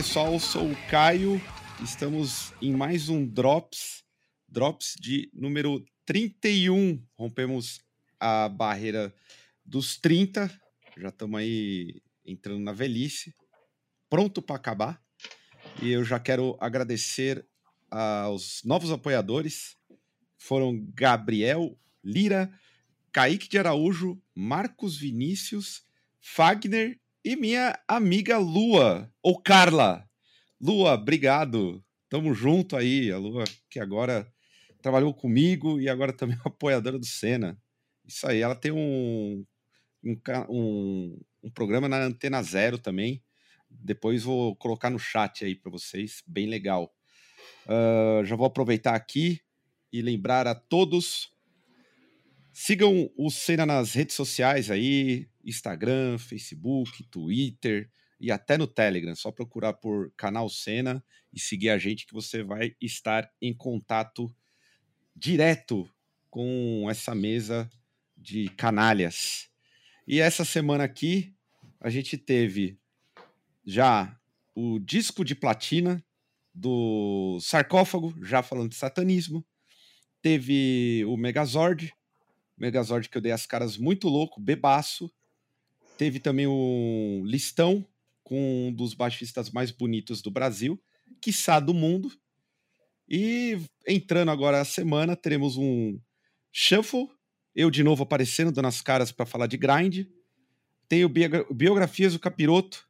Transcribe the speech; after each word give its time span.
Pessoal, 0.00 0.40
sou 0.40 0.70
o 0.70 0.86
Caio. 0.88 1.38
Estamos 1.84 2.54
em 2.62 2.72
mais 2.72 3.10
um 3.10 3.26
Drops, 3.26 4.02
Drops 4.48 4.94
de 4.98 5.30
número 5.30 5.84
31. 6.06 7.04
Rompemos 7.18 7.82
a 8.18 8.48
barreira 8.48 9.14
dos 9.62 9.98
30. 9.98 10.50
Já 10.96 11.08
estamos 11.10 11.38
aí 11.38 12.00
entrando 12.24 12.60
na 12.60 12.72
velhice, 12.72 13.34
pronto 14.08 14.40
para 14.40 14.56
acabar. 14.56 15.02
E 15.82 15.90
eu 15.90 16.02
já 16.02 16.18
quero 16.18 16.56
agradecer 16.58 17.46
aos 17.90 18.62
novos 18.64 18.90
apoiadores. 18.90 19.76
Foram 20.38 20.82
Gabriel 20.94 21.78
Lira, 22.02 22.50
Kaique 23.12 23.50
de 23.50 23.58
Araújo, 23.58 24.18
Marcos 24.34 24.96
Vinícius, 24.96 25.84
Fagner 26.22 26.98
e 27.24 27.36
minha 27.36 27.78
amiga 27.86 28.38
Lua, 28.38 29.12
ou 29.22 29.40
Carla. 29.40 30.08
Lua, 30.60 30.94
obrigado. 30.94 31.84
Tamo 32.08 32.34
junto 32.34 32.76
aí. 32.76 33.10
A 33.12 33.18
Lua, 33.18 33.44
que 33.68 33.78
agora 33.78 34.30
trabalhou 34.82 35.12
comigo 35.12 35.80
e 35.80 35.88
agora 35.88 36.12
também 36.12 36.36
é 36.36 36.40
apoiadora 36.48 36.98
do 36.98 37.06
Senna. 37.06 37.60
Isso 38.06 38.26
aí, 38.26 38.40
ela 38.40 38.54
tem 38.54 38.72
um, 38.72 39.44
um, 40.48 41.20
um 41.42 41.50
programa 41.50 41.88
na 41.88 42.02
Antena 42.02 42.42
Zero 42.42 42.78
também. 42.78 43.22
Depois 43.68 44.24
vou 44.24 44.56
colocar 44.56 44.90
no 44.90 44.98
chat 44.98 45.44
aí 45.44 45.54
para 45.54 45.70
vocês, 45.70 46.22
bem 46.26 46.46
legal. 46.46 46.92
Uh, 47.66 48.24
já 48.24 48.34
vou 48.34 48.46
aproveitar 48.46 48.94
aqui 48.94 49.40
e 49.92 50.02
lembrar 50.02 50.46
a 50.46 50.54
todos 50.54 51.30
Sigam 52.52 53.10
o 53.16 53.30
Cena 53.30 53.64
nas 53.64 53.94
redes 53.94 54.14
sociais 54.16 54.70
aí, 54.70 55.29
Instagram, 55.44 56.18
Facebook, 56.18 57.02
Twitter 57.04 57.90
e 58.20 58.30
até 58.30 58.58
no 58.58 58.66
Telegram. 58.66 59.14
Só 59.14 59.30
procurar 59.30 59.74
por 59.74 60.12
canal 60.16 60.48
Cena 60.48 61.04
e 61.32 61.40
seguir 61.40 61.70
a 61.70 61.78
gente 61.78 62.06
que 62.06 62.14
você 62.14 62.42
vai 62.42 62.74
estar 62.80 63.30
em 63.40 63.54
contato 63.54 64.34
direto 65.14 65.88
com 66.28 66.86
essa 66.90 67.14
mesa 67.14 67.68
de 68.16 68.48
canalhas. 68.50 69.48
E 70.06 70.20
essa 70.20 70.44
semana 70.44 70.84
aqui 70.84 71.34
a 71.80 71.88
gente 71.88 72.18
teve 72.18 72.78
já 73.64 74.18
o 74.54 74.78
disco 74.78 75.24
de 75.24 75.34
platina 75.34 76.04
do 76.54 77.38
sarcófago, 77.40 78.14
já 78.22 78.42
falando 78.42 78.70
de 78.70 78.76
satanismo. 78.76 79.44
Teve 80.20 81.04
o 81.06 81.16
Megazord, 81.16 81.94
Megazord 82.56 83.08
que 83.08 83.16
eu 83.16 83.22
dei 83.22 83.32
as 83.32 83.46
caras 83.46 83.78
muito 83.78 84.08
louco, 84.08 84.40
bebaço. 84.40 85.10
Teve 86.00 86.18
também 86.18 86.46
o 86.46 87.22
Listão, 87.26 87.86
com 88.24 88.68
um 88.68 88.72
dos 88.72 88.94
baixistas 88.94 89.50
mais 89.50 89.70
bonitos 89.70 90.22
do 90.22 90.30
Brasil, 90.30 90.82
quiçá 91.20 91.60
do 91.60 91.74
mundo. 91.74 92.10
E 93.06 93.58
entrando 93.86 94.30
agora 94.30 94.62
a 94.62 94.64
semana, 94.64 95.14
teremos 95.14 95.58
um 95.58 96.00
Shuffle, 96.50 97.06
eu 97.54 97.70
de 97.70 97.84
novo 97.84 98.02
aparecendo, 98.02 98.50
dando 98.50 98.68
as 98.68 98.80
caras 98.80 99.12
para 99.12 99.26
falar 99.26 99.46
de 99.46 99.58
grind. 99.58 100.06
Tem 100.88 101.04
o 101.04 101.08
Biografias 101.10 102.14
do 102.14 102.18
Capiroto. 102.18 102.88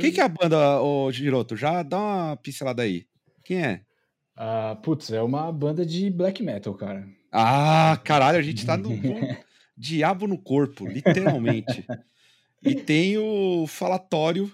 Quem 0.00 0.10
que 0.10 0.18
é 0.18 0.24
a 0.24 0.28
banda, 0.28 0.80
ô 0.80 1.12
Giroto? 1.12 1.54
Já 1.54 1.82
dá 1.82 1.98
uma 1.98 2.36
pincelada 2.38 2.80
aí. 2.80 3.06
Quem 3.44 3.62
é? 3.62 3.84
Uh, 4.38 4.80
putz, 4.80 5.12
é 5.12 5.20
uma 5.20 5.52
banda 5.52 5.84
de 5.84 6.08
black 6.08 6.42
metal, 6.42 6.72
cara. 6.72 7.06
Ah, 7.30 8.00
caralho, 8.02 8.38
a 8.38 8.42
gente 8.42 8.64
tá 8.64 8.78
no 8.78 8.88
diabo 9.76 10.26
no 10.26 10.38
corpo, 10.38 10.86
literalmente. 10.86 11.84
E 12.62 12.74
tem 12.74 13.18
o 13.18 13.66
falatório 13.66 14.52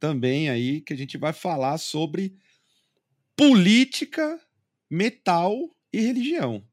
também 0.00 0.48
aí, 0.48 0.80
que 0.80 0.92
a 0.92 0.96
gente 0.96 1.16
vai 1.16 1.32
falar 1.32 1.78
sobre 1.78 2.36
política, 3.36 4.40
metal 4.90 5.54
e 5.92 6.00
religião. 6.00 6.66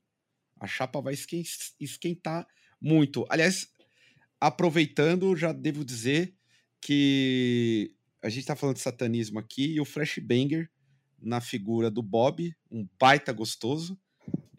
A 0.60 0.68
chapa 0.68 1.02
vai 1.02 1.14
esquentar 1.80 2.48
muito. 2.80 3.26
Aliás, 3.30 3.68
aproveitando, 4.40 5.36
já 5.36 5.52
devo 5.52 5.84
dizer 5.84 6.36
que 6.80 7.96
a 8.22 8.30
gente 8.30 8.46
tá 8.46 8.56
falando 8.56 8.76
de 8.76 8.81
satanismo 8.81 9.40
aqui 9.40 9.74
e 9.74 9.81
o 9.81 9.86
Flashbanger 9.86 10.70
na 11.22 11.40
figura 11.40 11.90
do 11.90 12.02
Bob, 12.02 12.56
um 12.70 12.88
baita 13.00 13.31
gostoso 13.31 14.00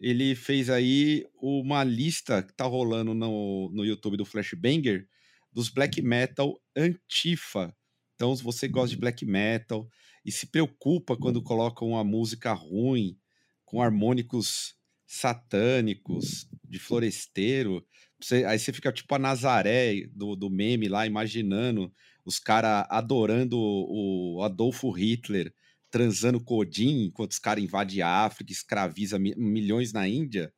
ele 0.03 0.35
fez 0.35 0.69
aí 0.69 1.25
uma 1.41 1.81
lista 1.81 2.43
que 2.43 2.53
tá 2.53 2.65
rolando 2.65 3.13
no, 3.13 3.71
no 3.73 3.85
YouTube 3.85 4.17
do 4.17 4.25
Flashbanger 4.25 5.07
dos 5.53 5.69
black 5.69 6.01
metal 6.01 6.59
antifa. 6.75 7.75
Então, 8.15 8.35
se 8.35 8.43
você 8.43 8.67
gosta 8.67 8.89
de 8.89 8.97
black 8.99 9.25
metal 9.25 9.87
e 10.25 10.31
se 10.31 10.47
preocupa 10.47 11.17
quando 11.17 11.41
coloca 11.41 11.85
uma 11.85 12.03
música 12.03 12.53
ruim, 12.53 13.17
com 13.65 13.81
harmônicos 13.81 14.75
satânicos, 15.05 16.47
de 16.63 16.79
floresteiro, 16.79 17.85
você, 18.19 18.45
aí 18.45 18.57
você 18.57 18.73
fica 18.73 18.91
tipo 18.91 19.13
a 19.13 19.19
Nazaré 19.19 20.07
do, 20.11 20.35
do 20.35 20.49
meme 20.49 20.87
lá, 20.87 21.05
imaginando 21.05 21.93
os 22.25 22.39
caras 22.39 22.85
adorando 22.89 23.59
o, 23.59 24.41
Adolfo 24.43 24.89
Hitler 24.89 25.53
transando 25.91 26.43
com 26.43 26.57
Odin 26.57 27.05
enquanto 27.05 27.31
os 27.31 27.39
caras 27.39 27.63
invadem 27.63 28.01
a 28.01 28.25
África, 28.25 28.51
escraviza 28.51 29.19
mi 29.19 29.35
milhões 29.35 29.93
na 29.93 30.07
Índia, 30.07 30.51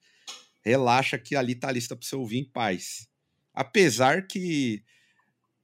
relaxa 0.64 1.20
que 1.20 1.36
ali 1.36 1.54
tá 1.54 1.68
a 1.68 1.72
lista 1.74 1.96
para 1.96 2.08
você 2.08 2.16
ouvir 2.16 2.38
em 2.38 2.50
paz. 2.50 3.10
Apesar 3.56 4.28
que 4.28 4.84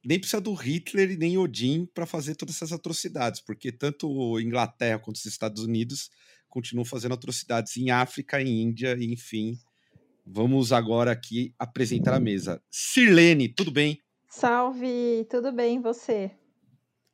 nem 0.03 0.17
precisa 0.17 0.41
do 0.41 0.53
Hitler 0.53 1.11
e 1.11 1.17
nem 1.17 1.37
Odin 1.37 1.85
para 1.93 2.05
fazer 2.05 2.35
todas 2.35 2.55
essas 2.55 2.71
atrocidades, 2.71 3.41
porque 3.41 3.71
tanto 3.71 4.39
Inglaterra 4.39 4.97
quanto 4.97 5.17
os 5.17 5.25
Estados 5.25 5.63
Unidos 5.63 6.09
continuam 6.49 6.85
fazendo 6.85 7.13
atrocidades 7.13 7.77
em 7.77 7.91
África, 7.91 8.41
em 8.41 8.61
Índia, 8.63 8.95
enfim. 8.99 9.57
Vamos 10.25 10.71
agora 10.71 11.11
aqui 11.11 11.53
apresentar 11.59 12.13
a 12.13 12.19
mesa. 12.19 12.61
Sirlene, 12.69 13.49
tudo 13.49 13.71
bem? 13.71 13.99
Salve, 14.29 15.25
tudo 15.29 15.51
bem, 15.51 15.81
você? 15.81 16.31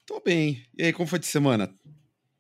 Tô 0.06 0.22
bem. 0.22 0.64
E 0.78 0.84
aí, 0.84 0.94
como 0.94 1.08
foi 1.08 1.20
de 1.20 1.26
semana? 1.26 1.74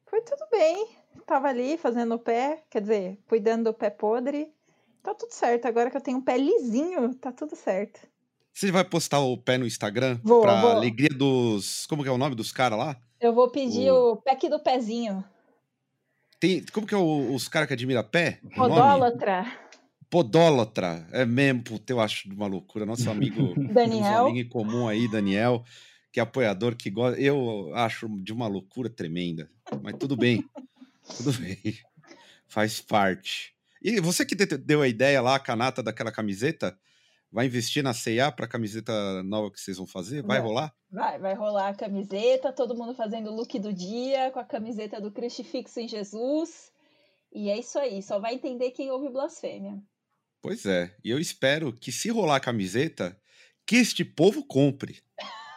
Foi 0.09 0.21
tudo 0.21 0.45
bem. 0.51 0.87
Tava 1.25 1.47
ali 1.49 1.77
fazendo 1.77 2.15
o 2.15 2.19
pé, 2.19 2.63
quer 2.69 2.81
dizer, 2.81 3.19
cuidando 3.27 3.65
do 3.65 3.73
pé 3.73 3.89
podre. 3.89 4.53
Tá 5.03 5.13
tudo 5.13 5.31
certo. 5.31 5.65
Agora 5.65 5.89
que 5.89 5.97
eu 5.97 6.01
tenho 6.01 6.17
um 6.17 6.23
pé 6.23 6.37
lisinho, 6.37 7.13
tá 7.15 7.31
tudo 7.31 7.55
certo. 7.55 8.07
Você 8.57 8.71
vai 8.71 8.83
postar 8.83 9.19
o 9.19 9.37
pé 9.37 9.55
no 9.55 9.67
Instagram? 9.67 10.19
Vou, 10.23 10.41
pra 10.41 10.59
vou. 10.59 10.71
alegria 10.71 11.09
dos. 11.09 11.85
Como 11.85 12.01
que 12.01 12.09
é 12.09 12.11
o 12.11 12.17
nome 12.17 12.33
dos 12.33 12.51
caras 12.51 12.79
lá? 12.79 12.99
Eu 13.21 13.31
vou 13.31 13.51
pedir 13.51 13.91
o, 13.91 14.13
o 14.13 14.17
pack 14.17 14.49
do 14.49 14.59
pezinho. 14.59 15.23
Tem... 16.39 16.65
Como 16.73 16.87
que 16.87 16.95
é 16.95 16.97
o, 16.97 17.35
os 17.35 17.47
caras 17.47 17.67
que 17.67 17.75
admira 17.75 18.03
pé? 18.03 18.39
Podólatra. 18.55 19.45
Podólatra. 20.09 21.07
É 21.11 21.23
mesmo, 21.23 21.61
puta, 21.65 21.93
eu 21.93 21.99
acho 21.99 22.27
uma 22.33 22.47
loucura. 22.47 22.83
Nosso 22.83 23.07
amigo. 23.11 23.53
Daniel. 23.71 24.01
Nosso 24.01 24.21
amigo 24.25 24.39
em 24.39 24.49
comum 24.49 24.87
aí, 24.87 25.07
Daniel 25.07 25.63
que 26.11 26.19
é 26.19 26.23
apoiador, 26.23 26.75
que 26.75 26.89
gosta. 26.89 27.21
Eu 27.21 27.71
acho 27.75 28.07
de 28.23 28.33
uma 28.33 28.47
loucura 28.47 28.89
tremenda. 28.89 29.47
Mas 29.83 29.93
tudo 29.99 30.17
bem. 30.17 30.43
tudo 31.15 31.31
bem. 31.37 31.77
Faz 32.47 32.81
parte. 32.81 33.53
E 33.83 34.01
você 34.01 34.25
que 34.25 34.33
deu 34.33 34.81
a 34.81 34.87
ideia 34.87 35.21
lá, 35.21 35.35
a 35.35 35.39
canata 35.39 35.83
daquela 35.83 36.11
camiseta, 36.11 36.75
vai 37.31 37.45
investir 37.45 37.83
na 37.83 37.93
CA 37.93 38.31
para 38.31 38.45
a 38.45 38.49
camiseta 38.49 39.23
nova 39.23 39.51
que 39.51 39.59
vocês 39.59 39.77
vão 39.77 39.87
fazer? 39.87 40.21
Vai, 40.21 40.39
vai, 40.39 40.47
rolar? 40.47 40.73
Vai, 40.91 41.19
vai 41.19 41.33
rolar 41.35 41.69
a 41.69 41.75
camiseta, 41.75 42.53
todo 42.53 42.75
mundo 42.75 42.93
fazendo 42.93 43.29
o 43.29 43.35
look 43.35 43.59
do 43.59 43.73
dia, 43.73 44.31
com 44.31 44.39
a 44.39 44.45
camiseta 44.45 44.99
do 45.01 45.11
Crucifixo 45.11 45.79
em 45.79 45.87
Jesus. 45.87 46.71
E 47.33 47.49
é 47.49 47.59
isso 47.59 47.77
aí, 47.77 48.01
só 48.01 48.19
vai 48.19 48.35
entender 48.35 48.71
quem 48.71 48.89
ouve 48.89 49.09
blasfêmia. 49.09 49.81
Pois 50.41 50.65
é, 50.65 50.95
e 51.03 51.09
eu 51.09 51.19
espero 51.19 51.73
que 51.73 51.91
se 51.91 52.09
rolar 52.09 52.37
a 52.37 52.39
camiseta, 52.39 53.19
que 53.65 53.75
este 53.75 54.05
povo 54.05 54.45
compre 54.45 55.03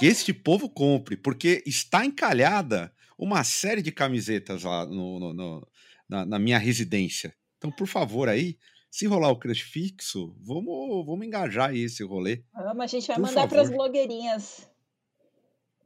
que 0.00 0.06
este 0.06 0.32
povo 0.32 0.66
compre, 0.66 1.14
porque 1.14 1.62
está 1.66 2.06
encalhada 2.06 2.90
uma 3.18 3.44
série 3.44 3.82
de 3.82 3.92
camisetas 3.92 4.62
lá 4.62 4.86
no, 4.86 5.20
no, 5.20 5.34
no 5.34 5.68
na, 6.08 6.24
na, 6.24 6.38
minha 6.38 6.56
residência. 6.56 7.34
Então, 7.58 7.70
por 7.70 7.86
favor, 7.86 8.26
aí, 8.26 8.58
se 8.90 9.06
rolar 9.06 9.30
o 9.30 9.38
crush 9.38 9.62
fixo, 9.62 10.34
vamos, 10.40 11.06
vamos 11.06 11.26
engajar 11.26 11.70
aí 11.70 11.80
esse 11.84 12.02
rolê. 12.04 12.42
Vamos, 12.52 12.82
a 12.82 12.86
gente 12.86 13.06
vai 13.06 13.16
por 13.16 13.22
mandar 13.22 13.48
para 13.48 13.62
as 13.62 13.70
blogueirinhas. 13.70 14.68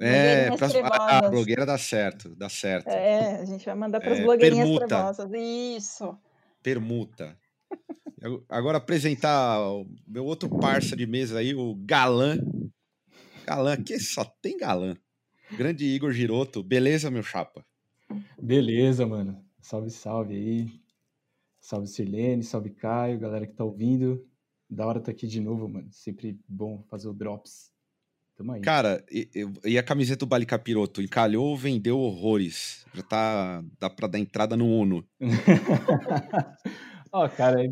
É, 0.01 0.49
Blogueirinhas 0.51 0.59
pras, 0.59 0.75
a, 0.75 0.79
a 0.79 0.91
trevosas. 1.21 1.31
blogueira 1.31 1.67
dá 1.67 1.79
certo, 1.79 2.35
dá 2.35 2.49
certo. 2.49 2.89
É, 2.89 3.41
a 3.41 3.45
gente 3.45 3.65
vai 3.65 3.75
mandar 3.75 4.01
para 4.01 4.12
as 4.12 4.19
É, 4.19 4.23
blogueirinhas 4.23 4.67
permuta. 4.69 4.87
trevosas. 4.87 5.31
Isso. 5.33 6.19
Permuta. 6.62 7.39
Agora 8.49 8.79
apresentar 8.79 9.61
o 9.61 9.87
meu 10.06 10.25
outro 10.25 10.49
parça 10.49 10.97
de 10.97 11.06
mesa 11.06 11.39
aí, 11.39 11.55
o 11.55 11.75
Galã. 11.85 12.39
Galã, 13.47 13.75
aqui 13.75 13.99
só 14.01 14.25
tem 14.25 14.56
galã. 14.56 14.97
Grande 15.53 15.85
Igor 15.85 16.11
Giroto. 16.11 16.62
Beleza, 16.62 17.11
meu 17.11 17.23
chapa? 17.23 17.65
Beleza, 18.41 19.06
mano. 19.06 19.45
Salve, 19.61 19.91
salve 19.91 20.35
aí. 20.35 20.83
Salve 21.64 21.87
Sirlene, 21.87 22.43
salve 22.43 22.69
Caio, 22.69 23.19
galera 23.19 23.46
que 23.46 23.55
tá 23.55 23.64
ouvindo. 23.64 24.22
Da 24.69 24.87
hora 24.87 25.00
tá 25.00 25.11
aqui 25.11 25.26
de 25.26 25.40
novo, 25.40 25.66
mano. 25.66 25.88
Sempre 25.90 26.38
bom 26.46 26.82
fazer 26.90 27.08
o 27.08 27.14
Drops. 27.14 27.72
Tamo 28.37 28.52
aí. 28.52 28.61
Cara, 28.61 29.02
e, 29.11 29.31
e- 29.64 29.78
a 29.78 29.82
camiseta 29.82 30.26
do 30.26 30.28
Bali 30.28 30.44
Capiroto? 30.44 31.00
Encalhou 31.00 31.46
ou 31.46 31.56
vendeu 31.56 31.99
horrores? 31.99 32.84
Já 32.93 33.02
tá. 33.02 33.64
Dá 33.81 33.88
pra 33.88 34.06
dar 34.06 34.19
entrada 34.19 34.58
no 34.58 34.66
Uno. 34.66 35.08
Ó, 37.11 37.26
cara, 37.31 37.62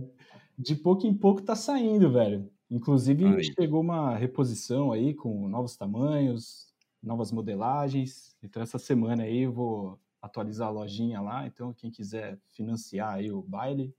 de 0.58 0.74
pouco 0.74 1.06
em 1.06 1.12
pouco 1.12 1.42
tá 1.42 1.54
saindo, 1.54 2.10
velho. 2.10 2.50
Inclusive, 2.70 3.26
Aí. 3.26 3.44
chegou 3.44 3.82
uma 3.82 4.16
reposição 4.16 4.90
aí 4.90 5.12
com 5.12 5.46
novos 5.50 5.76
tamanhos, 5.76 6.72
novas 7.02 7.30
modelagens. 7.30 8.34
Então, 8.42 8.62
essa 8.62 8.78
semana 8.78 9.24
aí 9.24 9.40
eu 9.40 9.52
vou 9.52 10.00
atualizar 10.22 10.68
a 10.68 10.70
lojinha 10.70 11.20
lá. 11.20 11.46
Então, 11.46 11.74
quem 11.74 11.90
quiser 11.90 12.38
financiar 12.52 13.14
aí 13.14 13.30
o 13.32 13.42
baile, 13.42 13.92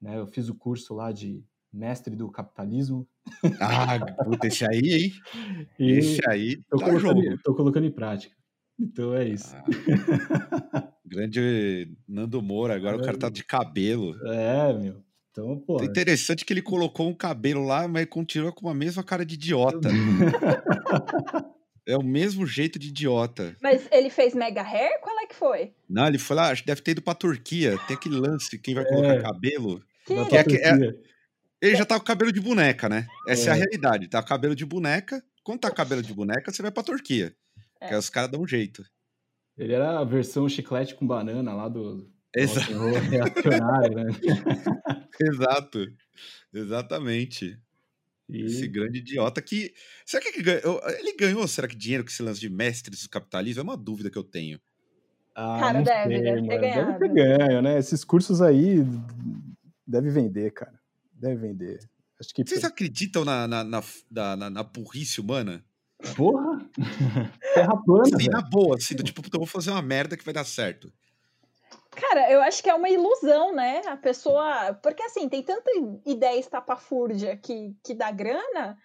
né? 0.00 0.16
Eu 0.16 0.26
fiz 0.26 0.48
o 0.48 0.54
curso 0.54 0.94
lá 0.94 1.10
de 1.10 1.44
mestre 1.72 2.14
do 2.14 2.30
capitalismo. 2.30 3.06
Ah, 3.60 3.98
puta, 4.24 4.46
esse 4.46 4.64
aí, 4.64 4.92
hein? 4.92 5.12
E 5.78 5.90
Esse 5.90 6.20
aí 6.28 6.62
tô, 6.68 6.78
tá 6.78 6.86
colocando, 6.86 7.22
jogo. 7.22 7.42
tô 7.42 7.54
colocando 7.54 7.86
em 7.86 7.90
prática. 7.90 8.34
Então 8.78 9.12
é 9.14 9.28
isso. 9.28 9.54
Ah, 9.56 10.92
grande 11.04 11.96
Nando 12.06 12.40
Moura, 12.40 12.76
agora 12.76 12.96
o 12.96 13.02
cara 13.02 13.18
tá 13.18 13.28
de 13.28 13.42
cabelo. 13.44 14.16
É, 14.26 14.72
meu. 14.72 15.02
Então, 15.30 15.58
pô. 15.58 15.80
É 15.80 15.84
interessante 15.84 16.44
que 16.44 16.52
ele 16.52 16.62
colocou 16.62 17.08
um 17.08 17.14
cabelo 17.14 17.64
lá, 17.64 17.86
mas 17.88 18.06
continua 18.06 18.52
com 18.52 18.68
a 18.68 18.74
mesma 18.74 19.02
cara 19.02 19.26
de 19.26 19.34
idiota. 19.34 19.88
É 21.88 21.96
o 21.96 22.02
mesmo 22.02 22.46
jeito 22.46 22.78
de 22.78 22.88
idiota. 22.88 23.56
Mas 23.62 23.88
ele 23.90 24.10
fez 24.10 24.34
mega 24.34 24.60
hair? 24.62 25.00
Qual 25.00 25.18
é 25.20 25.26
que 25.26 25.34
foi? 25.34 25.72
Não, 25.88 26.06
ele 26.06 26.18
foi 26.18 26.36
lá, 26.36 26.50
acho 26.50 26.62
que 26.62 26.66
deve 26.66 26.82
ter 26.82 26.90
ido 26.90 27.00
pra 27.02 27.14
Turquia. 27.14 27.78
Tem 27.88 27.96
aquele 27.96 28.16
lance, 28.16 28.58
quem 28.58 28.74
vai 28.74 28.84
colocar 28.84 29.14
É. 29.14 29.22
cabelo. 29.22 29.82
Que 30.04 30.14
Da 30.14 30.26
Que 30.26 30.36
é 30.36 30.44
que- 30.44 30.56
é- 30.56 30.70
Turquia. 30.76 31.00
Ele 31.62 31.74
já 31.76 31.84
tá 31.86 31.98
com 31.98 32.04
cabelo 32.04 32.30
de 32.30 32.40
boneca, 32.40 32.88
né? 32.88 33.06
Essa 33.26 33.48
é, 33.48 33.52
a 33.52 33.56
É. 33.56 33.58
realidade. 33.60 34.06
Tá 34.06 34.22
com 34.22 34.28
cabelo 34.28 34.54
de 34.54 34.64
boneca. 34.66 35.24
Quando 35.42 35.60
tá 35.60 35.70
com 35.70 35.76
cabelo 35.76 36.02
de 36.02 36.12
boneca, 36.12 36.52
você 36.52 36.60
vai 36.62 36.70
pra 36.70 36.82
Turquia. 36.82 37.34
É. 37.80 37.88
Que 37.88 37.94
aí 37.94 37.98
os 37.98 38.10
caras 38.10 38.30
dão 38.30 38.42
um 38.42 38.46
jeito. 38.46 38.84
Ele 39.56 39.72
era 39.72 39.98
a 39.98 40.04
versão 40.04 40.46
chiclete 40.48 40.94
com 40.94 41.06
banana 41.06 41.54
lá 41.54 41.68
do, 41.68 41.96
do 41.96 42.10
Exa- 42.36 42.60
rock 42.60 42.72
and 42.74 42.78
roll 42.78 42.92
reacionário, 43.00 43.96
né? 43.96 44.04
Exato. 45.20 45.86
Exatamente. 46.52 47.58
E- 48.28 48.44
Esse 48.44 48.66
grande 48.68 48.98
idiota 48.98 49.40
que. 49.40 49.72
Será 50.04 50.22
que 50.22 50.28
ele 50.28 50.42
ganhou? 50.42 50.80
Ele 50.98 51.16
ganhou, 51.16 51.46
será 51.48 51.66
que 51.66 51.74
dinheiro 51.76 52.04
com 52.04 52.10
esse 52.10 52.22
lance 52.22 52.40
de 52.40 52.50
mestres 52.50 53.02
do 53.02 53.08
capitalismo? 53.08 53.60
É 53.60 53.62
uma 53.64 53.76
dúvida 53.76 54.10
que 54.10 54.18
eu 54.18 54.24
tenho. 54.24 54.60
Ah, 55.34 55.58
Cara, 55.60 55.82
deve, 55.82 56.14
sei, 56.14 56.22
deve 56.22 56.48
ter 56.48 56.58
ganhado. 56.60 56.98
Deve 56.98 57.14
ter 57.14 57.14
ganho, 57.38 57.62
né? 57.62 57.78
Esses 57.78 58.04
cursos 58.04 58.42
aí 58.42 58.78
deve 59.86 60.10
vender, 60.10 60.50
cara. 60.52 60.78
Deve 61.12 61.36
vender. 61.36 61.78
Acho 62.20 62.34
que 62.34 62.42
Vocês 62.44 62.64
acreditam 62.64 63.24
na, 63.24 63.46
na, 63.46 63.62
na, 63.64 63.82
na, 64.10 64.36
na- 64.36 64.50
na 64.50 64.62
burrice 64.64 65.20
humana? 65.20 65.64
Porra! 66.16 66.58
Terra 67.54 67.76
plana, 67.84 68.16
velho. 68.18 68.30
na 68.30 68.40
boa, 68.42 68.76
assim, 68.76 68.94
do 68.94 69.02
tipo, 69.02 69.22
eu 69.32 69.38
vou 69.38 69.46
fazer 69.46 69.70
uma 69.70 69.82
merda 69.82 70.16
que 70.16 70.24
vai 70.24 70.34
dar 70.34 70.44
certo. 70.44 70.92
Cara, 72.00 72.30
eu 72.30 72.40
acho 72.40 72.62
que 72.62 72.70
é 72.70 72.74
uma 72.74 72.88
ilusão, 72.88 73.52
né? 73.52 73.82
A 73.86 73.96
pessoa. 73.96 74.72
Porque 74.74 75.02
assim, 75.02 75.28
tem 75.28 75.42
tanta 75.42 75.70
ideia 76.06 76.38
estapafúrdia 76.38 77.36
que, 77.36 77.74
que 77.82 77.92
dá 77.92 78.10
grana. 78.12 78.78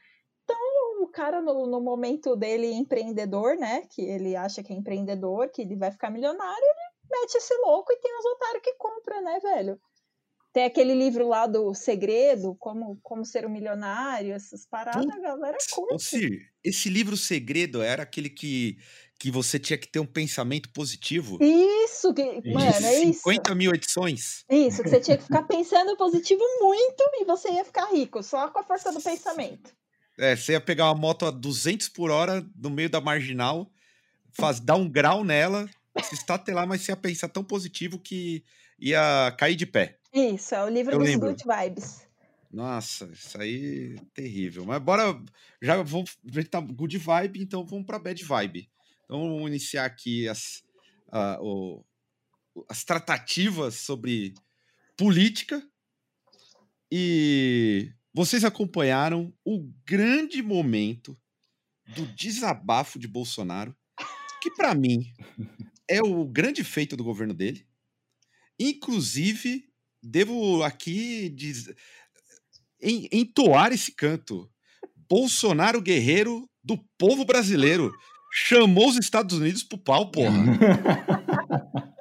Então, 0.43 0.57
o 1.03 1.07
cara, 1.07 1.39
no, 1.39 1.67
no 1.67 1.79
momento 1.79 2.35
dele 2.35 2.73
empreendedor, 2.73 3.55
né? 3.55 3.83
Que 3.91 4.01
ele 4.01 4.35
acha 4.35 4.63
que 4.63 4.73
é 4.73 4.75
empreendedor, 4.75 5.49
que 5.49 5.61
ele 5.61 5.75
vai 5.75 5.91
ficar 5.91 6.09
milionário, 6.09 6.63
ele 6.63 7.19
mete 7.21 7.35
esse 7.35 7.55
louco 7.57 7.93
e 7.93 7.97
tem 7.97 8.11
os 8.17 8.25
otários 8.25 8.63
que 8.63 8.73
compra, 8.73 9.21
né, 9.21 9.39
velho? 9.39 9.79
Tem 10.51 10.65
aquele 10.65 10.93
livro 10.93 11.27
lá 11.27 11.47
do 11.47 11.73
Segredo, 11.73 12.55
como, 12.59 12.99
como 13.01 13.25
ser 13.25 13.45
um 13.45 13.49
milionário, 13.49 14.33
essas 14.33 14.67
paradas, 14.67 15.09
a 15.09 15.19
galera 15.19 15.57
curte. 15.71 16.51
Esse 16.63 16.89
livro 16.89 17.17
Segredo 17.17 17.81
era 17.81 18.03
aquele 18.03 18.29
que, 18.29 18.77
que 19.23 19.31
você 19.31 19.57
tinha 19.57 19.77
que 19.77 19.87
ter 19.87 20.01
um 20.01 20.05
pensamento 20.05 20.67
positivo? 20.73 21.37
Isso, 21.41 22.13
que, 22.13 22.21
mano, 22.51 22.85
é 22.85 23.03
isso. 23.03 23.21
50 23.21 23.55
mil 23.55 23.73
edições? 23.73 24.43
Isso, 24.49 24.83
que 24.83 24.89
você 24.89 24.99
tinha 24.99 25.15
que 25.17 25.23
ficar 25.23 25.43
pensando 25.43 25.95
positivo 25.95 26.41
muito 26.59 27.01
e 27.13 27.23
você 27.23 27.49
ia 27.49 27.63
ficar 27.63 27.85
rico, 27.85 28.21
só 28.21 28.49
com 28.49 28.59
a 28.59 28.63
força 28.65 28.91
do 28.91 28.99
pensamento. 29.01 29.73
É, 30.19 30.35
você 30.35 30.51
ia 30.51 30.59
pegar 30.59 30.91
uma 30.91 30.95
moto 30.99 31.25
a 31.25 31.31
200 31.31 31.87
por 31.87 32.11
hora 32.11 32.45
no 32.53 32.69
meio 32.69 32.89
da 32.89 32.99
marginal, 32.99 33.71
faz, 34.33 34.59
dar 34.59 34.75
um 34.75 34.89
grau 34.89 35.23
nela, 35.23 35.69
se 36.03 36.15
estatelar, 36.15 36.67
mas 36.67 36.81
você 36.81 36.91
ia 36.91 36.97
pensar 36.97 37.29
tão 37.29 37.45
positivo 37.45 37.97
que 37.97 38.43
ia 38.77 39.33
cair 39.37 39.55
de 39.55 39.65
pé. 39.65 39.99
Isso, 40.13 40.53
é 40.53 40.65
o 40.65 40.67
livro 40.67 40.95
Eu 40.95 40.99
dos 40.99 41.07
lembro. 41.07 41.29
good 41.29 41.43
vibes. 41.45 42.05
Nossa, 42.51 43.09
isso 43.13 43.39
aí 43.41 43.95
é 43.97 44.01
terrível. 44.13 44.65
Mas 44.65 44.81
bora, 44.81 45.17
já 45.61 45.81
vamos, 45.81 46.17
a 46.29 46.33
gente 46.41 46.49
tá 46.49 46.59
good 46.59 46.97
vibe, 46.97 47.41
então 47.41 47.65
vamos 47.65 47.85
pra 47.85 47.97
bad 47.97 48.21
vibe. 48.21 48.72
Vamos 49.19 49.47
iniciar 49.47 49.85
aqui 49.85 50.27
as, 50.27 50.63
a- 51.11 51.37
o- 51.41 51.85
as 52.69 52.83
tratativas 52.83 53.75
sobre 53.75 54.33
política. 54.97 55.61
E 56.91 57.91
vocês 58.13 58.43
acompanharam 58.43 59.33
o 59.43 59.71
grande 59.85 60.41
momento 60.41 61.17
do 61.95 62.05
desabafo 62.07 62.97
de 62.99 63.07
Bolsonaro, 63.07 63.75
que 64.41 64.51
para 64.51 64.73
mim 64.75 65.11
é 65.89 66.01
o 66.01 66.25
grande 66.25 66.63
feito 66.63 66.95
do 66.95 67.03
governo 67.03 67.33
dele. 67.33 67.67
Inclusive, 68.59 69.67
devo 70.01 70.63
aqui 70.63 71.29
diz- 71.29 71.73
en- 72.81 73.07
entoar 73.11 73.71
esse 73.73 73.91
canto. 73.91 74.49
Bolsonaro 75.09 75.81
guerreiro 75.81 76.49
do 76.63 76.77
povo 76.97 77.25
brasileiro 77.25 77.91
chamou 78.33 78.89
os 78.89 78.97
Estados 78.97 79.37
Unidos 79.37 79.63
pro 79.63 79.77
pau, 79.77 80.09
porra. 80.09 80.33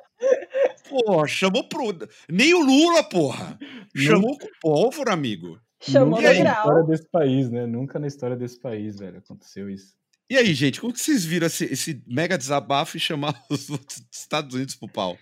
Porra, 0.88 1.26
chamou 1.26 1.64
pro. 1.64 2.06
Nem 2.28 2.52
o 2.52 2.60
Lula, 2.60 3.02
porra. 3.02 3.58
Chamou 3.96 4.38
com 4.38 4.46
povo, 4.60 5.08
amigo. 5.08 5.58
Chamou 5.80 6.20
Nunca 6.20 6.34
na 6.34 6.38
grau. 6.38 6.54
história 6.54 6.82
desse 6.84 7.08
país, 7.08 7.50
né? 7.50 7.66
Nunca 7.66 7.98
na 7.98 8.06
história 8.06 8.36
desse 8.36 8.60
país, 8.60 8.98
velho, 8.98 9.16
aconteceu 9.18 9.70
isso. 9.70 9.96
E 10.28 10.36
aí, 10.36 10.52
gente, 10.52 10.82
como 10.82 10.92
que 10.92 11.00
vocês 11.00 11.24
viram 11.24 11.46
esse, 11.46 11.64
esse 11.64 12.02
mega 12.06 12.36
desabafo 12.36 12.98
e 12.98 13.00
chamar 13.00 13.34
os 13.48 13.70
Estados 14.12 14.54
Unidos 14.54 14.74
pro 14.74 14.86
pau? 14.86 15.16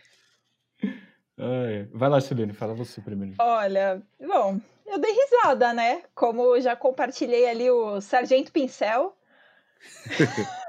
Ai, 1.38 1.88
vai 1.92 2.08
lá, 2.08 2.20
Silene, 2.20 2.52
fala 2.52 2.74
você 2.74 3.00
primeiro. 3.00 3.36
Olha, 3.38 4.02
bom, 4.20 4.60
eu 4.86 4.98
dei 4.98 5.12
risada, 5.12 5.72
né? 5.72 6.02
Como 6.16 6.56
eu 6.56 6.60
já 6.60 6.74
compartilhei 6.74 7.48
ali 7.48 7.70
o 7.70 8.00
Sargento 8.00 8.50
Pincel. 8.50 9.16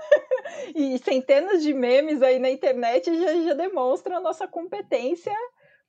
e 0.75 0.97
centenas 0.99 1.61
de 1.61 1.73
memes 1.73 2.21
aí 2.21 2.39
na 2.39 2.49
internet 2.49 3.05
já, 3.17 3.41
já 3.43 3.53
demonstram 3.53 4.17
a 4.17 4.21
nossa 4.21 4.47
competência 4.47 5.33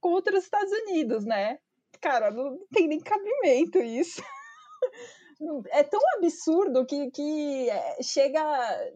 contra 0.00 0.36
os 0.36 0.44
Estados 0.44 0.72
Unidos, 0.72 1.24
né? 1.24 1.58
Cara, 2.00 2.30
não 2.30 2.58
tem 2.72 2.88
nem 2.88 3.00
cabimento 3.00 3.78
isso. 3.78 4.22
É 5.70 5.82
tão 5.82 5.98
absurdo 6.16 6.86
que, 6.86 7.10
que 7.10 7.68
é, 7.68 8.00
chega. 8.00 8.40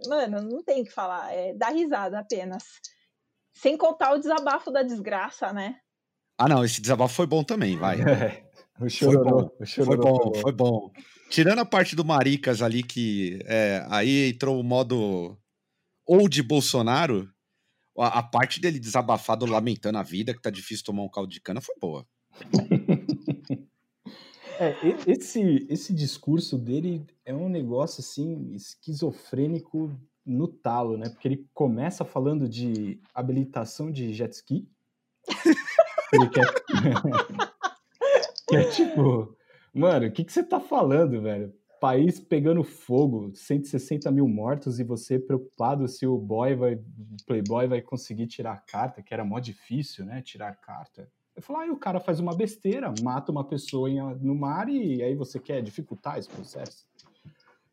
Mano, 0.07 0.41
não 0.43 0.63
tem 0.63 0.83
o 0.83 0.85
que 0.85 0.93
falar. 0.93 1.33
É 1.33 1.53
dar 1.53 1.71
risada 1.71 2.21
apenas. 2.21 2.63
Sem 3.53 3.77
contar 3.77 4.13
o 4.13 4.19
desabafo 4.19 4.71
da 4.71 4.85
desgraça, 4.85 5.53
né? 5.53 5.77
Ah, 6.39 6.49
não, 6.49 6.65
esse 6.65 6.81
desabafo 6.81 7.15
foi 7.15 7.27
bom 7.27 7.43
também, 7.43 7.77
vai. 7.77 7.97
É, 8.79 8.85
o 8.85 8.91
Foi 8.91 9.17
bom, 9.17 9.47
o 9.47 9.57
foi 9.57 9.67
chororô 9.67 10.03
bom, 10.03 10.35
foi 10.35 10.53
bom. 10.53 10.93
Tirando 11.31 11.61
a 11.61 11.65
parte 11.65 11.97
do 11.97 12.05
Maricas 12.05 12.61
ali, 12.61 12.83
que 12.83 13.41
é, 13.47 13.85
aí 13.89 14.29
entrou 14.29 14.61
o 14.61 14.63
modo 14.63 15.37
ou 16.07 16.29
de 16.29 16.43
Bolsonaro, 16.43 17.29
a, 17.99 18.21
a 18.21 18.23
parte 18.23 18.61
dele 18.61 18.79
desabafado, 18.79 19.47
lamentando 19.47 19.99
a 19.99 20.03
vida, 20.03 20.35
que 20.35 20.43
tá 20.43 20.51
difícil 20.51 20.85
tomar 20.85 21.03
um 21.03 21.09
caldo 21.09 21.31
de 21.31 21.41
cana, 21.41 21.61
foi 21.61 21.75
boa. 21.81 22.07
É, 24.59 24.75
esse, 25.07 25.67
esse 25.69 25.93
discurso 25.93 26.57
dele 26.57 27.05
é 27.27 27.35
um 27.35 27.49
negócio 27.49 28.01
assim 28.01 28.53
esquizofrênico 28.55 29.95
no 30.25 30.49
talo, 30.49 30.97
né? 30.97 31.11
Porque 31.11 31.29
ele 31.29 31.47
começa 31.53 32.05
falando 32.05 32.49
de 32.49 32.99
habilitação 33.15 33.91
de 33.91 34.15
jet 34.15 34.33
ski. 34.33 34.67
Ele 36.13 36.29
quer... 36.31 36.47
que 38.49 38.57
é 38.57 38.65
tipo, 38.71 39.37
mano, 39.75 40.07
o 40.07 40.13
que, 40.13 40.25
que 40.25 40.33
você 40.33 40.43
tá 40.43 40.61
falando, 40.61 41.21
velho? 41.21 41.53
País 41.81 42.19
pegando 42.19 42.63
fogo, 42.65 43.31
160 43.35 44.11
mil 44.11 44.27
mortos 44.29 44.79
e 44.79 44.85
você 44.85 45.19
preocupado 45.19 45.87
se 45.89 46.07
o 46.07 46.17
boy 46.19 46.55
vai, 46.55 46.81
playboy 47.27 47.67
vai 47.67 47.83
conseguir 47.83 48.27
tirar 48.27 48.53
a 48.53 48.59
carta, 48.59 49.03
que 49.03 49.13
era 49.13 49.25
mó 49.25 49.39
difícil, 49.39 50.05
né? 50.05 50.23
Tirar 50.23 50.49
a 50.49 50.55
carta. 50.55 51.11
Eu 51.35 51.43
falo, 51.43 51.59
aí 51.59 51.71
o 51.71 51.77
cara 51.77 52.01
faz 52.01 52.19
uma 52.19 52.35
besteira, 52.35 52.93
mata 53.03 53.31
uma 53.31 53.45
pessoa 53.45 53.91
em, 53.91 54.01
no 54.17 54.35
mar 54.35 54.69
e 54.69 55.03
aí 55.03 55.15
você 55.15 55.39
quer 55.39 55.63
dificultar 55.63 56.19
esse 56.19 56.29
processo. 56.29 56.87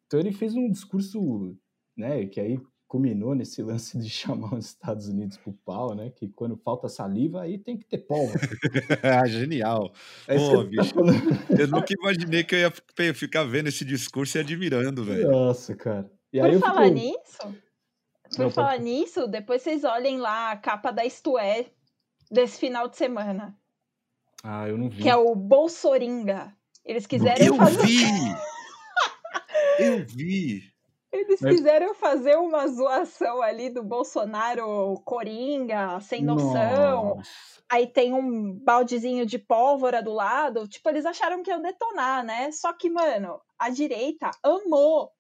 Então 0.05 0.19
ele 0.19 0.33
fez 0.33 0.53
um 0.53 0.69
discurso, 0.69 1.57
né, 1.97 2.25
que 2.25 2.39
aí 2.39 2.59
culminou 2.93 3.33
nesse 3.33 3.63
lance 3.63 3.97
de 3.97 4.07
chamar 4.07 4.53
os 4.53 4.67
Estados 4.67 5.07
Unidos 5.07 5.35
pro 5.37 5.51
pau, 5.65 5.95
né? 5.95 6.11
Que 6.11 6.27
quando 6.27 6.55
falta 6.55 6.87
saliva, 6.87 7.41
aí 7.41 7.57
tem 7.57 7.75
que 7.75 7.85
ter 7.85 7.97
pólvora. 7.97 8.39
ah, 9.01 9.25
genial. 9.27 9.91
Pô, 10.27 10.57
tá 10.57 10.63
bicho, 10.63 10.93
tá 10.93 11.01
eu 11.59 11.67
nunca 11.67 11.91
imaginei 11.91 12.43
que 12.43 12.53
eu 12.53 12.59
ia 12.59 13.13
ficar 13.15 13.45
vendo 13.45 13.69
esse 13.69 13.83
discurso 13.83 14.37
e 14.37 14.41
admirando, 14.41 15.03
velho. 15.03 15.31
Nossa, 15.31 15.75
cara. 15.75 16.11
E 16.31 16.39
Por 16.39 16.59
falar 16.59 16.83
fico... 16.83 16.93
nisso, 16.93 17.55
por 18.29 18.39
Não, 18.39 18.51
falar 18.51 18.71
pode... 18.73 18.83
nisso, 18.83 19.27
depois 19.27 19.63
vocês 19.63 19.83
olhem 19.83 20.19
lá 20.19 20.51
a 20.51 20.57
capa 20.57 20.91
da 20.91 21.03
Isto 21.03 21.37
É 21.39 21.65
desse 22.29 22.59
final 22.59 22.87
de 22.87 22.95
semana. 22.95 23.57
Ah, 24.43 24.67
eu 24.67 24.77
não 24.77 24.89
vi. 24.89 25.01
Que 25.01 25.09
é 25.09 25.15
o 25.15 25.33
Bolsoringa. 25.33 26.55
Eles 26.85 27.07
quiseram 27.07 27.43
eu 27.43 27.55
fazer... 27.55 27.87
vi! 27.87 28.03
eu 29.79 30.05
vi! 30.05 30.72
Eles 31.13 31.39
quiseram 31.39 31.93
fazer 31.93 32.35
uma 32.37 32.67
zoação 32.67 33.39
ali 33.39 33.69
do 33.69 33.83
Bolsonaro 33.83 34.99
coringa, 35.05 35.99
sem 35.99 36.23
noção. 36.23 37.17
Nossa. 37.17 37.29
Aí 37.69 37.85
tem 37.85 38.13
um 38.15 38.57
baldezinho 38.57 39.23
de 39.23 39.37
pólvora 39.37 40.01
do 40.01 40.11
lado. 40.11 40.67
Tipo, 40.67 40.89
eles 40.89 41.05
acharam 41.05 41.43
que 41.43 41.51
iam 41.51 41.61
detonar, 41.61 42.25
né? 42.25 42.51
Só 42.51 42.73
que, 42.73 42.89
mano, 42.89 43.39
a 43.59 43.69
direita 43.69 44.31
amou. 44.41 45.11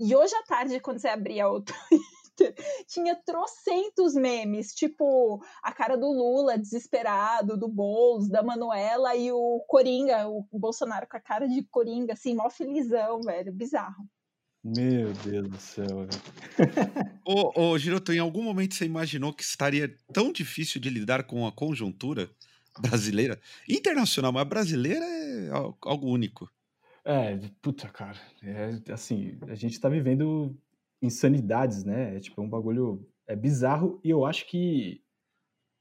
E 0.00 0.16
hoje 0.16 0.34
à 0.34 0.42
tarde, 0.42 0.80
quando 0.80 0.98
você 0.98 1.08
abria 1.08 1.48
o 1.48 1.62
Twitter, 2.36 2.54
tinha 2.88 3.14
trocentos 3.14 4.14
memes, 4.14 4.74
tipo 4.74 5.40
a 5.62 5.72
cara 5.72 5.96
do 5.96 6.08
Lula 6.08 6.58
desesperado, 6.58 7.56
do 7.56 7.68
Boulos, 7.68 8.28
da 8.28 8.42
Manuela 8.42 9.14
e 9.14 9.30
o 9.30 9.64
Coringa, 9.68 10.28
o 10.28 10.44
Bolsonaro 10.52 11.06
com 11.08 11.16
a 11.16 11.20
cara 11.20 11.48
de 11.48 11.62
Coringa, 11.62 12.14
assim, 12.14 12.34
mó 12.34 12.50
felizão, 12.50 13.20
velho, 13.22 13.52
bizarro. 13.52 14.04
Meu 14.66 15.12
Deus 15.24 15.48
do 15.48 15.58
céu. 15.58 16.08
ô, 17.24 17.52
ô, 17.60 17.78
Giroto, 17.78 18.12
em 18.12 18.18
algum 18.18 18.42
momento 18.42 18.74
você 18.74 18.84
imaginou 18.84 19.32
que 19.32 19.44
estaria 19.44 19.96
tão 20.12 20.32
difícil 20.32 20.80
de 20.80 20.90
lidar 20.90 21.22
com 21.22 21.46
a 21.46 21.52
conjuntura 21.52 22.28
brasileira? 22.80 23.40
Internacional, 23.68 24.32
mas 24.32 24.48
brasileira 24.48 25.04
é 25.04 25.50
algo 25.50 26.08
único. 26.08 26.50
É, 27.04 27.38
puta, 27.62 27.88
cara. 27.88 28.18
É, 28.42 28.92
assim, 28.92 29.38
a 29.46 29.54
gente 29.54 29.78
tá 29.78 29.88
vivendo 29.88 30.58
insanidades, 31.00 31.84
né? 31.84 32.16
É 32.16 32.20
tipo, 32.20 32.40
é 32.40 32.44
um 32.44 32.48
bagulho. 32.48 33.08
É 33.24 33.36
bizarro 33.36 34.00
e 34.02 34.10
eu 34.10 34.24
acho 34.24 34.48
que. 34.48 35.00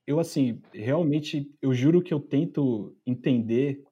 Eu, 0.05 0.19
assim, 0.19 0.61
realmente, 0.71 1.51
eu 1.59 1.73
juro 1.73 2.03
que 2.03 2.13
eu 2.13 2.19
tento 2.19 2.95
entender 3.03 3.83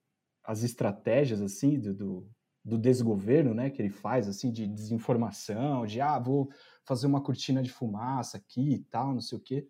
as 0.43 0.62
estratégias, 0.62 1.41
assim, 1.41 1.79
do, 1.79 1.93
do 1.95 2.29
do 2.63 2.77
desgoverno, 2.77 3.53
né, 3.53 3.70
que 3.70 3.82
ele 3.82 3.89
faz, 3.89 4.27
assim, 4.27 4.51
de 4.51 4.65
desinformação, 4.67 5.86
de, 5.86 6.00
ah, 6.00 6.17
vou 6.17 6.50
fazer 6.86 7.08
uma 7.08 7.22
cortina 7.22 7.62
de 7.62 7.70
fumaça 7.70 8.38
aqui 8.38 8.75
e 8.75 8.79
tal, 8.79 9.13
não 9.13 9.22
sei 9.22 9.38
o 9.38 9.41
quê. 9.41 9.67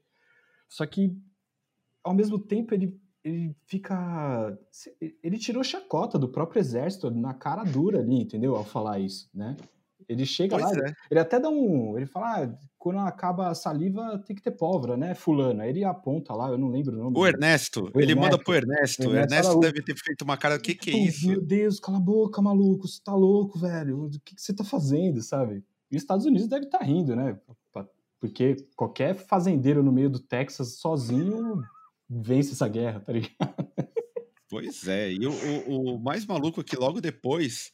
Só 0.70 0.86
que, 0.86 1.18
ao 2.04 2.14
mesmo 2.14 2.38
tempo, 2.38 2.74
ele, 2.74 3.00
ele 3.24 3.56
fica... 3.66 4.58
Ele 5.24 5.38
tirou 5.38 5.64
chacota 5.64 6.20
do 6.20 6.30
próprio 6.30 6.60
exército 6.60 7.10
na 7.10 7.34
cara 7.34 7.64
dura 7.64 8.00
ali, 8.00 8.22
entendeu? 8.22 8.56
Ao 8.56 8.64
falar 8.64 9.00
isso, 9.00 9.30
né? 9.34 9.58
Ele 10.08 10.26
chega 10.26 10.58
pois 10.58 10.78
lá, 10.78 10.88
é. 10.88 10.94
ele 11.10 11.20
até 11.20 11.40
dá 11.40 11.50
um. 11.50 11.98
Ele 11.98 12.06
fala: 12.06 12.44
ah, 12.44 12.58
quando 12.78 13.00
acaba 13.00 13.50
a 13.50 13.56
saliva 13.56 14.18
tem 14.20 14.36
que 14.36 14.42
ter 14.42 14.52
pólvora, 14.52 14.98
né, 14.98 15.16
Fulano? 15.16 15.62
Aí 15.62 15.70
ele 15.70 15.84
aponta 15.84 16.34
lá, 16.34 16.50
eu 16.50 16.58
não 16.58 16.70
lembro 16.70 16.94
o 16.94 17.04
nome. 17.04 17.18
O 17.18 17.26
Ernesto, 17.26 17.92
o 17.94 18.00
ele 18.00 18.12
Ernesto. 18.12 18.20
manda 18.20 18.44
pro 18.44 18.54
Ernesto. 18.54 19.02
O 19.02 19.16
Ernesto, 19.16 19.34
Ernesto 19.34 19.60
deve 19.60 19.82
ter 19.82 19.96
feito 19.96 20.22
uma 20.24 20.38
cara: 20.38 20.56
o 20.56 20.60
que, 20.60 20.76
que 20.76 20.92
é 20.92 20.98
isso? 20.98 21.28
Meu 21.28 21.42
Deus, 21.42 21.80
cala 21.80 21.98
a 21.98 22.02
boca, 22.02 22.42
maluco, 22.42 22.88
você 22.88 23.00
tá 23.04 23.14
louco, 23.14 23.58
velho. 23.60 24.06
O 24.06 24.10
que, 24.10 24.36
que 24.36 24.42
você 24.42 24.54
tá 24.54 24.64
fazendo, 24.64 25.22
sabe? 25.22 25.64
E 25.92 25.96
os 25.96 26.02
Estados 26.02 26.26
Unidos 26.26 26.48
deve 26.48 26.66
estar 26.66 26.80
tá 26.80 26.86
rindo, 26.86 27.16
né? 27.16 27.38
Porque 28.20 28.56
qualquer 28.78 29.16
fazendeiro 29.16 29.84
no 29.84 29.92
meio 29.92 30.10
do 30.10 30.18
Texas 30.18 30.78
sozinho 30.78 31.62
vence 32.10 32.54
essa 32.54 32.70
guerra, 32.70 33.02
tá 33.02 33.12
ligado? 33.12 33.36
Pois 34.50 34.88
é, 34.88 35.12
e 35.12 35.26
o, 35.26 35.32
o, 35.68 35.96
o 35.96 36.00
mais 36.00 36.26
maluco 36.26 36.62
é 36.62 36.64
que 36.64 36.76
logo 36.76 37.02
depois 37.02 37.72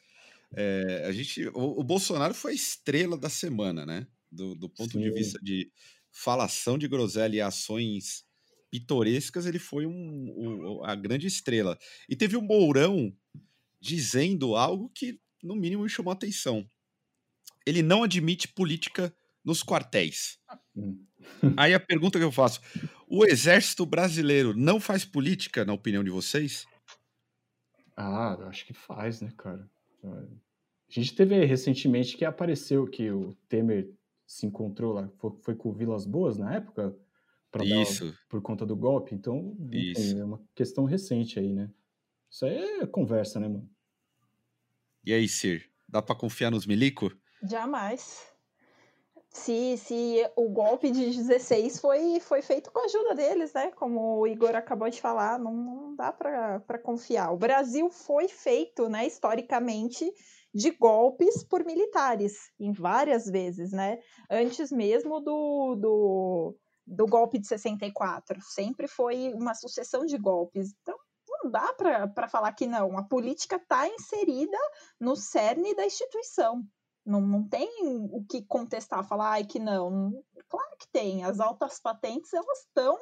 é, 0.55 1.05
a 1.05 1.11
gente, 1.11 1.47
o, 1.49 1.79
o, 1.79 1.83
Bolsonaro 1.83 2.33
foi 2.33 2.53
a 2.53 2.55
estrela 2.55 3.17
da 3.17 3.29
semana, 3.29 3.85
né? 3.85 4.07
Do, 4.31 4.55
do 4.55 4.69
ponto 4.69 4.91
Sim. 4.93 5.01
de 5.01 5.11
vista 5.11 5.39
de 5.41 5.71
falação 6.11 6.77
de 6.77 6.87
groselha 6.87 7.37
e 7.37 7.41
ações 7.41 8.25
pitorescas, 8.71 9.45
ele 9.45 9.59
foi 9.59 9.85
um, 9.85 9.91
um, 9.91 10.83
a 10.83 10.95
grande 10.95 11.27
estrela. 11.27 11.77
E 12.07 12.15
teve 12.15 12.35
o 12.35 12.39
um 12.39 12.43
Mourão 12.43 13.15
dizendo 13.79 14.55
algo 14.55 14.89
que, 14.93 15.19
no 15.43 15.55
mínimo, 15.55 15.83
me 15.83 15.89
chamou 15.89 16.11
a 16.11 16.13
atenção. 16.13 16.69
Ele 17.65 17.81
não 17.81 18.03
admite 18.03 18.47
política 18.47 19.15
nos 19.43 19.63
quartéis. 19.63 20.39
Hum. 20.75 21.05
Aí 21.57 21.73
a 21.73 21.79
pergunta 21.79 22.17
que 22.17 22.25
eu 22.25 22.31
faço: 22.31 22.61
o 23.07 23.25
exército 23.25 23.85
brasileiro 23.85 24.55
não 24.55 24.79
faz 24.79 25.05
política, 25.05 25.65
na 25.65 25.73
opinião 25.73 26.03
de 26.03 26.09
vocês? 26.09 26.65
Ah, 27.95 28.33
acho 28.47 28.65
que 28.65 28.73
faz, 28.73 29.21
né, 29.21 29.31
cara? 29.37 29.69
A 30.03 30.91
gente 30.91 31.15
teve 31.15 31.45
recentemente 31.45 32.17
que 32.17 32.25
apareceu 32.25 32.87
que 32.87 33.11
o 33.11 33.33
Temer 33.47 33.91
se 34.25 34.45
encontrou 34.45 34.93
lá, 34.93 35.09
foi, 35.17 35.31
foi 35.41 35.55
com 35.55 35.69
o 35.69 35.73
Vilas 35.73 36.05
Boas 36.05 36.37
na 36.37 36.55
época, 36.55 36.95
Isso. 37.63 38.15
por 38.27 38.41
conta 38.41 38.65
do 38.65 38.75
golpe. 38.75 39.15
Então, 39.15 39.55
Isso. 39.71 40.17
é 40.17 40.23
uma 40.23 40.41
questão 40.53 40.85
recente 40.85 41.39
aí, 41.39 41.51
né? 41.51 41.69
Isso 42.29 42.45
aí 42.45 42.57
é 42.81 42.87
conversa, 42.87 43.39
né, 43.39 43.47
mano? 43.47 43.69
E 45.03 45.13
aí, 45.13 45.27
Sir? 45.27 45.67
Dá 45.87 46.01
para 46.01 46.15
confiar 46.15 46.51
nos 46.51 46.67
milico? 46.67 47.11
Jamais. 47.41 48.27
Se, 49.31 49.77
se 49.77 50.27
o 50.35 50.49
golpe 50.49 50.89
de 50.89 51.05
16 51.05 51.79
foi, 51.79 52.19
foi 52.19 52.41
feito 52.41 52.71
com 52.71 52.79
a 52.79 52.85
ajuda 52.85 53.13
deles, 53.13 53.53
né? 53.53 53.71
Como 53.71 54.19
o 54.19 54.27
Igor 54.27 54.55
acabou 54.55 54.89
de 54.89 54.99
falar, 54.99 55.37
não, 55.37 55.53
não 55.53 55.95
dá 55.95 56.11
para 56.11 56.79
confiar. 56.79 57.31
O 57.31 57.37
Brasil 57.37 57.91
foi 57.91 58.27
feito, 58.27 58.89
né, 58.89 59.05
historicamente, 59.05 60.11
de 60.51 60.71
golpes 60.71 61.43
por 61.43 61.63
militares, 61.63 62.51
em 62.59 62.71
várias 62.71 63.25
vezes, 63.25 63.71
né? 63.71 63.99
Antes 64.31 64.71
mesmo 64.71 65.19
do, 65.19 65.75
do, 65.75 66.55
do 66.87 67.05
golpe 67.05 67.37
de 67.37 67.47
64. 67.47 68.41
Sempre 68.41 68.87
foi 68.87 69.31
uma 69.35 69.53
sucessão 69.53 70.05
de 70.05 70.17
golpes. 70.17 70.73
Então, 70.81 70.97
não 71.43 71.51
dá 71.51 71.71
para 71.73 72.27
falar 72.27 72.51
que 72.53 72.65
não. 72.65 72.97
A 72.97 73.03
política 73.03 73.57
está 73.57 73.87
inserida 73.87 74.57
no 74.99 75.15
cerne 75.15 75.75
da 75.75 75.85
instituição. 75.85 76.63
Não, 77.09 77.21
não 77.21 77.43
tem 77.43 77.67
o 78.11 78.23
que 78.23 78.43
contestar, 78.43 79.03
falar 79.03 79.31
ai, 79.31 79.43
que 79.43 79.57
não. 79.57 80.23
Claro 80.47 80.77
que 80.79 80.87
tem. 80.91 81.23
As 81.23 81.39
altas 81.39 81.79
patentes, 81.79 82.31
elas 82.31 82.59
estão, 82.59 82.95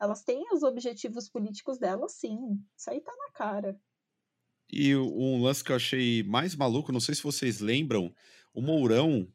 elas 0.00 0.24
têm 0.24 0.44
os 0.52 0.64
objetivos 0.64 1.28
políticos 1.28 1.78
delas, 1.78 2.14
sim. 2.14 2.36
Isso 2.76 2.90
aí 2.90 3.00
tá 3.00 3.12
na 3.16 3.30
cara. 3.32 3.80
E 4.68 4.96
um 4.96 5.40
lance 5.40 5.62
que 5.62 5.70
eu 5.70 5.76
achei 5.76 6.24
mais 6.24 6.56
maluco, 6.56 6.90
não 6.90 6.98
sei 6.98 7.14
se 7.14 7.22
vocês 7.22 7.60
lembram, 7.60 8.12
o 8.52 8.60
Mourão, 8.60 9.32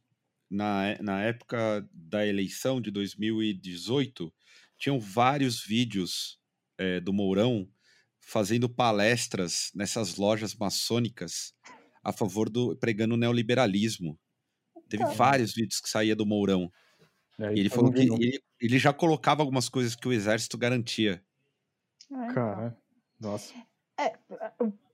na, 0.50 1.02
na 1.02 1.22
época 1.22 1.88
da 1.94 2.28
eleição 2.28 2.82
de 2.82 2.92
2018, 2.92 4.34
tinham 4.78 5.00
vários 5.00 5.64
vídeos 5.64 6.38
é, 6.78 7.00
do 7.00 7.14
Mourão 7.14 7.66
fazendo 8.20 8.68
palestras 8.68 9.72
nessas 9.74 10.18
lojas 10.18 10.54
maçônicas 10.54 11.54
a 12.04 12.12
favor 12.12 12.50
do 12.50 12.76
pregando 12.78 13.16
o 13.16 13.18
neoliberalismo. 13.18 14.18
Teve 14.90 15.04
tá. 15.04 15.12
vários 15.12 15.54
vídeos 15.54 15.80
que 15.80 15.90
saía 15.90 16.16
do 16.16 16.26
Mourão. 16.26 16.72
É, 17.40 17.54
e 17.54 17.60
ele 17.60 17.70
falou 17.70 17.92
que 17.92 18.00
ele, 18.00 18.42
ele, 18.60 18.80
já 18.80 18.92
colocava 18.92 19.44
algumas 19.44 19.70
coisas 19.70 19.96
que 19.96 20.08
o 20.08 20.14
exército 20.14 20.58
garantia. 20.58 21.24
É. 22.12 22.34
Cara, 22.34 22.78
nossa. 23.20 23.54
É, 24.00 24.14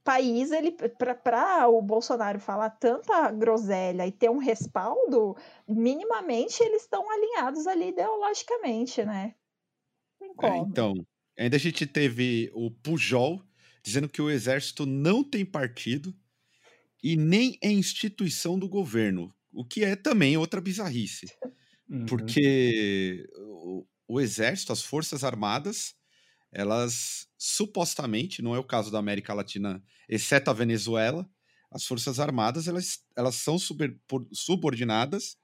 país, 0.03 0.51
ele 0.51 0.71
para 0.71 1.67
o 1.67 1.81
Bolsonaro 1.81 2.39
falar 2.39 2.69
tanta 2.71 3.31
groselha 3.31 4.05
e 4.05 4.11
ter 4.11 4.29
um 4.29 4.37
respaldo, 4.37 5.35
minimamente 5.67 6.61
eles 6.61 6.81
estão 6.81 7.09
alinhados 7.09 7.65
ali 7.65 7.89
ideologicamente, 7.89 9.03
né? 9.03 9.33
É, 10.41 10.57
então, 10.57 10.93
ainda 11.37 11.55
a 11.55 11.59
gente 11.59 11.85
teve 11.85 12.51
o 12.53 12.69
Pujol 12.69 13.41
dizendo 13.81 14.09
que 14.09 14.21
o 14.21 14.29
exército 14.29 14.85
não 14.85 15.23
tem 15.23 15.45
partido 15.45 16.13
e 17.03 17.17
nem 17.17 17.57
é 17.61 17.69
instituição 17.69 18.57
do 18.57 18.69
governo, 18.69 19.35
o 19.51 19.65
que 19.65 19.83
é 19.83 19.95
também 19.95 20.37
outra 20.37 20.61
bizarrice. 20.61 21.27
Uhum. 21.89 22.05
Porque 22.05 23.27
o, 23.35 23.85
o 24.07 24.21
exército, 24.21 24.71
as 24.71 24.81
forças 24.81 25.23
armadas, 25.23 25.93
elas 26.51 27.27
supostamente, 27.37 28.41
não 28.41 28.55
é 28.55 28.59
o 28.59 28.63
caso 28.63 28.89
da 28.89 28.99
América 28.99 29.33
Latina, 29.33 29.83
exceto 30.07 30.49
a 30.49 30.53
Venezuela, 30.53 31.29
as 31.73 31.85
Forças 31.85 32.19
Armadas 32.19 32.67
elas, 32.67 32.99
elas 33.17 33.35
são 33.35 33.57
super, 33.57 33.99
subordinadas 34.31 35.35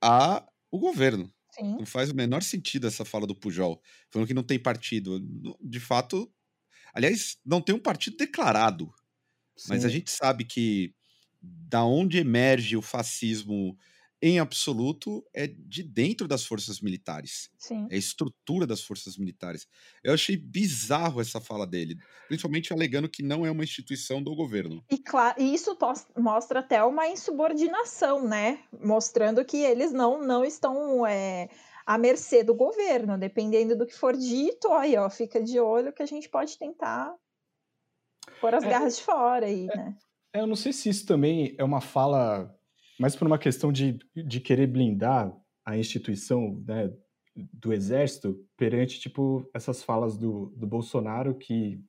ao 0.00 0.48
governo. 0.72 1.32
Sim. 1.50 1.76
Não 1.76 1.84
faz 1.84 2.10
o 2.10 2.14
menor 2.14 2.42
sentido 2.42 2.86
essa 2.86 3.04
fala 3.04 3.26
do 3.26 3.36
Pujol, 3.36 3.80
falando 4.10 4.26
que 4.26 4.34
não 4.34 4.42
tem 4.42 4.58
partido. 4.58 5.20
De 5.60 5.78
fato, 5.78 6.32
aliás, 6.94 7.36
não 7.44 7.60
tem 7.60 7.74
um 7.74 7.78
partido 7.78 8.16
declarado, 8.16 8.90
Sim. 9.56 9.68
mas 9.68 9.84
a 9.84 9.88
gente 9.88 10.10
sabe 10.10 10.44
que 10.44 10.94
da 11.40 11.84
onde 11.84 12.18
emerge 12.18 12.76
o 12.76 12.82
fascismo 12.82 13.76
em 14.24 14.38
absoluto, 14.38 15.24
é 15.34 15.48
de 15.48 15.82
dentro 15.82 16.28
das 16.28 16.44
forças 16.44 16.80
militares. 16.80 17.50
Sim. 17.58 17.88
É 17.90 17.96
a 17.96 17.98
estrutura 17.98 18.64
das 18.64 18.80
forças 18.80 19.16
militares. 19.16 19.66
Eu 20.02 20.14
achei 20.14 20.36
bizarro 20.36 21.20
essa 21.20 21.40
fala 21.40 21.66
dele, 21.66 21.96
principalmente 22.28 22.72
alegando 22.72 23.08
que 23.08 23.20
não 23.20 23.44
é 23.44 23.50
uma 23.50 23.64
instituição 23.64 24.22
do 24.22 24.36
governo. 24.36 24.84
E, 24.88 24.96
claro, 24.96 25.42
e 25.42 25.52
isso 25.52 25.76
mostra 26.16 26.60
até 26.60 26.84
uma 26.84 27.08
insubordinação, 27.08 28.24
né? 28.24 28.60
Mostrando 28.80 29.44
que 29.44 29.56
eles 29.56 29.92
não, 29.92 30.24
não 30.24 30.44
estão 30.44 31.04
é, 31.04 31.48
à 31.84 31.98
mercê 31.98 32.44
do 32.44 32.54
governo. 32.54 33.18
Dependendo 33.18 33.76
do 33.76 33.86
que 33.86 33.94
for 33.94 34.16
dito, 34.16 34.72
aí, 34.72 34.96
ó, 34.96 35.10
fica 35.10 35.42
de 35.42 35.58
olho 35.58 35.92
que 35.92 36.02
a 36.02 36.06
gente 36.06 36.28
pode 36.28 36.56
tentar 36.56 37.12
pôr 38.40 38.54
as 38.54 38.64
é, 38.64 38.68
garras 38.68 38.96
de 38.96 39.02
fora 39.02 39.46
aí, 39.46 39.68
é, 39.70 39.76
né? 39.76 39.96
É, 40.34 40.40
eu 40.40 40.46
não 40.46 40.56
sei 40.56 40.72
se 40.72 40.88
isso 40.88 41.06
também 41.06 41.54
é 41.58 41.64
uma 41.64 41.80
fala 41.80 42.54
mas 42.98 43.16
por 43.16 43.26
uma 43.26 43.38
questão 43.38 43.72
de, 43.72 43.98
de 44.14 44.40
querer 44.40 44.68
blindar 44.68 45.36
a 45.64 45.76
instituição 45.76 46.62
né, 46.66 46.92
do 47.34 47.72
exército 47.72 48.38
perante 48.56 49.00
tipo 49.00 49.48
essas 49.52 49.82
falas 49.82 50.16
do, 50.16 50.52
do 50.56 50.66
Bolsonaro 50.66 51.34
que 51.34 51.82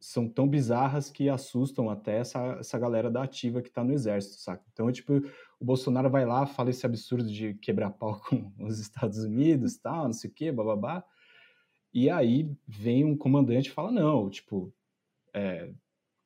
são 0.00 0.28
tão 0.28 0.46
bizarras 0.46 1.10
que 1.10 1.28
assustam 1.28 1.90
até 1.90 2.18
essa, 2.18 2.58
essa 2.60 2.78
galera 2.78 3.10
da 3.10 3.22
ativa 3.22 3.62
que 3.62 3.68
está 3.68 3.82
no 3.82 3.92
exército, 3.92 4.36
saca? 4.36 4.62
Então, 4.72 4.92
tipo, 4.92 5.14
o 5.58 5.64
Bolsonaro 5.64 6.08
vai 6.08 6.24
lá, 6.24 6.46
fala 6.46 6.70
esse 6.70 6.86
absurdo 6.86 7.28
de 7.28 7.54
quebrar 7.54 7.90
pau 7.90 8.20
com 8.28 8.52
os 8.60 8.78
Estados 8.78 9.18
Unidos, 9.18 9.76
tal, 9.76 10.04
não 10.04 10.12
sei 10.12 10.30
o 10.30 10.32
quê, 10.32 10.52
bababá. 10.52 11.02
E 11.92 12.08
aí 12.08 12.54
vem 12.66 13.04
um 13.04 13.16
comandante 13.16 13.70
e 13.70 13.72
fala, 13.72 13.90
não, 13.90 14.30
tipo, 14.30 14.72
é, 15.34 15.70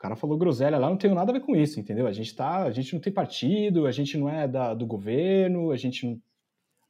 cara 0.02 0.16
falou 0.16 0.36
groselha 0.36 0.78
lá, 0.78 0.90
não 0.90 0.96
tenho 0.96 1.14
nada 1.14 1.30
a 1.30 1.34
ver 1.34 1.40
com 1.40 1.54
isso, 1.54 1.78
entendeu? 1.78 2.08
A 2.08 2.12
gente 2.12 2.34
tá, 2.34 2.64
a 2.64 2.72
gente 2.72 2.92
não 2.92 3.00
tem 3.00 3.12
partido, 3.12 3.86
a 3.86 3.92
gente 3.92 4.18
não 4.18 4.28
é 4.28 4.48
da, 4.48 4.74
do 4.74 4.84
governo, 4.84 5.70
a 5.70 5.76
gente 5.76 6.04
não, 6.04 6.20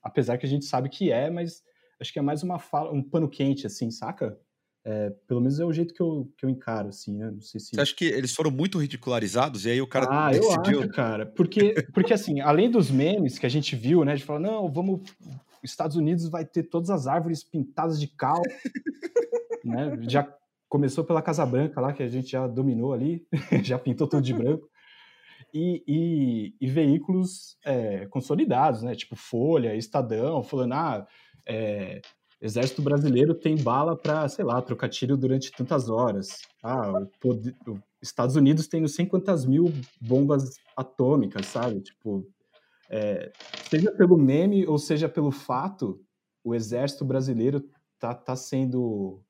apesar 0.02 0.38
que 0.38 0.46
a 0.46 0.48
gente 0.48 0.64
sabe 0.64 0.88
que 0.88 1.12
é, 1.12 1.28
mas 1.28 1.62
acho 2.00 2.10
que 2.10 2.18
é 2.18 2.22
mais 2.22 2.42
uma 2.42 2.58
fala, 2.58 2.90
um 2.90 3.02
pano 3.02 3.28
quente, 3.28 3.66
assim, 3.66 3.90
saca? 3.90 4.38
É, 4.84 5.10
pelo 5.28 5.40
menos 5.40 5.60
é 5.60 5.64
o 5.64 5.72
jeito 5.72 5.92
que 5.92 6.00
eu, 6.00 6.32
que 6.38 6.46
eu 6.46 6.50
encaro, 6.50 6.88
assim, 6.88 7.16
né? 7.16 7.30
Não 7.30 7.40
sei 7.42 7.60
se... 7.60 7.68
Você 7.74 7.80
acha 7.80 7.94
que 7.94 8.06
eles 8.06 8.34
foram 8.34 8.50
muito 8.50 8.78
ridicularizados 8.78 9.66
e 9.66 9.70
aí 9.70 9.82
o 9.82 9.86
cara 9.86 10.06
ah, 10.08 10.30
decidiu... 10.30 10.78
eu 10.78 10.80
acho, 10.80 10.88
cara, 10.88 11.26
porque, 11.26 11.74
porque 11.92 12.14
assim, 12.14 12.40
além 12.40 12.70
dos 12.70 12.90
memes 12.90 13.38
que 13.38 13.44
a 13.44 13.50
gente 13.50 13.76
viu, 13.76 14.06
né, 14.06 14.16
de 14.16 14.24
falar, 14.24 14.40
não, 14.40 14.72
vamos, 14.72 15.02
Estados 15.62 15.96
Unidos 15.98 16.30
vai 16.30 16.46
ter 16.46 16.62
todas 16.62 16.88
as 16.88 17.06
árvores 17.06 17.44
pintadas 17.44 18.00
de 18.00 18.08
cal, 18.08 18.40
né, 19.62 19.98
já 20.08 20.26
começou 20.72 21.04
pela 21.04 21.20
Casa 21.20 21.44
Branca 21.44 21.78
lá, 21.82 21.92
que 21.92 22.02
a 22.02 22.08
gente 22.08 22.30
já 22.30 22.46
dominou 22.46 22.94
ali, 22.94 23.26
já 23.62 23.78
pintou 23.78 24.08
tudo 24.08 24.22
de 24.22 24.32
branco. 24.32 24.70
E, 25.52 25.84
e, 25.86 26.54
e 26.58 26.66
veículos 26.66 27.58
é, 27.62 28.06
consolidados, 28.06 28.82
né? 28.82 28.94
Tipo 28.94 29.14
Folha, 29.14 29.76
Estadão, 29.76 30.42
falando, 30.42 30.72
ah, 30.72 31.06
é, 31.46 32.00
Exército 32.40 32.80
Brasileiro 32.80 33.34
tem 33.34 33.54
bala 33.54 33.94
para, 33.94 34.26
sei 34.30 34.46
lá, 34.46 34.62
trocar 34.62 34.88
tiro 34.88 35.14
durante 35.14 35.52
tantas 35.52 35.90
horas. 35.90 36.38
Ah, 36.62 36.90
o, 37.22 37.70
o 37.70 37.78
Estados 38.00 38.34
Unidos 38.34 38.66
tem 38.66 38.80
não 38.80 38.88
sei 38.88 39.04
quantas 39.04 39.44
mil 39.44 39.70
bombas 40.00 40.56
atômicas, 40.74 41.44
sabe? 41.48 41.82
Tipo, 41.82 42.26
é, 42.88 43.30
seja 43.68 43.92
pelo 43.92 44.16
meme 44.16 44.66
ou 44.66 44.78
seja 44.78 45.06
pelo 45.06 45.30
fato, 45.30 46.00
o 46.42 46.54
Exército 46.54 47.04
Brasileiro 47.04 47.62
tá, 47.98 48.14
tá 48.14 48.34
sendo 48.34 49.22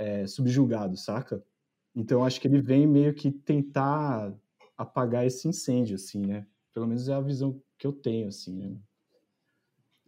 é, 0.00 0.26
subjugado, 0.26 0.96
saca? 0.96 1.44
Então 1.94 2.24
acho 2.24 2.40
que 2.40 2.48
ele 2.48 2.62
vem 2.62 2.86
meio 2.86 3.12
que 3.12 3.30
tentar 3.30 4.34
apagar 4.76 5.26
esse 5.26 5.46
incêndio, 5.46 5.96
assim, 5.96 6.24
né? 6.24 6.46
Pelo 6.72 6.86
menos 6.86 7.06
é 7.08 7.12
a 7.12 7.20
visão 7.20 7.62
que 7.78 7.86
eu 7.86 7.92
tenho, 7.92 8.28
assim, 8.28 8.56
né? 8.56 8.78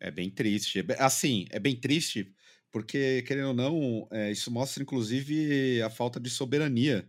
É 0.01 0.11
bem 0.11 0.31
triste. 0.31 0.81
É 0.81 1.03
assim, 1.03 1.47
é 1.51 1.61
bem 1.61 1.79
triste 1.79 2.35
porque, 2.71 3.23
querendo 3.27 3.49
ou 3.49 3.55
não, 3.55 4.09
é, 4.11 4.33
isso 4.33 4.51
mostra, 4.51 4.83
inclusive, 4.83 5.83
a 5.83 5.91
falta 5.91 6.19
de 6.19 6.31
soberania 6.31 7.07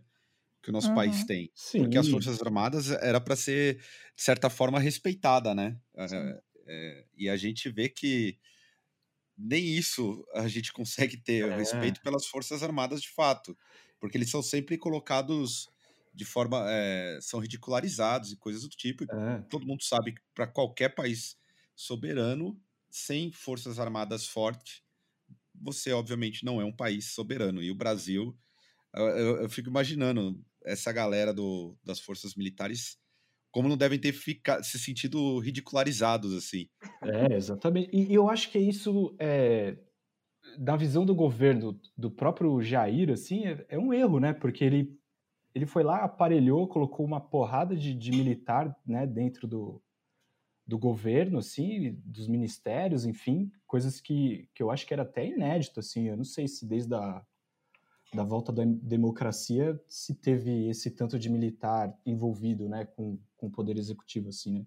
que 0.62 0.68
o 0.68 0.72
nosso 0.72 0.88
uhum. 0.88 0.94
país 0.94 1.24
tem. 1.24 1.50
Sim. 1.54 1.80
Porque 1.80 1.96
as 1.96 2.08
Forças 2.08 2.40
Armadas 2.42 2.90
era 2.90 3.20
para 3.20 3.34
ser, 3.34 3.76
de 4.14 4.22
certa 4.22 4.50
forma, 4.50 4.78
respeitada, 4.78 5.54
né? 5.54 5.78
É, 5.96 6.42
é, 6.66 7.04
e 7.16 7.28
a 7.30 7.36
gente 7.36 7.70
vê 7.70 7.88
que 7.88 8.38
nem 9.36 9.64
isso 9.64 10.26
a 10.34 10.46
gente 10.48 10.72
consegue 10.72 11.16
ter 11.16 11.48
é. 11.48 11.56
respeito 11.56 12.00
pelas 12.02 12.26
Forças 12.26 12.62
Armadas 12.62 13.02
de 13.02 13.10
fato, 13.10 13.56
porque 14.00 14.16
eles 14.16 14.30
são 14.30 14.42
sempre 14.42 14.78
colocados 14.78 15.68
de 16.14 16.24
forma. 16.24 16.64
É, 16.68 17.18
são 17.20 17.40
ridicularizados 17.40 18.32
e 18.32 18.36
coisas 18.36 18.62
do 18.62 18.68
tipo. 18.68 19.04
É. 19.04 19.42
Todo 19.50 19.66
mundo 19.66 19.82
sabe 19.82 20.12
que 20.12 20.20
para 20.34 20.46
qualquer 20.46 20.94
país 20.94 21.36
soberano, 21.74 22.60
sem 22.90 23.32
Forças 23.32 23.78
Armadas 23.78 24.26
fortes, 24.26 24.82
você 25.54 25.92
obviamente 25.92 26.44
não 26.44 26.60
é 26.60 26.64
um 26.64 26.74
país 26.74 27.12
soberano. 27.12 27.62
E 27.62 27.70
o 27.70 27.74
Brasil, 27.74 28.36
eu, 28.94 29.04
eu, 29.06 29.36
eu 29.42 29.50
fico 29.50 29.68
imaginando 29.68 30.40
essa 30.64 30.92
galera 30.92 31.32
do, 31.34 31.76
das 31.84 32.00
forças 32.00 32.34
militares 32.34 32.98
como 33.54 33.68
não 33.68 33.76
devem 33.76 34.00
ter 34.00 34.12
ficado, 34.12 34.64
se 34.64 34.80
sentido 34.80 35.38
ridicularizados, 35.38 36.34
assim. 36.34 36.68
É, 37.00 37.36
exatamente. 37.36 37.88
E, 37.92 38.12
eu 38.12 38.28
acho 38.28 38.50
que 38.50 38.58
isso, 38.58 39.14
é, 39.16 39.78
da 40.58 40.74
visão 40.74 41.06
do 41.06 41.14
governo, 41.14 41.80
do 41.96 42.10
próprio 42.10 42.60
Jair, 42.60 43.10
assim, 43.10 43.46
é, 43.46 43.64
é, 43.68 43.78
um 43.78 43.94
erro, 43.94 44.18
né? 44.18 44.32
Porque 44.32 44.64
ele, 44.64 44.98
ele 45.54 45.66
foi 45.66 45.84
lá, 45.84 45.98
aparelhou, 45.98 46.66
colocou 46.66 47.06
uma 47.06 47.20
porrada 47.20 47.76
de, 47.76 47.94
de 47.94 48.10
militar 48.10 48.76
né, 48.84 49.06
dentro 49.06 49.46
do, 49.46 49.80
do 50.66 50.76
governo, 50.76 51.38
assim, 51.38 51.92
dos 52.04 52.26
ministérios, 52.26 53.06
enfim, 53.06 53.52
coisas 53.68 54.00
que, 54.00 54.48
que 54.52 54.64
eu 54.64 54.68
acho 54.68 54.84
que 54.84 54.92
era 54.92 55.04
até 55.04 55.28
inédito, 55.28 55.78
assim, 55.78 56.08
eu 56.08 56.16
não 56.16 56.24
sei 56.24 56.48
se 56.48 56.66
desde 56.66 56.92
a 56.92 57.24
da 58.14 58.22
volta 58.22 58.52
da 58.52 58.64
democracia 58.64 59.78
se 59.86 60.14
teve 60.14 60.68
esse 60.68 60.90
tanto 60.90 61.18
de 61.18 61.28
militar 61.28 61.92
envolvido, 62.06 62.68
né, 62.68 62.84
com, 62.84 63.18
com 63.36 63.48
o 63.48 63.50
poder 63.50 63.76
executivo, 63.76 64.28
assim, 64.28 64.58
né? 64.58 64.66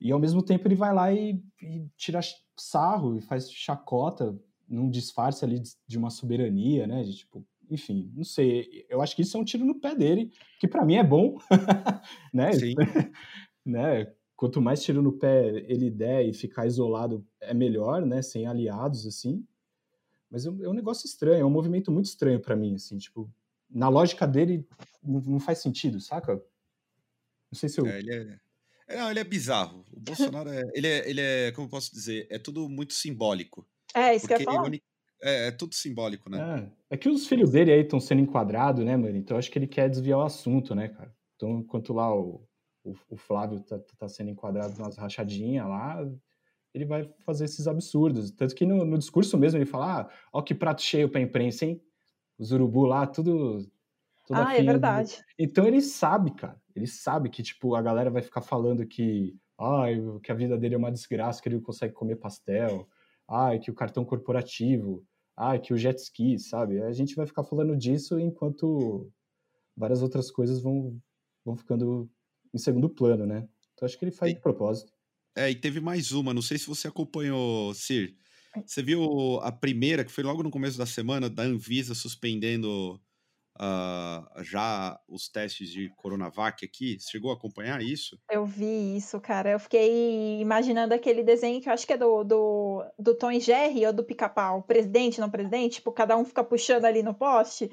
E 0.00 0.12
ao 0.12 0.20
mesmo 0.20 0.42
tempo 0.42 0.66
ele 0.66 0.76
vai 0.76 0.94
lá 0.94 1.12
e, 1.12 1.42
e 1.60 1.88
tira 1.96 2.20
sarro 2.56 3.16
e 3.16 3.20
faz 3.20 3.50
chacota 3.50 4.38
num 4.68 4.88
disfarce 4.88 5.44
ali 5.44 5.58
de, 5.58 5.72
de 5.86 5.98
uma 5.98 6.08
soberania, 6.08 6.86
né? 6.86 7.02
De, 7.02 7.16
tipo, 7.16 7.44
enfim, 7.68 8.10
não 8.14 8.24
sei. 8.24 8.86
Eu 8.88 9.02
acho 9.02 9.16
que 9.16 9.22
isso 9.22 9.36
é 9.36 9.40
um 9.40 9.44
tiro 9.44 9.64
no 9.64 9.80
pé 9.80 9.94
dele, 9.94 10.32
que 10.60 10.68
para 10.68 10.84
mim 10.84 10.96
é 10.96 11.04
bom, 11.04 11.36
né? 12.32 12.52
Sim. 12.52 12.74
né? 13.66 14.12
Quanto 14.36 14.62
mais 14.62 14.82
tiro 14.84 15.02
no 15.02 15.12
pé 15.12 15.48
ele 15.68 15.90
der 15.90 16.24
e 16.24 16.32
ficar 16.32 16.64
isolado 16.64 17.26
é 17.40 17.52
melhor, 17.52 18.06
né? 18.06 18.22
Sem 18.22 18.46
aliados 18.46 19.04
assim. 19.04 19.44
Mas 20.30 20.46
é, 20.46 20.48
é 20.48 20.68
um 20.68 20.74
negócio 20.74 21.06
estranho, 21.06 21.40
é 21.40 21.44
um 21.44 21.50
movimento 21.50 21.90
muito 21.90 22.06
estranho 22.06 22.40
para 22.40 22.56
mim, 22.56 22.74
assim, 22.74 22.98
tipo, 22.98 23.30
na 23.70 23.88
lógica 23.88 24.26
dele 24.26 24.66
não, 25.02 25.40
faz 25.40 25.58
sentido, 25.58 26.00
saca? 26.00 26.34
Não 26.34 27.58
sei 27.58 27.68
se 27.68 27.80
eu. 27.80 27.86
É, 27.86 27.98
ele 27.98 28.12
é... 28.12 28.38
é 28.88 28.96
não, 28.96 29.10
ele 29.10 29.20
é 29.20 29.24
bizarro. 29.24 29.84
O 29.92 30.00
Bolsonaro 30.00 30.50
é 30.50 30.62
ele, 30.74 30.86
é. 30.86 31.10
ele 31.10 31.20
é, 31.20 31.52
como 31.52 31.66
eu 31.66 31.70
posso 31.70 31.92
dizer, 31.92 32.26
é 32.30 32.38
tudo 32.38 32.68
muito 32.68 32.92
simbólico. 32.92 33.66
É, 33.94 34.14
isso 34.14 34.26
que 34.26 34.34
eu 34.34 34.38
ia 34.38 34.44
falar. 34.44 34.70
É, 35.20 35.48
é, 35.48 35.50
tudo 35.50 35.74
simbólico, 35.74 36.30
né? 36.30 36.70
É, 36.90 36.94
é 36.94 36.96
que 36.96 37.08
os 37.08 37.26
filhos 37.26 37.50
dele 37.50 37.72
aí 37.72 37.80
estão 37.80 37.98
sendo 37.98 38.20
enquadrados, 38.20 38.84
né, 38.84 38.96
mano? 38.96 39.16
Então 39.16 39.36
acho 39.36 39.50
que 39.50 39.58
ele 39.58 39.66
quer 39.66 39.88
desviar 39.88 40.18
o 40.18 40.22
assunto, 40.22 40.74
né, 40.74 40.88
cara? 40.88 41.12
Então, 41.34 41.60
enquanto 41.60 41.92
lá 41.92 42.14
o, 42.14 42.46
o, 42.84 42.94
o 43.10 43.16
Flávio 43.16 43.60
tá, 43.60 43.78
tá 43.98 44.08
sendo 44.08 44.30
enquadrado 44.30 44.78
nas 44.78 44.96
rachadinhas 44.96 45.66
lá, 45.66 46.04
ele 46.74 46.84
vai 46.84 47.10
fazer 47.24 47.44
esses 47.44 47.66
absurdos. 47.66 48.30
Tanto 48.30 48.54
que 48.54 48.66
no, 48.66 48.84
no 48.84 48.98
discurso 48.98 49.36
mesmo 49.38 49.58
ele 49.58 49.66
fala: 49.66 50.00
ah, 50.00 50.10
ó 50.32 50.42
que 50.42 50.54
prato 50.54 50.82
cheio 50.82 51.08
pra 51.08 51.20
imprensa, 51.20 51.64
hein? 51.64 51.82
Os 52.38 52.52
urubu 52.52 52.84
lá, 52.84 53.06
tudo. 53.06 53.66
Ah, 54.30 54.56
é 54.56 54.62
verdade. 54.62 55.16
Do... 55.16 55.24
Então 55.38 55.66
ele 55.66 55.80
sabe, 55.80 56.30
cara. 56.32 56.60
Ele 56.74 56.86
sabe 56.86 57.28
que, 57.28 57.42
tipo, 57.42 57.74
a 57.74 57.82
galera 57.82 58.10
vai 58.10 58.22
ficar 58.22 58.42
falando 58.42 58.86
que, 58.86 59.36
ai, 59.58 60.00
que 60.22 60.30
a 60.30 60.34
vida 60.34 60.56
dele 60.56 60.74
é 60.74 60.78
uma 60.78 60.92
desgraça, 60.92 61.42
que 61.42 61.48
ele 61.48 61.56
não 61.56 61.62
consegue 61.62 61.92
comer 61.92 62.16
pastel, 62.16 62.88
ai, 63.26 63.58
que 63.58 63.70
o 63.70 63.74
cartão 63.74 64.04
corporativo, 64.04 65.04
ai, 65.36 65.58
que 65.58 65.72
o 65.72 65.78
jet 65.78 65.98
ski, 65.98 66.38
sabe? 66.38 66.80
A 66.82 66.92
gente 66.92 67.16
vai 67.16 67.26
ficar 67.26 67.42
falando 67.42 67.76
disso 67.76 68.20
enquanto 68.20 69.10
várias 69.76 70.02
outras 70.02 70.30
coisas 70.30 70.60
vão, 70.60 71.00
vão 71.44 71.56
ficando 71.56 72.08
em 72.54 72.58
segundo 72.58 72.88
plano, 72.88 73.26
né? 73.26 73.48
Então 73.72 73.86
acho 73.86 73.98
que 73.98 74.04
ele 74.04 74.12
faz 74.12 74.34
de 74.34 74.40
propósito. 74.40 74.92
É, 75.38 75.50
e 75.50 75.54
teve 75.54 75.80
mais 75.80 76.10
uma, 76.10 76.34
não 76.34 76.42
sei 76.42 76.58
se 76.58 76.66
você 76.66 76.88
acompanhou, 76.88 77.72
Sir. 77.72 78.12
Você 78.66 78.82
viu 78.82 79.38
a 79.40 79.52
primeira, 79.52 80.04
que 80.04 80.10
foi 80.10 80.24
logo 80.24 80.42
no 80.42 80.50
começo 80.50 80.76
da 80.76 80.84
semana, 80.84 81.30
da 81.30 81.44
Anvisa 81.44 81.94
suspendendo 81.94 83.00
uh, 83.58 84.42
já 84.42 84.98
os 85.08 85.28
testes 85.28 85.70
de 85.70 85.90
Coronavac 85.96 86.64
aqui. 86.64 86.98
Você 86.98 87.10
chegou 87.10 87.30
a 87.30 87.34
acompanhar 87.34 87.80
isso? 87.80 88.18
Eu 88.28 88.44
vi 88.44 88.96
isso, 88.96 89.20
cara. 89.20 89.50
Eu 89.50 89.60
fiquei 89.60 90.40
imaginando 90.40 90.92
aquele 90.92 91.22
desenho 91.22 91.60
que 91.60 91.68
eu 91.68 91.72
acho 91.72 91.86
que 91.86 91.92
é 91.92 91.96
do, 91.96 92.24
do, 92.24 92.84
do 92.98 93.14
Tom 93.14 93.30
e 93.30 93.38
Jerry 93.38 93.86
ou 93.86 93.92
do 93.92 94.02
Pica-Pau. 94.02 94.62
Presidente, 94.62 95.20
não 95.20 95.30
presidente? 95.30 95.76
Tipo, 95.76 95.92
cada 95.92 96.16
um 96.16 96.24
fica 96.24 96.42
puxando 96.42 96.84
ali 96.84 97.00
no 97.00 97.14
poste. 97.14 97.70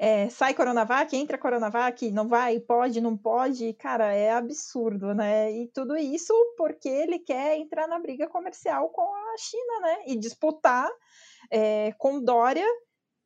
É, 0.00 0.28
sai 0.30 0.54
Coronavac, 0.54 1.16
entra 1.16 1.36
Coronavac, 1.36 2.08
não 2.12 2.28
vai, 2.28 2.60
pode, 2.60 3.00
não 3.00 3.16
pode, 3.16 3.72
cara, 3.74 4.14
é 4.14 4.30
absurdo, 4.30 5.12
né? 5.12 5.50
E 5.50 5.66
tudo 5.74 5.96
isso 5.96 6.32
porque 6.56 6.88
ele 6.88 7.18
quer 7.18 7.58
entrar 7.58 7.88
na 7.88 7.98
briga 7.98 8.28
comercial 8.28 8.90
com 8.90 9.02
a 9.02 9.36
China, 9.36 9.80
né? 9.80 10.04
E 10.06 10.16
disputar 10.16 10.88
é, 11.50 11.90
com 11.98 12.22
Dória 12.22 12.64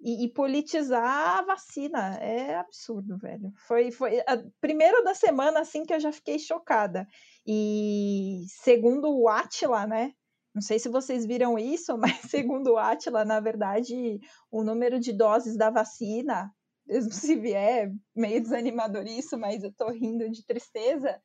e, 0.00 0.24
e, 0.24 0.28
politizar 0.32 1.40
a 1.40 1.42
vacina. 1.42 2.16
É 2.22 2.54
absurdo, 2.56 3.18
velho. 3.18 3.52
Foi, 3.66 3.90
foi 3.90 4.20
a 4.20 4.42
primeira 4.58 5.02
da 5.04 5.14
semana 5.14 5.60
assim 5.60 5.84
que 5.84 5.92
eu 5.92 6.00
já 6.00 6.10
fiquei 6.10 6.38
chocada. 6.38 7.06
E 7.46 8.44
segundo 8.48 9.10
o 9.14 9.28
Atila, 9.28 9.86
né? 9.86 10.14
Não 10.54 10.62
sei 10.62 10.78
se 10.78 10.88
vocês 10.88 11.26
viram 11.26 11.58
isso, 11.58 11.96
mas 11.98 12.18
segundo 12.30 12.72
o 12.72 12.78
Atila, 12.78 13.26
na 13.26 13.40
verdade, 13.40 14.18
o 14.50 14.64
número 14.64 14.98
de 14.98 15.12
doses 15.12 15.54
da 15.54 15.68
vacina 15.68 16.50
mesmo 16.86 17.12
se 17.12 17.36
vier 17.36 17.92
meio 18.14 18.40
desanimador 18.40 19.06
isso, 19.06 19.38
mas 19.38 19.62
eu 19.62 19.72
tô 19.72 19.90
rindo 19.90 20.28
de 20.30 20.44
tristeza. 20.44 21.20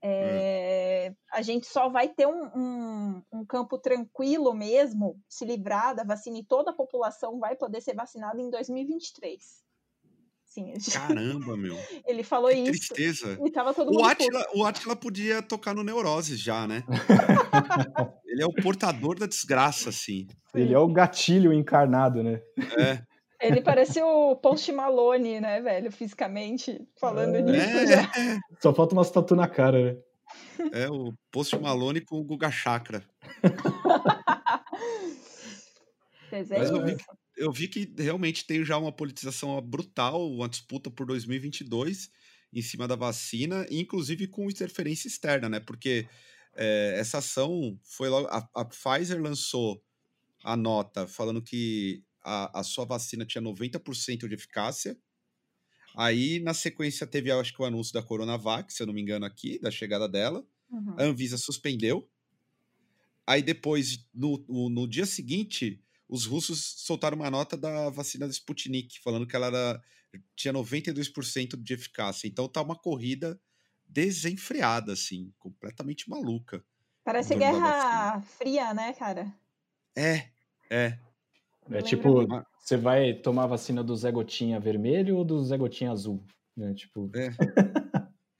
É, 0.00 1.12
a 1.32 1.42
gente 1.42 1.66
só 1.66 1.88
vai 1.88 2.08
ter 2.08 2.26
um, 2.26 2.44
um, 2.54 3.22
um, 3.32 3.44
campo 3.44 3.76
tranquilo 3.78 4.54
mesmo, 4.54 5.20
se 5.28 5.44
livrar 5.44 5.94
da 5.94 6.04
vacina 6.04 6.38
e 6.38 6.44
toda 6.44 6.70
a 6.70 6.74
população 6.74 7.40
vai 7.40 7.56
poder 7.56 7.80
ser 7.80 7.94
vacinada 7.94 8.40
em 8.40 8.48
2023. 8.48 9.66
Sim, 10.44 10.66
gente... 10.66 10.92
Caramba, 10.92 11.56
meu. 11.56 11.76
Ele 12.06 12.22
falou 12.22 12.50
que 12.50 12.56
isso. 12.56 12.94
Tristeza. 12.94 13.38
E 13.44 13.50
tava 13.50 13.74
todo 13.74 13.88
o 13.88 13.92
mundo. 13.92 14.04
Atila, 14.04 14.46
o 14.54 14.64
Atila 14.64 14.96
podia 14.96 15.42
tocar 15.42 15.74
no 15.74 15.82
Neuroses 15.82 16.38
já, 16.38 16.66
né? 16.66 16.84
Ele 18.24 18.42
é 18.42 18.46
o 18.46 18.54
portador 18.54 19.18
da 19.18 19.26
desgraça, 19.26 19.88
assim. 19.90 20.28
Ele 20.54 20.72
é 20.72 20.78
o 20.78 20.86
gatilho 20.86 21.52
encarnado, 21.52 22.22
né? 22.22 22.40
É. 22.78 23.02
Ele 23.40 23.60
parece 23.60 24.02
o 24.02 24.34
Post 24.36 24.72
Malone, 24.72 25.40
né, 25.40 25.60
velho, 25.60 25.92
fisicamente, 25.92 26.80
falando 26.98 27.36
é, 27.36 27.42
nisso. 27.42 27.78
É. 27.78 28.38
Só 28.60 28.74
falta 28.74 28.94
uma 28.94 29.04
tatu 29.04 29.36
na 29.36 29.46
cara, 29.46 29.92
né? 29.92 30.00
É 30.72 30.88
o 30.88 31.14
Post 31.30 31.56
Malone 31.56 32.00
com 32.00 32.16
o 32.16 32.24
Guga 32.24 32.50
Chakra. 32.50 33.04
Mas, 36.30 36.48
Mas 36.50 36.70
eu, 36.70 36.84
vi 36.84 36.96
que, 36.96 37.04
eu 37.36 37.52
vi 37.52 37.68
que 37.68 37.94
realmente 38.02 38.46
tem 38.46 38.62
já 38.64 38.76
uma 38.76 38.92
politização 38.92 39.58
brutal, 39.62 40.30
uma 40.30 40.48
disputa 40.48 40.90
por 40.90 41.06
2022 41.06 42.10
em 42.52 42.60
cima 42.60 42.86
da 42.86 42.96
vacina, 42.96 43.66
inclusive 43.70 44.26
com 44.26 44.50
interferência 44.50 45.08
externa, 45.08 45.48
né? 45.48 45.60
Porque 45.60 46.06
é, 46.54 46.96
essa 46.98 47.18
ação 47.18 47.78
foi 47.82 48.08
logo. 48.08 48.26
A, 48.28 48.46
a 48.54 48.64
Pfizer 48.64 49.20
lançou 49.22 49.82
a 50.44 50.56
nota 50.56 51.06
falando 51.06 51.42
que 51.42 52.02
a, 52.28 52.60
a 52.60 52.62
sua 52.62 52.84
vacina 52.84 53.24
tinha 53.24 53.40
90% 53.40 54.28
de 54.28 54.34
eficácia. 54.34 54.96
Aí, 55.96 56.38
na 56.40 56.52
sequência, 56.52 57.06
teve, 57.06 57.30
acho 57.32 57.54
que, 57.54 57.62
o 57.62 57.64
anúncio 57.64 57.94
da 57.94 58.02
Coronavac, 58.02 58.72
se 58.72 58.82
eu 58.82 58.86
não 58.86 58.92
me 58.92 59.00
engano, 59.00 59.24
aqui, 59.24 59.58
da 59.58 59.70
chegada 59.70 60.06
dela. 60.06 60.46
Uhum. 60.70 60.94
A 60.98 61.04
Anvisa 61.04 61.38
suspendeu. 61.38 62.08
Aí, 63.26 63.42
depois, 63.42 64.06
no, 64.14 64.44
no, 64.46 64.68
no, 64.68 64.86
dia 64.86 65.06
seguinte, 65.06 65.82
os 66.08 66.26
russos 66.26 66.62
soltaram 66.78 67.16
uma 67.16 67.30
nota 67.30 67.56
da 67.56 67.88
vacina 67.88 68.26
da 68.26 68.32
Sputnik, 68.32 69.00
falando 69.00 69.26
que 69.26 69.34
ela 69.34 69.46
era, 69.46 69.82
tinha 70.36 70.52
92% 70.52 71.56
de 71.56 71.74
eficácia. 71.74 72.28
Então, 72.28 72.46
tá 72.46 72.60
uma 72.60 72.76
corrida 72.76 73.40
desenfreada, 73.86 74.92
assim, 74.92 75.32
completamente 75.38 76.08
maluca. 76.10 76.62
Parece 77.02 77.34
guerra 77.34 78.20
fria, 78.20 78.74
né, 78.74 78.92
cara? 78.92 79.34
É, 79.96 80.28
é. 80.70 80.98
É 81.70 81.82
tipo, 81.82 82.26
você 82.58 82.76
vai 82.76 83.14
tomar 83.14 83.44
a 83.44 83.48
vacina 83.48 83.82
do 83.82 83.94
Zé 83.94 84.10
Gotinha 84.10 84.58
vermelho 84.58 85.16
ou 85.16 85.24
do 85.24 85.42
Zé 85.44 85.56
Gotinha 85.56 85.92
azul? 85.92 86.24
Né? 86.56 86.74
Tipo... 86.74 87.10
É. 87.14 87.30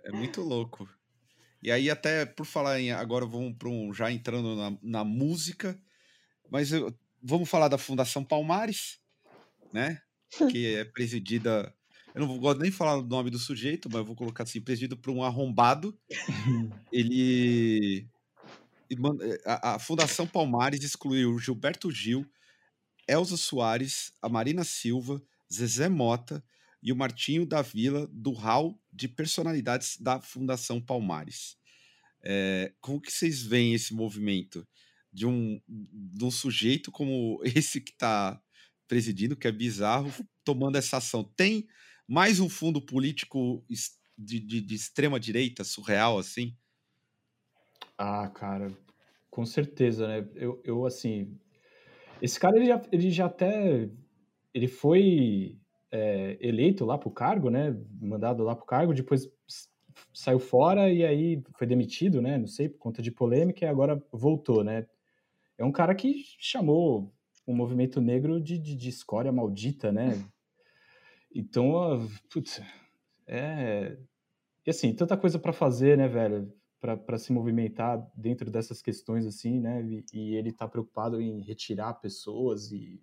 é 0.04 0.12
muito 0.12 0.40
louco. 0.40 0.88
E 1.62 1.70
aí, 1.72 1.90
até 1.90 2.24
por 2.24 2.46
falar 2.46 2.80
em. 2.80 2.92
Agora 2.92 3.26
vamos 3.26 3.56
para 3.56 3.68
um. 3.68 3.92
Já 3.92 4.10
entrando 4.12 4.54
na, 4.54 4.78
na 4.82 5.04
música, 5.04 5.78
mas 6.50 6.72
eu, 6.72 6.94
vamos 7.22 7.48
falar 7.48 7.68
da 7.68 7.78
Fundação 7.78 8.24
Palmares, 8.24 8.98
né? 9.72 10.00
Que 10.50 10.76
é 10.76 10.84
presidida. 10.84 11.74
Eu 12.14 12.26
não 12.26 12.38
gosto 12.38 12.60
nem 12.60 12.70
falar 12.70 12.98
o 12.98 13.02
nome 13.02 13.30
do 13.30 13.38
sujeito, 13.38 13.88
mas 13.88 13.98
eu 13.98 14.04
vou 14.04 14.14
colocar 14.14 14.44
assim: 14.44 14.60
presidido 14.60 14.96
por 14.96 15.10
um 15.10 15.22
arrombado. 15.22 15.98
Ele. 16.92 18.06
A, 19.44 19.74
a 19.74 19.78
Fundação 19.78 20.26
Palmares 20.26 20.82
excluiu 20.82 21.38
Gilberto 21.38 21.90
Gil, 21.90 22.24
Elza 23.08 23.36
Soares, 23.36 24.12
a 24.20 24.28
Marina 24.28 24.64
Silva, 24.64 25.22
Zezé 25.52 25.88
Mota 25.88 26.44
e 26.82 26.92
o 26.92 26.96
Martinho 26.96 27.46
da 27.46 27.62
Vila 27.62 28.06
do 28.12 28.32
hall 28.32 28.80
de 28.92 29.08
personalidades 29.08 29.96
da 29.98 30.20
Fundação 30.20 30.80
Palmares. 30.80 31.56
É, 32.22 32.72
como 32.80 33.00
que 33.00 33.10
vocês 33.10 33.42
veem 33.42 33.74
esse 33.74 33.94
movimento 33.94 34.66
de 35.12 35.26
um, 35.26 35.60
de 35.66 36.24
um 36.24 36.30
sujeito 36.30 36.90
como 36.92 37.40
esse 37.44 37.80
que 37.80 37.92
está 37.92 38.40
presidindo, 38.86 39.36
que 39.36 39.48
é 39.48 39.52
bizarro, 39.52 40.12
tomando 40.44 40.76
essa 40.76 40.98
ação? 40.98 41.24
Tem 41.24 41.66
mais 42.06 42.40
um 42.40 42.48
fundo 42.48 42.80
político 42.80 43.64
de, 44.16 44.40
de, 44.40 44.60
de 44.60 44.74
extrema 44.74 45.18
direita, 45.18 45.64
surreal, 45.64 46.18
assim? 46.18 46.56
Ah, 47.96 48.28
cara, 48.28 48.72
com 49.30 49.44
certeza, 49.44 50.06
né? 50.06 50.28
Eu, 50.34 50.60
eu 50.64 50.86
assim, 50.86 51.38
esse 52.20 52.38
cara, 52.38 52.56
ele 52.56 52.66
já, 52.66 52.82
ele 52.92 53.10
já 53.10 53.26
até. 53.26 53.88
Ele 54.52 54.66
foi 54.66 55.58
é, 55.90 56.36
eleito 56.40 56.84
lá 56.84 56.98
pro 56.98 57.10
cargo, 57.10 57.50
né? 57.50 57.76
Mandado 58.00 58.42
lá 58.44 58.54
pro 58.54 58.66
cargo, 58.66 58.94
depois 58.94 59.30
saiu 60.14 60.38
fora 60.38 60.90
e 60.92 61.04
aí 61.04 61.42
foi 61.56 61.66
demitido, 61.66 62.20
né? 62.22 62.38
Não 62.38 62.46
sei, 62.46 62.68
por 62.68 62.78
conta 62.78 63.02
de 63.02 63.10
polêmica, 63.10 63.64
e 63.64 63.68
agora 63.68 64.02
voltou, 64.12 64.62
né? 64.64 64.86
É 65.56 65.64
um 65.64 65.72
cara 65.72 65.94
que 65.94 66.24
chamou 66.38 67.12
o 67.46 67.52
movimento 67.52 68.00
negro 68.00 68.40
de, 68.40 68.58
de, 68.58 68.76
de 68.76 68.88
escória 68.88 69.32
maldita, 69.32 69.90
né? 69.90 70.24
Então, 71.34 72.08
putz, 72.30 72.62
é. 73.26 73.96
E 74.66 74.70
assim, 74.70 74.94
tanta 74.94 75.16
coisa 75.16 75.38
para 75.38 75.52
fazer, 75.52 75.96
né, 75.96 76.08
velho? 76.08 76.52
Para 76.80 77.18
se 77.18 77.32
movimentar 77.32 78.08
dentro 78.14 78.50
dessas 78.50 78.80
questões 78.80 79.26
assim, 79.26 79.60
né? 79.60 79.82
E, 79.82 80.04
e 80.12 80.34
ele 80.36 80.50
está 80.50 80.68
preocupado 80.68 81.20
em 81.20 81.40
retirar 81.40 81.94
pessoas 81.94 82.70
e 82.70 83.02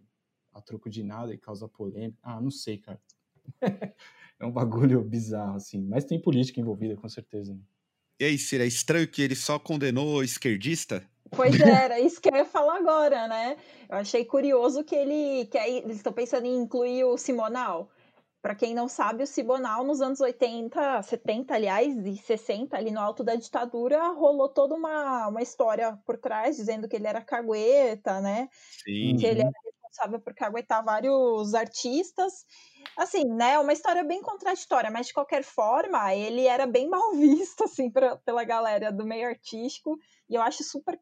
a 0.53 0.61
troco 0.61 0.89
de 0.89 1.03
nada 1.03 1.33
e 1.33 1.37
causar 1.37 1.67
polêmica. 1.67 2.17
Ah, 2.23 2.39
não 2.39 2.49
sei, 2.49 2.77
cara. 2.77 3.01
é 4.39 4.45
um 4.45 4.51
bagulho 4.51 5.03
bizarro 5.03 5.57
assim, 5.57 5.81
mas 5.81 6.05
tem 6.05 6.21
política 6.21 6.59
envolvida 6.59 6.95
com 6.95 7.09
certeza. 7.09 7.53
Né? 7.53 7.59
E 8.19 8.25
aí, 8.25 8.37
Cira, 8.37 8.63
é 8.63 8.67
estranho 8.67 9.07
que 9.07 9.21
ele 9.21 9.35
só 9.35 9.59
condenou 9.59 10.23
esquerdista? 10.23 11.03
Pois 11.31 11.59
é, 11.59 11.69
era 11.83 11.99
isso 11.99 12.21
que 12.21 12.29
eu 12.29 12.35
ia 12.35 12.45
falar 12.45 12.77
agora, 12.77 13.27
né? 13.27 13.57
Eu 13.89 13.97
achei 13.97 14.23
curioso 14.23 14.83
que 14.83 14.95
ele 14.95 15.45
que 15.47 15.57
aí, 15.57 15.79
eles 15.79 15.97
estão 15.97 16.13
pensando 16.13 16.45
em 16.45 16.55
incluir 16.55 17.03
o 17.03 17.17
Simonal. 17.17 17.89
Para 18.45 18.53
quem 18.53 18.75
não 18.75 18.87
sabe, 18.87 19.23
o 19.23 19.27
Sibonal 19.27 19.83
nos 19.83 20.01
anos 20.01 20.21
80, 20.21 21.01
70, 21.01 21.55
aliás, 21.55 21.97
e 22.05 22.15
60, 22.15 22.77
ali 22.77 22.91
no 22.91 22.99
alto 22.99 23.23
da 23.23 23.33
ditadura, 23.33 24.09
rolou 24.09 24.47
toda 24.47 24.75
uma, 24.75 25.29
uma 25.29 25.41
história 25.41 25.99
por 26.05 26.15
trás, 26.15 26.55
dizendo 26.55 26.87
que 26.87 26.95
ele 26.95 27.07
era 27.07 27.23
cagueta, 27.23 28.21
né? 28.21 28.47
Sim. 28.83 29.17
Que 29.17 29.25
ele 29.25 29.41
era 29.41 29.51
responsável 29.63 30.19
por 30.19 30.35
caguetar 30.35 30.85
vários 30.85 31.55
artistas. 31.55 32.45
Assim, 32.95 33.23
né? 33.25 33.57
Uma 33.57 33.73
história 33.73 34.03
bem 34.03 34.21
contraditória, 34.21 34.91
mas 34.91 35.07
de 35.07 35.13
qualquer 35.15 35.43
forma, 35.43 36.13
ele 36.13 36.45
era 36.45 36.67
bem 36.67 36.87
mal 36.87 37.13
visto, 37.17 37.63
assim, 37.63 37.89
pra, 37.89 38.17
pela 38.17 38.43
galera 38.43 38.91
do 38.91 39.07
meio 39.07 39.27
artístico. 39.27 39.97
E 40.29 40.35
eu 40.35 40.43
acho 40.43 40.63
super 40.63 40.99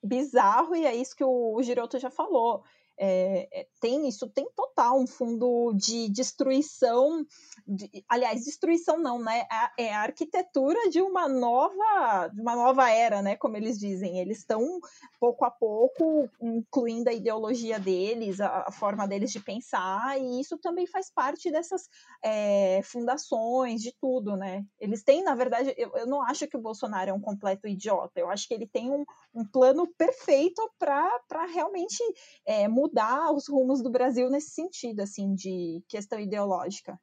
bizarro, 0.00 0.76
e 0.76 0.86
é 0.86 0.94
isso 0.94 1.16
que 1.16 1.24
o, 1.24 1.56
o 1.56 1.60
Giroto 1.60 1.98
já 1.98 2.08
falou 2.08 2.62
é, 2.98 3.66
tem 3.80 4.08
isso 4.08 4.28
tem 4.28 4.48
total 4.54 4.98
um 4.98 5.06
fundo 5.06 5.72
de 5.74 6.08
destruição, 6.08 7.26
de, 7.66 7.90
aliás, 8.08 8.44
destruição 8.44 8.98
não, 8.98 9.18
né? 9.18 9.44
É, 9.78 9.84
é 9.86 9.94
a 9.94 10.02
arquitetura 10.02 10.88
de 10.90 11.02
uma 11.02 11.28
nova, 11.28 12.28
de 12.32 12.40
uma 12.40 12.54
nova 12.54 12.90
era, 12.90 13.20
né? 13.20 13.36
Como 13.36 13.56
eles 13.56 13.78
dizem, 13.78 14.18
eles 14.18 14.38
estão 14.38 14.80
pouco 15.20 15.44
a 15.44 15.50
pouco 15.50 16.28
incluindo 16.40 17.10
a 17.10 17.12
ideologia 17.12 17.78
deles, 17.78 18.40
a, 18.40 18.64
a, 18.68 18.72
forma 18.72 19.06
deles 19.06 19.30
de 19.32 19.40
pensar, 19.40 20.18
e 20.18 20.40
isso 20.40 20.56
também 20.58 20.86
faz 20.86 21.10
parte 21.10 21.50
dessas 21.50 21.88
é, 22.22 22.80
fundações, 22.84 23.82
de 23.82 23.92
tudo, 24.00 24.36
né? 24.36 24.64
Eles 24.80 25.02
têm, 25.02 25.22
na 25.22 25.34
verdade, 25.34 25.74
eu, 25.76 25.90
eu 25.96 26.06
não 26.06 26.22
acho 26.22 26.46
que 26.46 26.56
o 26.56 26.62
Bolsonaro 26.62 27.10
é 27.10 27.12
um 27.12 27.20
completo 27.20 27.66
idiota, 27.66 28.20
eu 28.20 28.30
acho 28.30 28.46
que 28.46 28.54
ele 28.54 28.66
tem 28.66 28.90
um, 28.90 29.04
um 29.34 29.44
plano 29.44 29.86
perfeito 29.98 30.62
para 30.78 31.46
realmente 31.52 32.02
é, 32.46 32.68
mudar 32.68 32.83
os 33.34 33.48
rumos 33.48 33.82
do 33.82 33.90
Brasil 33.90 34.28
nesse 34.30 34.50
sentido, 34.50 35.00
assim, 35.00 35.34
de 35.34 35.82
questão 35.88 36.18
ideológica. 36.18 36.98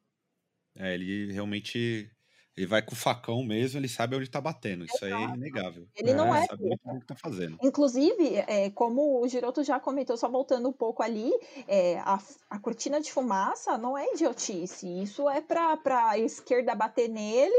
É, 0.75 0.93
ele 0.93 1.31
realmente 1.33 2.09
ele 2.55 2.67
vai 2.67 2.81
com 2.81 2.93
o 2.93 2.97
facão 2.97 3.43
mesmo, 3.43 3.79
ele 3.79 3.87
sabe 3.87 4.15
onde 4.15 4.29
tá 4.29 4.41
batendo. 4.41 4.85
Isso 4.85 5.03
aí 5.05 5.11
é 5.11 5.15
Exato. 5.15 5.35
inegável. 5.35 5.87
Ele 5.95 6.13
não 6.13 6.27
Ele 6.35 6.43
é 6.43 6.47
sabe 6.47 6.63
muito 6.63 6.81
o 6.83 6.99
que 6.99 7.05
tá 7.07 7.15
fazendo. 7.15 7.57
Inclusive, 7.63 8.35
é, 8.47 8.69
como 8.71 9.21
o 9.21 9.27
Giroto 9.27 9.63
já 9.63 9.79
comentou, 9.79 10.17
só 10.17 10.29
voltando 10.29 10.67
um 10.67 10.73
pouco 10.73 11.01
ali, 11.01 11.31
é, 11.67 11.97
a, 11.99 12.19
a 12.49 12.59
cortina 12.59 12.99
de 12.99 13.11
fumaça 13.11 13.77
não 13.77 13.97
é 13.97 14.13
idiotice. 14.13 15.01
Isso 15.01 15.29
é 15.29 15.41
para 15.41 16.09
a 16.09 16.19
esquerda 16.19 16.75
bater 16.75 17.07
nele 17.07 17.55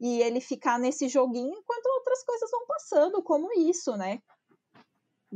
e 0.00 0.22
ele 0.22 0.40
ficar 0.40 0.78
nesse 0.78 1.08
joguinho 1.08 1.52
enquanto 1.52 1.86
outras 1.86 2.24
coisas 2.24 2.50
vão 2.50 2.66
passando, 2.66 3.22
como 3.22 3.52
isso, 3.52 3.96
né? 3.96 4.20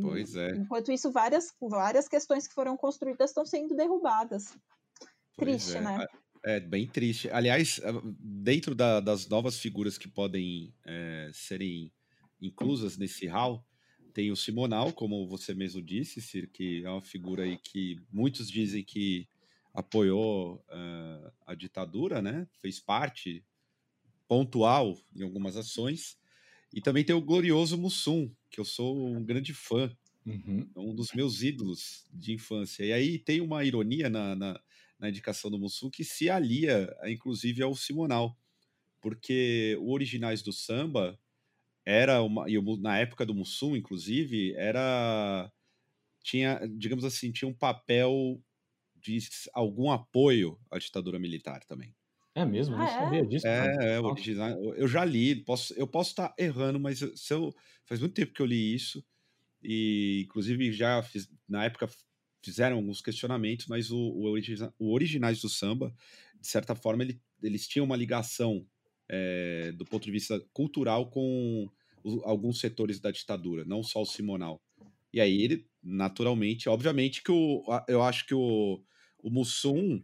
Pois 0.00 0.35
é. 0.35 0.57
Enquanto 0.57 0.90
isso, 0.90 1.11
várias, 1.12 1.54
várias 1.61 2.09
questões 2.09 2.46
que 2.46 2.54
foram 2.54 2.76
construídas 2.76 3.30
estão 3.30 3.46
sendo 3.46 3.74
derrubadas. 3.76 4.57
Pois 5.37 5.64
Triste, 5.66 5.76
é. 5.76 5.80
né? 5.80 6.07
É 6.44 6.61
bem 6.61 6.87
triste. 6.87 7.30
Aliás, 7.30 7.80
dentro 8.20 8.74
da- 8.74 9.00
das 9.00 9.28
novas 9.28 9.59
figuras 9.59 9.96
que 9.96 10.09
podem 10.09 10.74
é, 10.85 11.30
serem 11.33 11.90
inclusas 12.40 12.98
nesse 12.98 13.26
hall, 13.26 13.64
tem 14.12 14.30
o 14.30 14.37
Simonal, 14.37 14.92
como 14.92 15.26
você 15.26 15.54
mesmo 15.54 15.83
disse, 15.83 16.20
Cir, 16.20 16.50
que 16.50 16.85
é 16.85 16.90
uma 16.90 17.02
figura 17.02 17.42
aí 17.42 17.57
que 17.57 17.98
muitos 18.12 18.48
dizem 18.48 18.85
que 18.85 19.26
apoiou 19.72 20.62
ah, 20.68 21.33
a 21.46 21.54
ditadura, 21.54 22.22
né? 22.22 22.46
Fez 22.61 22.78
parte 22.78 23.44
pontual 24.28 24.96
em 25.16 25.22
algumas 25.22 25.57
ações. 25.57 26.16
E 26.75 26.81
também 26.81 27.05
tem 27.05 27.15
o 27.15 27.23
glorioso 27.23 27.79
Mussum, 27.79 28.35
que 28.51 28.61
eu 28.61 28.65
sou 28.65 29.07
um 29.17 29.25
grande 29.25 29.55
fã 29.55 29.91
Uhum. 30.27 30.71
é 30.75 30.81
um 30.81 30.95
dos 30.95 31.13
meus 31.13 31.43
ídolos 31.43 32.07
de 32.13 32.33
infância. 32.33 32.85
E 32.85 32.93
aí 32.93 33.19
tem 33.19 33.41
uma 33.41 33.63
ironia 33.65 34.09
na, 34.09 34.35
na, 34.35 34.61
na 34.99 35.09
indicação 35.09 35.51
do 35.51 35.59
Mussum 35.59 35.91
que 35.91 36.03
se 36.03 36.31
alia, 36.31 36.95
inclusive, 37.05 37.63
ao 37.63 37.75
Simonal, 37.75 38.37
porque 39.01 39.77
o 39.81 39.93
Originais 39.93 40.43
do 40.43 40.53
Samba 40.53 41.19
era 41.85 42.23
uma. 42.23 42.49
E 42.51 42.61
na 42.81 42.99
época 42.99 43.27
do 43.27 43.35
Mussum, 43.35 43.77
inclusive, 43.77 44.55
era. 44.55 45.53
Tinha, 46.23 46.61
digamos 46.79 47.05
assim, 47.05 47.33
tinha 47.33 47.49
um 47.49 47.55
papel 47.55 48.43
de 48.97 49.19
algum 49.53 49.91
apoio 49.91 50.59
à 50.71 50.79
ditadura 50.79 51.19
militar 51.19 51.65
também. 51.65 51.95
É 52.35 52.44
mesmo? 52.44 52.77
Não 52.77 52.87
Ah, 52.87 52.88
é? 52.88 52.88
sabia 52.88 53.27
disso. 53.27 53.47
cara. 53.57 53.73
É, 53.83 53.94
é, 53.97 54.01
original. 54.01 54.51
Eu 54.75 54.88
já 54.88 55.05
li, 55.05 55.37
posso, 55.44 55.73
eu 55.75 55.87
posso 55.87 56.11
estar 56.11 56.35
errando, 56.38 56.81
mas 56.81 57.01
eu- 57.01 57.16
se 57.16 57.33
eu, 57.33 57.55
faz 57.85 58.01
muito 58.01 58.14
tempo 58.14 58.33
que 58.33 58.42
eu 58.42 58.47
li 58.47 58.75
isso. 58.75 59.05
E, 59.62 60.23
inclusive, 60.27 60.73
já 60.73 61.03
fiz- 61.03 61.31
na 61.49 61.64
época 61.64 61.88
fizeram 62.44 62.77
alguns 62.79 63.03
questionamentos, 63.03 63.66
mas 63.68 63.90
o, 63.90 63.99
o, 63.99 64.25
origina- 64.31 64.75
o 64.79 64.92
Originais 64.92 65.40
do 65.42 65.49
Samba, 65.49 65.94
de 66.40 66.49
certa 66.49 66.75
forma, 66.77 67.05
ele- 67.05 67.20
eles 67.42 67.68
tinham 67.68 67.87
uma 67.87 67.97
ligação 67.97 68.66
é, 69.11 69.73
do 69.73 69.85
ponto 69.85 70.05
de 70.05 70.11
vista 70.12 70.40
cultural 70.53 71.11
com 71.11 71.68
o- 72.05 72.23
alguns 72.25 72.61
setores 72.61 73.01
da 73.01 73.11
ditadura, 73.11 73.64
não 73.64 73.83
só 73.83 74.03
o 74.03 74.07
Simonal. 74.07 74.62
E 75.12 75.20
aí 75.20 75.42
ele, 75.42 75.66
naturalmente, 75.83 76.68
obviamente 76.68 77.23
que 77.23 77.31
o, 77.31 77.64
eu 77.88 78.03
acho 78.03 78.27
que 78.27 78.35
o, 78.35 78.83
o 79.23 79.31
Mussum, 79.31 80.01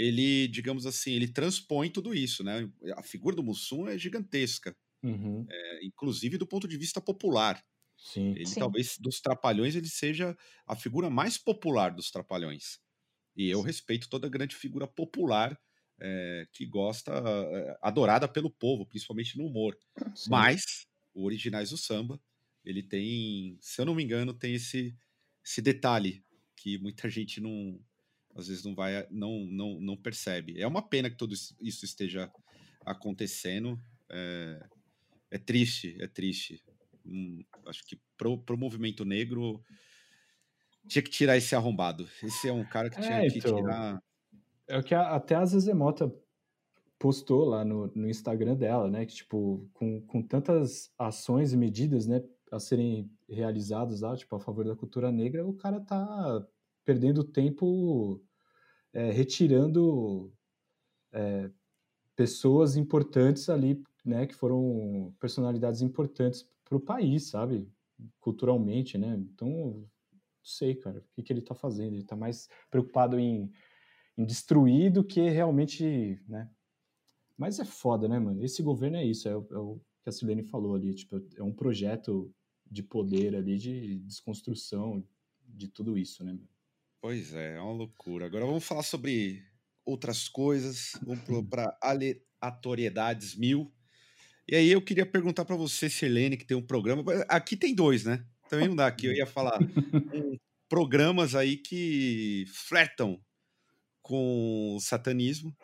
ele, 0.00 0.48
digamos 0.48 0.86
assim, 0.86 1.12
ele 1.12 1.28
transpõe 1.32 1.90
tudo 1.90 2.14
isso, 2.14 2.44
né? 2.44 2.70
A 2.96 3.02
figura 3.02 3.36
do 3.36 3.42
Mussum 3.42 3.88
é 3.88 3.98
gigantesca, 3.98 4.76
Uhum. 5.02 5.54
é, 5.58 5.84
inclusive 5.86 6.38
do 6.38 6.46
ponto 6.46 6.68
de 6.68 6.76
vista 6.78 7.00
popular. 7.00 7.62
Sim. 7.96 8.36
Ele 8.36 8.54
Sim. 8.54 8.56
talvez 8.56 8.96
dos 8.98 9.20
trapalhões 9.20 9.74
ele 9.76 9.88
seja 9.88 10.36
a 10.66 10.76
figura 10.76 11.10
mais 11.10 11.36
popular 11.38 11.90
dos 11.94 12.10
trapalhões. 12.10 12.78
E 13.36 13.48
eu 13.48 13.62
respeito 13.62 14.08
toda 14.10 14.28
grande 14.28 14.56
figura 14.56 14.86
popular 14.86 15.58
é, 16.00 16.46
que 16.52 16.66
gosta, 16.66 17.12
é, 17.14 17.78
adorada 17.82 18.28
pelo 18.28 18.50
povo, 18.50 18.86
principalmente 18.86 19.38
no 19.38 19.46
humor. 19.46 19.76
sim. 20.14 20.50
Mas 20.50 20.86
o 21.14 21.24
Originais 21.24 21.70
do 21.70 21.76
Samba, 21.76 22.20
ele 22.64 22.82
tem, 22.82 23.58
se 23.60 23.80
eu 23.80 23.86
não 23.86 23.94
me 23.94 24.02
engano, 24.04 24.34
tem 24.34 24.54
esse, 24.54 24.96
esse 25.44 25.62
detalhe 25.62 26.24
que 26.56 26.78
muita 26.78 27.08
gente 27.08 27.40
não, 27.40 27.80
às 28.34 28.48
vezes 28.48 28.64
não 28.64 28.74
vai, 28.74 29.06
não, 29.10 29.40
não, 29.46 29.80
não 29.80 29.96
percebe. 29.96 30.60
É 30.60 30.66
uma 30.66 30.82
pena 30.82 31.10
que 31.10 31.16
tudo 31.16 31.34
isso 31.34 31.84
esteja 31.84 32.30
acontecendo. 32.84 33.78
É, 34.08 34.66
é 35.30 35.38
triste, 35.38 35.96
é 36.00 36.06
triste. 36.06 36.62
Hum, 37.04 37.42
acho 37.66 37.86
que 37.86 37.98
pro, 38.16 38.38
pro 38.38 38.56
movimento 38.58 39.04
negro 39.04 39.62
tinha 40.86 41.02
que 41.02 41.10
tirar 41.10 41.36
esse 41.36 41.54
arrombado. 41.54 42.08
Esse 42.22 42.48
é 42.48 42.52
um 42.52 42.64
cara 42.64 42.90
que 42.90 43.00
tinha 43.00 43.24
É, 43.24 43.30
que 43.30 43.38
então. 43.38 43.56
tirar. 43.56 44.02
É 44.68 44.78
o 44.78 44.82
que 44.82 44.94
a- 44.94 45.14
até 45.14 45.34
a 45.34 45.44
Zezemota 45.44 46.14
postou 46.98 47.44
lá 47.44 47.64
no, 47.64 47.86
no 47.94 48.08
Instagram 48.08 48.54
dela, 48.56 48.88
né? 48.90 49.06
Que, 49.06 49.14
tipo, 49.14 49.68
com, 49.74 50.00
com 50.02 50.22
tantas 50.22 50.92
ações 50.98 51.52
e 51.52 51.56
medidas, 51.56 52.06
né, 52.06 52.22
a 52.50 52.58
serem 52.58 53.10
realizadas 53.28 54.00
lá, 54.00 54.16
tipo, 54.16 54.34
a 54.36 54.40
favor 54.40 54.64
da 54.64 54.76
cultura 54.76 55.10
negra, 55.10 55.46
o 55.46 55.54
cara 55.54 55.80
tá 55.80 56.46
perdendo 56.84 57.24
tempo 57.24 58.22
é, 58.92 59.10
retirando 59.10 60.32
é, 61.12 61.50
pessoas 62.16 62.76
importantes 62.76 63.48
ali, 63.48 63.82
né, 64.04 64.26
que 64.26 64.34
foram 64.34 65.14
personalidades 65.20 65.82
importantes 65.82 66.48
para 66.64 66.76
o 66.76 66.80
país, 66.80 67.28
sabe? 67.28 67.68
Culturalmente, 68.20 68.98
né? 68.98 69.16
Então, 69.16 69.48
não 69.48 69.90
sei, 70.42 70.74
cara, 70.76 71.00
o 71.00 71.04
que, 71.14 71.22
que 71.22 71.32
ele 71.32 71.42
tá 71.42 71.54
fazendo? 71.54 71.94
Ele 71.94 72.04
tá 72.04 72.16
mais 72.16 72.48
preocupado 72.70 73.18
em 73.18 73.52
em 74.18 74.24
destruir 74.26 74.92
do 74.92 75.04
que 75.04 75.30
realmente, 75.30 76.20
né? 76.28 76.50
Mas 77.36 77.58
é 77.58 77.64
foda, 77.64 78.08
né, 78.08 78.18
mano? 78.18 78.42
Esse 78.42 78.62
governo 78.62 78.96
é 78.98 79.04
isso, 79.04 79.28
é, 79.28 79.36
o- 79.36 79.46
é 79.50 79.58
o 79.58 79.80
que 80.02 80.08
a 80.08 80.12
Silene 80.12 80.42
falou 80.42 80.74
ali, 80.74 80.94
tipo, 80.94 81.16
é 81.36 81.42
um 81.42 81.52
projeto 81.52 82.34
de 82.70 82.82
poder 82.82 83.34
ali, 83.34 83.58
de 83.58 83.98
desconstrução 84.00 85.02
de 85.46 85.68
tudo 85.68 85.96
isso, 85.98 86.24
né? 86.24 86.32
mano? 86.32 86.48
Pois 87.00 87.32
é, 87.32 87.56
é 87.56 87.60
uma 87.60 87.72
loucura. 87.72 88.26
Agora 88.26 88.44
vamos 88.44 88.64
falar 88.64 88.82
sobre 88.82 89.42
outras 89.84 90.28
coisas. 90.28 90.92
Vamos 91.02 91.48
para 91.48 91.76
aleatoriedades 91.82 93.34
mil. 93.34 93.72
E 94.46 94.54
aí 94.54 94.70
eu 94.70 94.82
queria 94.82 95.06
perguntar 95.06 95.44
para 95.44 95.56
você, 95.56 95.88
Selene, 95.88 96.36
que 96.36 96.44
tem 96.44 96.56
um 96.56 96.66
programa. 96.66 97.04
Aqui 97.28 97.56
tem 97.56 97.74
dois, 97.74 98.04
né? 98.04 98.24
Também 98.48 98.68
não 98.68 98.76
dá 98.76 98.86
aqui. 98.86 99.06
Eu 99.06 99.14
ia 99.14 99.26
falar 99.26 99.58
um, 100.12 100.36
programas 100.68 101.34
aí 101.34 101.56
que 101.56 102.44
flertam 102.52 103.20
com 104.02 104.76
o 104.76 104.80
satanismo. 104.80 105.56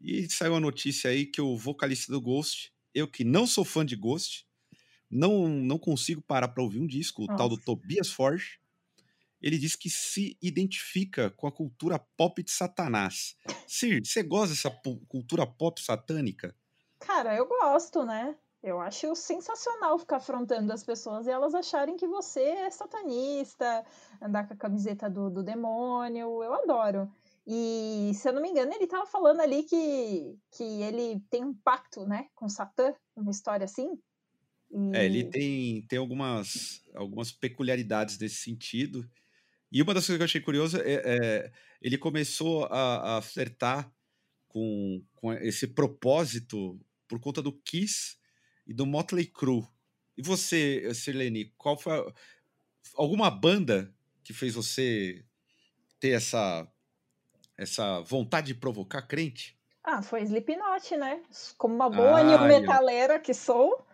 E 0.00 0.28
saiu 0.30 0.54
a 0.54 0.60
notícia 0.60 1.10
aí 1.10 1.26
que 1.26 1.40
o 1.40 1.56
vocalista 1.56 2.12
do 2.12 2.20
Ghost, 2.20 2.70
eu 2.94 3.08
que 3.08 3.24
não 3.24 3.46
sou 3.46 3.64
fã 3.64 3.84
de 3.84 3.96
Ghost, 3.96 4.46
não, 5.10 5.48
não 5.48 5.78
consigo 5.78 6.20
parar 6.20 6.48
para 6.48 6.62
ouvir 6.62 6.78
um 6.78 6.86
disco, 6.86 7.24
o 7.24 7.36
tal 7.36 7.48
do. 7.48 7.56
Tobias 7.56 8.10
Forge. 8.10 8.60
Ele 9.40 9.58
diz 9.58 9.76
que 9.76 9.90
se 9.90 10.36
identifica 10.42 11.30
com 11.30 11.46
a 11.46 11.52
cultura 11.52 11.98
pop 11.98 12.42
de 12.42 12.50
Satanás. 12.50 13.36
Sir, 13.66 14.00
você 14.04 14.22
gosta 14.22 14.54
dessa 14.54 14.70
cultura 15.08 15.46
pop 15.46 15.80
satânica? 15.82 16.54
Cara, 16.98 17.34
eu 17.36 17.46
gosto, 17.46 18.04
né? 18.04 18.36
Eu 18.62 18.80
acho 18.80 19.14
sensacional 19.14 19.98
ficar 19.98 20.16
afrontando 20.16 20.72
as 20.72 20.82
pessoas 20.82 21.26
e 21.26 21.30
elas 21.30 21.54
acharem 21.54 21.96
que 21.96 22.06
você 22.06 22.40
é 22.40 22.70
satanista, 22.70 23.84
andar 24.20 24.48
com 24.48 24.54
a 24.54 24.56
camiseta 24.56 25.08
do, 25.08 25.30
do 25.30 25.42
demônio. 25.42 26.42
Eu 26.42 26.52
adoro. 26.54 27.08
E, 27.46 28.10
se 28.14 28.28
eu 28.28 28.32
não 28.32 28.42
me 28.42 28.48
engano, 28.48 28.72
ele 28.72 28.88
tava 28.88 29.06
falando 29.06 29.40
ali 29.40 29.62
que, 29.62 30.36
que 30.50 30.64
ele 30.82 31.20
tem 31.30 31.44
um 31.44 31.54
pacto, 31.54 32.04
né, 32.04 32.26
com 32.34 32.48
Satã, 32.48 32.92
uma 33.14 33.30
história 33.30 33.64
assim. 33.64 33.96
É, 34.92 35.04
ele 35.04 35.20
E- 35.20 35.30
tem, 35.30 35.82
tem 35.82 35.98
algumas, 35.98 36.82
algumas 36.94 37.30
peculiaridades 37.30 38.18
nesse 38.18 38.36
sentido. 38.36 39.08
E 39.70 39.82
uma 39.82 39.94
das 39.94 40.06
coisas 40.06 40.18
que 40.18 40.22
eu 40.22 40.26
achei 40.26 40.40
curiosa 40.40 40.82
é, 40.82 40.94
é 41.46 41.52
ele 41.82 41.98
começou 41.98 42.64
a, 42.66 43.18
a 43.18 43.22
flertar 43.22 43.92
com, 44.48 45.04
com 45.14 45.32
esse 45.34 45.68
propósito 45.68 46.80
por 47.08 47.20
conta 47.20 47.42
do 47.42 47.52
Kiss 47.52 48.16
e 48.66 48.74
do 48.74 48.86
Motley 48.86 49.26
Crue. 49.26 49.66
E 50.16 50.22
você, 50.22 50.92
Sirlene, 50.94 51.52
qual 51.56 51.78
foi 51.78 51.94
a- 51.98 52.14
alguma 52.96 53.30
banda 53.30 53.94
que 54.24 54.32
fez 54.32 54.54
você 54.54 55.24
ter 56.00 56.10
essa, 56.10 56.68
essa 57.58 58.00
vontade 58.02 58.48
de 58.48 58.54
provocar 58.54 59.02
crente? 59.02 59.58
Ah, 59.82 60.02
foi 60.02 60.22
Slipknot, 60.22 60.96
né? 60.96 61.22
Como 61.56 61.74
uma 61.74 61.88
boa 61.88 62.22
Ah, 62.22 62.22
new 62.22 62.38
metaleira 62.44 63.18
que 63.20 63.32
sou, 63.32 63.85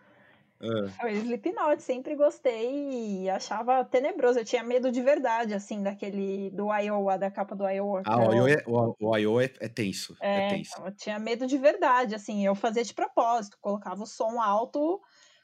Ah, 0.63 0.89
foi 1.01 1.13
Slipknot. 1.13 1.81
Sempre 1.81 2.15
gostei 2.15 3.23
e 3.23 3.29
achava 3.29 3.83
tenebroso. 3.85 4.39
Eu 4.39 4.45
tinha 4.45 4.63
medo 4.63 4.91
de 4.91 5.01
verdade, 5.01 5.53
assim, 5.53 5.83
daquele 5.83 6.49
do 6.51 6.73
Iowa, 6.73 7.17
da 7.17 7.29
capa 7.29 7.55
do 7.55 7.67
Iowa. 7.67 8.01
ah, 8.05 8.17
o 8.19 8.33
eu- 8.33 8.47
I.O. 8.47 8.47
é, 8.47 8.63
o, 8.67 8.95
o 8.99 9.17
I.O. 9.17 9.41
é, 9.41 9.45
é 9.59 9.67
tenso. 9.69 10.15
É, 10.21 10.37
É, 10.39 10.49
tenso. 10.49 10.71
então, 10.73 10.85
eu 10.87 10.95
tinha 10.95 11.19
medo 11.19 11.45
de 11.45 11.57
verdade, 11.57 12.15
assim, 12.15 12.45
eu 12.45 12.55
fazia 12.55 12.83
de 12.83 12.93
propósito, 12.93 13.57
colocava 13.59 14.03
o 14.03 14.07
som 14.07 14.41
alto 14.41 15.01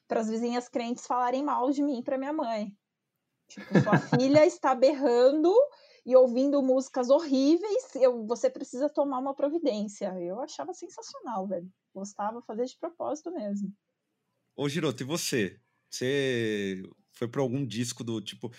para 0.07 0.21
as 0.21 0.29
vizinhas 0.29 0.67
crentes 0.69 1.05
falarem 1.05 1.43
mal 1.43 1.69
de 1.71 1.83
mim 1.83 2.01
para 2.01 2.17
minha 2.17 2.33
mãe. 2.33 2.73
Tipo, 3.47 3.79
sua 3.79 3.99
filha 4.39 4.45
está 4.45 4.73
berrando 4.75 5.53
e 6.05 6.15
ouvindo 6.15 6.61
músicas 6.63 7.09
horríveis, 7.09 7.95
eu, 7.95 8.25
você 8.25 8.49
precisa 8.49 8.89
tomar 8.89 9.19
uma 9.19 9.35
providência. 9.35 10.13
Eu 10.19 10.39
achava 10.39 10.73
sensacional, 10.73 11.45
velho. 11.47 11.69
Gostava, 11.93 12.41
fazer 12.41 12.65
de 12.65 12.77
propósito 12.77 13.31
mesmo. 13.31 13.71
Ô, 14.55 14.67
Giroto, 14.67 15.03
e 15.03 15.05
você? 15.05 15.59
Você 15.89 16.83
foi 17.11 17.27
para 17.27 17.41
algum 17.41 17.65
disco 17.65 18.03
do 18.03 18.21
tipo. 18.21 18.51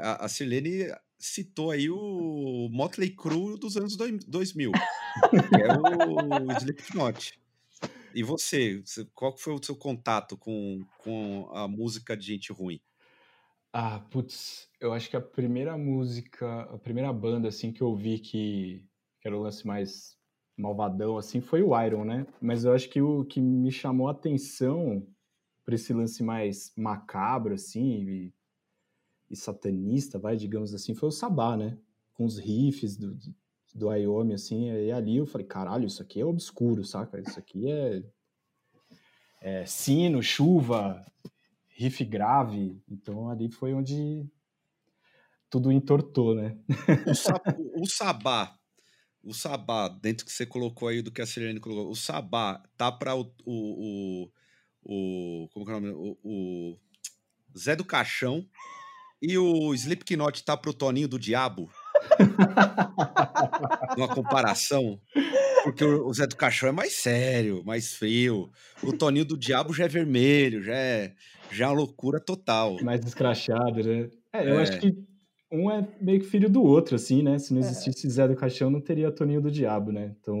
A, 0.00 0.28
Silene 0.28 0.88
citou 1.18 1.70
aí 1.70 1.88
o 1.88 2.68
Motley 2.70 3.14
Crue 3.14 3.58
dos 3.58 3.76
anos 3.76 3.96
2000, 3.96 4.72
que 5.30 5.62
é 5.62 5.72
o 5.78 6.52
Slipknot. 6.58 7.38
E 8.14 8.22
você, 8.22 8.82
qual 9.14 9.36
foi 9.36 9.54
o 9.54 9.62
seu 9.62 9.76
contato 9.76 10.36
com, 10.36 10.80
com 10.98 11.48
a 11.52 11.66
música 11.66 12.16
de 12.16 12.26
gente 12.26 12.52
ruim? 12.52 12.80
Ah, 13.72 13.98
putz, 13.98 14.68
eu 14.80 14.92
acho 14.92 15.10
que 15.10 15.16
a 15.16 15.20
primeira 15.20 15.76
música, 15.76 16.62
a 16.62 16.78
primeira 16.78 17.12
banda 17.12 17.48
assim 17.48 17.72
que 17.72 17.82
eu 17.82 17.96
vi 17.96 18.20
que, 18.20 18.86
que 19.20 19.26
era 19.26 19.36
o 19.36 19.42
lance 19.42 19.66
mais 19.66 20.16
malvadão 20.56 21.18
assim 21.18 21.40
foi 21.40 21.60
o 21.60 21.76
Iron, 21.82 22.04
né? 22.04 22.24
Mas 22.40 22.64
eu 22.64 22.72
acho 22.72 22.88
que 22.88 23.02
o 23.02 23.24
que 23.24 23.40
me 23.40 23.72
chamou 23.72 24.06
a 24.06 24.12
atenção 24.12 25.04
para 25.64 25.74
esse 25.74 25.92
lance 25.92 26.22
mais 26.22 26.72
macabro 26.76 27.54
assim 27.54 28.02
e, 28.02 28.34
e, 29.30 29.36
satanista, 29.36 30.18
vai, 30.18 30.36
digamos 30.36 30.74
assim, 30.74 30.94
foi 30.94 31.08
o 31.08 31.12
Sabá, 31.12 31.56
né? 31.56 31.78
Com 32.12 32.24
os 32.24 32.38
riffs 32.38 32.96
do, 32.96 33.18
do 33.74 33.88
Wyoming, 33.88 34.34
assim, 34.34 34.70
e 34.70 34.92
ali 34.92 35.16
eu 35.16 35.26
falei, 35.26 35.46
caralho, 35.46 35.86
isso 35.86 36.02
aqui 36.02 36.20
é 36.20 36.24
obscuro, 36.24 36.84
saca? 36.84 37.20
Isso 37.20 37.38
aqui 37.38 37.70
é, 37.70 38.02
é 39.40 39.66
sino, 39.66 40.22
chuva, 40.22 41.04
riff 41.68 42.04
grave, 42.04 42.80
então 42.88 43.28
ali 43.28 43.50
foi 43.50 43.72
onde 43.74 44.28
tudo 45.50 45.72
entortou, 45.72 46.34
né? 46.34 46.58
o, 47.76 47.82
o 47.82 47.86
Sabá, 47.86 48.56
o 49.22 49.32
Sabá, 49.32 49.88
dentro 49.88 50.26
que 50.26 50.32
você 50.32 50.44
colocou 50.44 50.88
aí 50.88 51.00
do 51.00 51.10
que 51.10 51.22
a 51.22 51.26
Sirene 51.26 51.60
colocou, 51.60 51.90
o 51.90 51.96
Sabá 51.96 52.62
tá 52.76 52.92
para 52.92 53.16
o, 53.16 53.32
o, 53.44 54.24
o, 54.24 54.32
como 54.84 55.70
é 55.70 55.76
o 55.76 55.80
nome? 55.80 55.90
O, 55.90 56.16
o 56.22 57.58
Zé 57.58 57.74
do 57.74 57.84
Caixão 57.84 58.44
e 59.20 59.38
o 59.38 59.72
Slipknot 59.74 60.44
tá 60.44 60.56
pro 60.56 60.74
Toninho 60.74 61.08
do 61.08 61.18
Diabo? 61.18 61.70
Uma 63.96 64.08
comparação. 64.08 65.00
Porque 65.62 65.84
o 65.84 66.12
Zé 66.12 66.26
do 66.26 66.36
Caixão 66.36 66.68
é 66.68 66.72
mais 66.72 66.96
sério, 66.96 67.64
mais 67.64 67.94
frio. 67.94 68.50
O 68.82 68.92
Toninho 68.92 69.24
do 69.24 69.38
Diabo 69.38 69.72
já 69.72 69.84
é 69.84 69.88
vermelho, 69.88 70.62
já 70.62 70.74
é, 70.74 71.14
já 71.50 71.64
é 71.64 71.68
uma 71.68 71.76
loucura 71.76 72.20
total. 72.20 72.76
Mais 72.82 73.02
escrachado, 73.04 73.82
né? 73.82 74.10
É, 74.32 74.50
eu 74.50 74.58
é. 74.58 74.62
acho 74.62 74.78
que 74.78 74.94
um 75.50 75.70
é 75.70 75.88
meio 76.00 76.20
que 76.20 76.26
filho 76.26 76.50
do 76.50 76.62
outro, 76.62 76.96
assim, 76.96 77.22
né? 77.22 77.38
Se 77.38 77.54
não 77.54 77.62
é. 77.62 77.64
existisse 77.64 78.06
é. 78.06 78.10
Zé 78.10 78.28
do 78.28 78.36
Caixão, 78.36 78.68
não 78.68 78.80
teria 78.80 79.10
Toninho 79.10 79.40
do 79.40 79.50
Diabo, 79.50 79.90
né? 79.90 80.14
Então, 80.20 80.36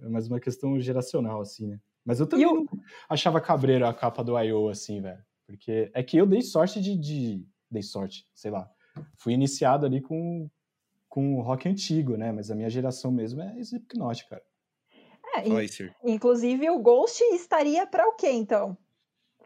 é, 0.00 0.04
é 0.04 0.08
mais 0.08 0.28
uma 0.28 0.38
questão 0.38 0.78
geracional, 0.78 1.40
assim, 1.40 1.66
né? 1.66 1.80
Mas 2.06 2.20
eu 2.20 2.26
também 2.26 2.46
eu... 2.46 2.54
não 2.54 2.66
achava 3.08 3.40
cabreiro 3.40 3.84
a 3.84 3.92
capa 3.92 4.22
do 4.22 4.38
I.O., 4.38 4.68
assim, 4.68 5.00
velho. 5.00 5.22
Porque 5.44 5.90
é 5.92 6.02
que 6.02 6.16
eu 6.16 6.26
dei 6.26 6.40
sorte 6.40 6.80
de, 6.80 6.96
de... 6.96 7.44
Dei 7.68 7.82
sorte, 7.82 8.26
sei 8.32 8.50
lá. 8.50 8.70
Fui 9.18 9.32
iniciado 9.32 9.84
ali 9.84 10.00
com, 10.00 10.48
com 11.08 11.40
rock 11.42 11.68
antigo, 11.68 12.16
né? 12.16 12.30
Mas 12.30 12.50
a 12.50 12.54
minha 12.54 12.70
geração 12.70 13.10
mesmo 13.10 13.42
é 13.42 13.58
Slipknot, 13.58 14.28
cara. 14.28 14.42
É, 15.34 15.48
in, 15.48 16.14
inclusive 16.14 16.70
o 16.70 16.78
Ghost 16.78 17.20
estaria 17.34 17.86
para 17.86 18.06
o 18.06 18.14
quê, 18.14 18.30
então? 18.30 18.78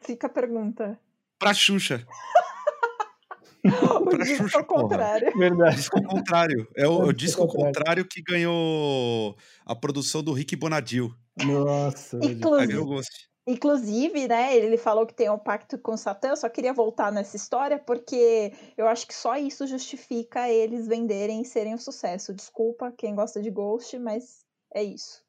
Fica 0.03 0.27
a 0.27 0.31
pergunta. 0.31 1.01
Pra 1.39 1.55
Xuxa. 1.55 2.07
o 3.65 4.05
pra 4.05 4.19
disco 4.19 4.45
Xuxa, 4.45 4.59
ao 4.59 4.65
contrário. 4.65 5.33
Verdade. 5.37 5.77
Disco 5.77 5.97
ao 5.97 6.05
contrário. 6.05 6.69
É 6.77 6.87
o, 6.87 7.05
o 7.09 7.13
disco 7.13 7.43
ao 7.43 7.49
contrário 7.49 8.05
que 8.05 8.23
ganhou 8.23 9.37
a 9.65 9.75
produção 9.75 10.23
do 10.23 10.33
Rick 10.33 10.55
Bonadil. 10.57 11.15
Nossa. 11.37 12.19
Inclusive, 12.23 13.03
Inclusive, 13.47 14.29
né, 14.29 14.55
ele 14.55 14.77
falou 14.77 15.07
que 15.07 15.15
tem 15.15 15.31
um 15.31 15.39
pacto 15.39 15.79
com 15.79 15.97
Satã, 15.97 16.29
eu 16.29 16.37
só 16.37 16.49
queria 16.49 16.73
voltar 16.73 17.11
nessa 17.11 17.37
história 17.37 17.79
porque 17.79 18.53
eu 18.77 18.87
acho 18.87 19.07
que 19.07 19.15
só 19.15 19.37
isso 19.37 19.67
justifica 19.67 20.49
eles 20.49 20.87
venderem 20.87 21.41
e 21.41 21.45
serem 21.45 21.75
um 21.75 21.79
sucesso. 21.79 22.35
Desculpa 22.35 22.93
quem 22.97 23.15
gosta 23.15 23.41
de 23.43 23.51
Ghost, 23.51 23.99
mas 23.99 24.45
é 24.73 24.83
isso. 24.85 25.25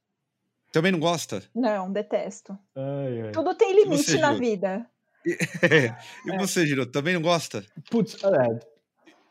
Também 0.71 0.91
não 0.91 0.99
gosta? 0.99 1.41
Não, 1.55 1.91
detesto. 1.91 2.57
Ai, 2.75 3.21
ai. 3.21 3.31
Tudo 3.31 3.55
tem 3.55 3.73
limite 3.73 4.03
você, 4.03 4.19
na 4.19 4.33
vida. 4.33 4.85
E, 5.25 5.37
e 6.27 6.37
você, 6.37 6.67
Giro, 6.67 6.85
também 6.85 7.13
não 7.13 7.21
gosta? 7.21 7.65
Putz, 7.89 8.21
é, 8.23 8.59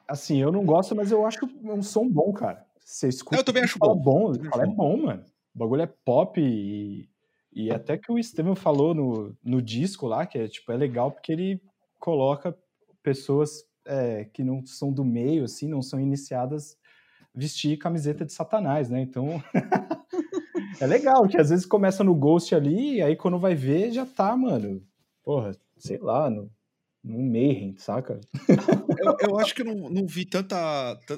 assim, 0.09 0.42
eu 0.42 0.50
não 0.50 0.64
gosto, 0.64 0.96
mas 0.96 1.12
eu 1.12 1.24
acho 1.24 1.38
um 1.62 1.83
som 1.83 2.09
bom, 2.09 2.33
cara. 2.33 2.66
Você 2.85 3.09
escuta. 3.09 3.37
Eu 3.37 3.44
também 3.44 3.62
acho 3.62 3.78
bom. 3.78 3.94
bom. 3.94 4.35
Fala, 4.50 4.64
é 4.64 4.66
bom, 4.66 4.96
mano. 4.96 5.24
O 5.61 5.64
bagulho 5.64 5.83
é 5.83 5.87
pop 5.87 6.40
e 6.40 7.07
e 7.53 7.70
até 7.70 7.99
que 7.99 8.11
o 8.12 8.18
Estevam 8.18 8.55
falou 8.55 8.94
no, 8.94 9.37
no 9.42 9.61
disco 9.61 10.07
lá, 10.07 10.25
que 10.25 10.38
é, 10.38 10.46
tipo, 10.46 10.70
é 10.70 10.77
legal 10.77 11.11
porque 11.11 11.33
ele 11.33 11.61
coloca 11.99 12.57
pessoas 13.03 13.64
é, 13.85 14.25
que 14.25 14.44
não 14.44 14.64
são 14.64 14.92
do 14.92 15.05
meio, 15.05 15.44
assim, 15.44 15.68
não 15.68 15.83
são 15.83 16.01
iniciadas 16.01 16.77
vestir 17.35 17.77
camiseta 17.77 18.25
de 18.25 18.33
satanás, 18.33 18.88
né? 18.88 19.01
Então 19.01 19.42
é 20.81 20.87
legal, 20.87 21.27
que 21.27 21.37
às 21.37 21.51
vezes 21.51 21.66
começa 21.66 22.05
no 22.05 22.14
Ghost 22.14 22.55
ali, 22.55 22.96
e 22.96 23.03
aí 23.03 23.16
quando 23.16 23.38
vai 23.38 23.55
ver 23.55 23.90
já 23.90 24.07
tá, 24.07 24.37
mano, 24.37 24.83
porra, 25.25 25.53
sei 25.77 25.99
lá, 25.99 26.31
no, 26.31 26.51
no 27.02 27.18
Mayhem, 27.18 27.76
saca? 27.78 28.20
eu, 28.98 29.16
eu, 29.28 29.38
acho 29.38 29.54
que 29.54 29.62
eu 29.62 29.66
não, 29.66 29.88
não 29.88 30.06
vi 30.06 30.24
tanta, 30.24 30.56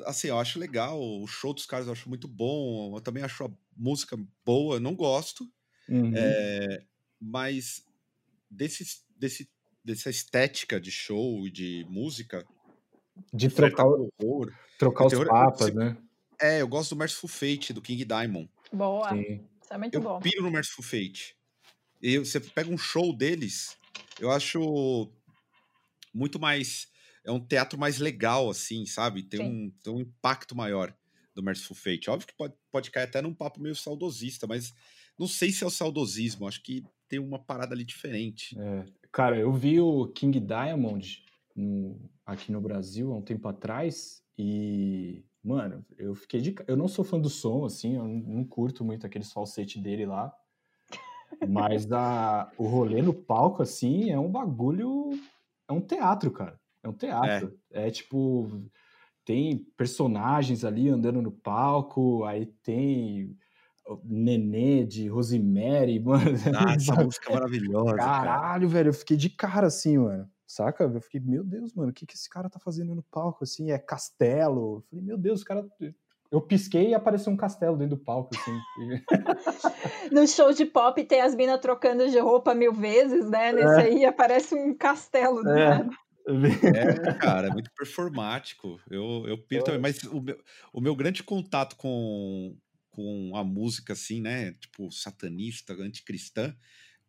Assim, 0.06 0.28
eu 0.28 0.38
acho 0.38 0.58
legal, 0.58 1.00
o 1.00 1.26
show 1.26 1.52
dos 1.52 1.66
caras 1.66 1.86
eu 1.86 1.92
acho 1.92 2.08
muito 2.08 2.28
bom, 2.28 2.96
eu 2.96 3.00
também 3.00 3.22
acho 3.22 3.44
a 3.44 3.50
música 3.76 4.16
boa, 4.44 4.78
não 4.78 4.94
gosto, 4.94 5.44
Uhum. 5.88 6.12
É, 6.14 6.84
mas 7.20 7.84
desse, 8.50 9.02
desse, 9.16 9.50
dessa 9.84 10.10
estética 10.10 10.80
de 10.80 10.90
show 10.90 11.46
e 11.46 11.50
de 11.50 11.86
música. 11.88 12.46
De 13.32 13.48
trocar, 13.50 13.86
horror, 13.86 14.52
trocar 14.78 15.06
os 15.06 15.24
papas, 15.24 15.68
eu, 15.68 15.74
né? 15.74 15.96
É, 16.40 16.62
eu 16.62 16.68
gosto 16.68 16.94
do 16.94 16.98
Merciful 16.98 17.28
Fate, 17.28 17.72
do 17.72 17.82
King 17.82 18.04
Diamond. 18.04 18.50
Boa. 18.72 19.10
Sim. 19.10 19.46
Isso 19.62 19.72
é 19.72 19.78
muito 19.78 19.94
eu 19.94 20.00
bom. 20.00 20.18
piro 20.20 20.42
no 20.42 20.50
Merciful 20.50 20.84
Fate. 20.84 21.36
E 22.00 22.18
você 22.18 22.40
pega 22.40 22.70
um 22.70 22.78
show 22.78 23.14
deles, 23.14 23.76
eu 24.18 24.30
acho 24.30 25.12
muito 26.12 26.38
mais. 26.38 26.88
É 27.24 27.30
um 27.30 27.40
teatro 27.40 27.78
mais 27.78 27.98
legal, 27.98 28.50
assim, 28.50 28.84
sabe? 28.84 29.22
Tem, 29.22 29.40
um, 29.40 29.70
tem 29.82 29.92
um 29.92 30.00
impacto 30.00 30.56
maior 30.56 30.94
do 31.34 31.42
Merciful 31.42 31.76
Fate. 31.76 32.10
Óbvio 32.10 32.26
que 32.26 32.36
pode, 32.36 32.54
pode 32.70 32.90
cair 32.90 33.04
até 33.04 33.22
num 33.22 33.34
papo 33.34 33.60
meio 33.60 33.76
saudosista, 33.76 34.46
mas 34.46 34.74
não 35.18 35.26
sei 35.28 35.50
se 35.50 35.62
é 35.62 35.66
o 35.66 35.70
saudosismo, 35.70 36.48
acho 36.48 36.62
que 36.62 36.82
tem 37.08 37.18
uma 37.18 37.38
parada 37.38 37.74
ali 37.74 37.84
diferente. 37.84 38.58
É. 38.58 38.84
Cara, 39.12 39.38
eu 39.38 39.52
vi 39.52 39.80
o 39.80 40.08
King 40.08 40.40
Diamond 40.40 41.22
no, 41.54 42.10
aqui 42.24 42.50
no 42.50 42.60
Brasil 42.60 43.12
há 43.12 43.16
um 43.16 43.22
tempo 43.22 43.46
atrás 43.46 44.22
e, 44.38 45.22
mano, 45.44 45.84
eu 45.98 46.14
fiquei 46.14 46.40
de. 46.40 46.54
Eu 46.66 46.76
não 46.76 46.88
sou 46.88 47.04
fã 47.04 47.20
do 47.20 47.28
som, 47.28 47.64
assim, 47.64 47.96
eu 47.96 48.08
não 48.08 48.44
curto 48.44 48.84
muito 48.84 49.06
aqueles 49.06 49.30
falsete 49.30 49.78
dele 49.78 50.06
lá. 50.06 50.34
Mas 51.48 51.90
a, 51.92 52.50
o 52.56 52.66
rolê 52.66 53.02
no 53.02 53.12
palco, 53.12 53.62
assim, 53.62 54.10
é 54.10 54.18
um 54.18 54.30
bagulho. 54.30 55.10
É 55.72 55.74
um 55.74 55.80
teatro, 55.80 56.30
cara. 56.30 56.60
É 56.82 56.88
um 56.88 56.92
teatro. 56.92 57.58
É, 57.72 57.88
é 57.88 57.90
tipo. 57.90 58.62
Tem 59.24 59.64
personagens 59.76 60.64
ali 60.64 60.88
andando 60.88 61.22
no 61.22 61.30
palco, 61.30 62.24
aí 62.24 62.46
tem 62.62 63.36
Nenê 64.04 64.84
de 64.84 65.08
Rosemary, 65.08 65.98
mano. 66.02 66.36
Ah, 66.56 66.74
essa 66.74 66.94
música 66.96 67.30
é 67.30 67.34
maravilhosa. 67.34 67.96
Caralho, 67.96 68.68
cara. 68.68 68.78
velho, 68.78 68.88
eu 68.88 68.94
fiquei 68.94 69.16
de 69.16 69.30
cara 69.30 69.66
assim, 69.68 69.98
mano. 69.98 70.28
Saca? 70.46 70.84
Eu 70.84 71.00
fiquei, 71.00 71.20
meu 71.20 71.42
Deus, 71.42 71.72
mano, 71.72 71.90
o 71.90 71.94
que, 71.94 72.04
que 72.04 72.14
esse 72.14 72.28
cara 72.28 72.50
tá 72.50 72.58
fazendo 72.58 72.94
no 72.94 73.02
palco, 73.04 73.42
assim? 73.42 73.70
É 73.70 73.78
castelo. 73.78 74.76
Eu 74.76 74.82
falei, 74.82 75.04
meu 75.04 75.16
Deus, 75.16 75.42
o 75.42 75.44
cara. 75.44 75.66
Eu 76.32 76.40
pisquei 76.40 76.88
e 76.88 76.94
apareceu 76.94 77.30
um 77.30 77.36
castelo 77.36 77.76
dentro 77.76 77.94
do 77.96 78.02
palco, 78.02 78.30
assim. 78.34 78.58
no 80.10 80.26
show 80.26 80.50
de 80.50 80.64
pop 80.64 81.04
tem 81.04 81.20
as 81.20 81.34
minas 81.34 81.60
trocando 81.60 82.10
de 82.10 82.18
roupa 82.18 82.54
mil 82.54 82.72
vezes, 82.72 83.28
né? 83.28 83.52
Nesse 83.52 83.80
é. 83.80 83.82
aí 83.82 84.04
aparece 84.06 84.54
um 84.54 84.74
castelo, 84.74 85.42
né? 85.42 85.88
É, 86.24 87.14
cara, 87.14 87.48
é 87.48 87.50
muito 87.50 87.68
performático. 87.76 88.80
Eu, 88.88 89.24
eu 89.26 89.36
piro 89.36 89.64
também, 89.64 89.80
mas 89.80 90.04
o 90.04 90.20
meu, 90.20 90.40
o 90.72 90.80
meu 90.80 90.94
grande 90.94 91.20
contato 91.20 91.74
com, 91.74 92.56
com 92.92 93.32
a 93.34 93.42
música 93.42 93.92
assim, 93.92 94.20
né? 94.20 94.52
Tipo, 94.52 94.88
satanista, 94.92 95.72
anticristã, 95.72 96.54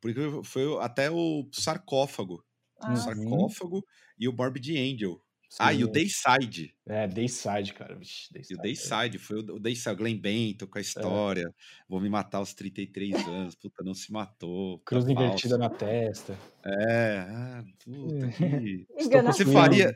porque 0.02 0.20
foi 0.44 0.64
até 0.82 1.12
o 1.12 1.48
sarcófago. 1.52 2.44
Ah, 2.82 2.92
o 2.92 2.98
sarcófago 2.98 3.78
sim. 3.82 3.86
e 4.18 4.28
o 4.28 4.34
Morbid 4.34 4.76
Angel. 4.76 5.23
Sim. 5.54 5.58
Ah, 5.60 5.72
e 5.72 5.84
o 5.84 5.88
Dayside. 5.88 6.74
É, 6.84 7.08
Dayside, 7.08 7.76
cara. 7.76 7.94
Vixe, 7.94 8.34
Dayside, 8.34 8.54
e 8.56 8.58
o 8.58 8.60
Dayside, 8.60 9.18
é. 9.18 9.20
foi 9.20 9.38
o, 9.38 9.56
o 9.56 9.60
Dayside, 9.60 9.96
Glenn 9.96 10.18
Bento 10.18 10.66
com 10.66 10.80
a 10.80 10.82
é. 10.82 10.84
história. 10.84 11.44
É. 11.44 11.54
Vou 11.88 12.02
me 12.02 12.10
matar 12.10 12.40
aos 12.40 12.56
33 12.56 13.28
anos. 13.28 13.54
Puta, 13.54 13.84
não 13.84 13.94
se 13.94 14.12
matou. 14.12 14.80
Cruz 14.80 15.08
invertida 15.08 15.56
na 15.56 15.70
testa. 15.70 16.36
É, 16.66 17.26
ah, 17.30 17.64
puta 17.86 18.28
que... 18.30 18.88
Você 19.28 19.46
faria... 19.46 19.96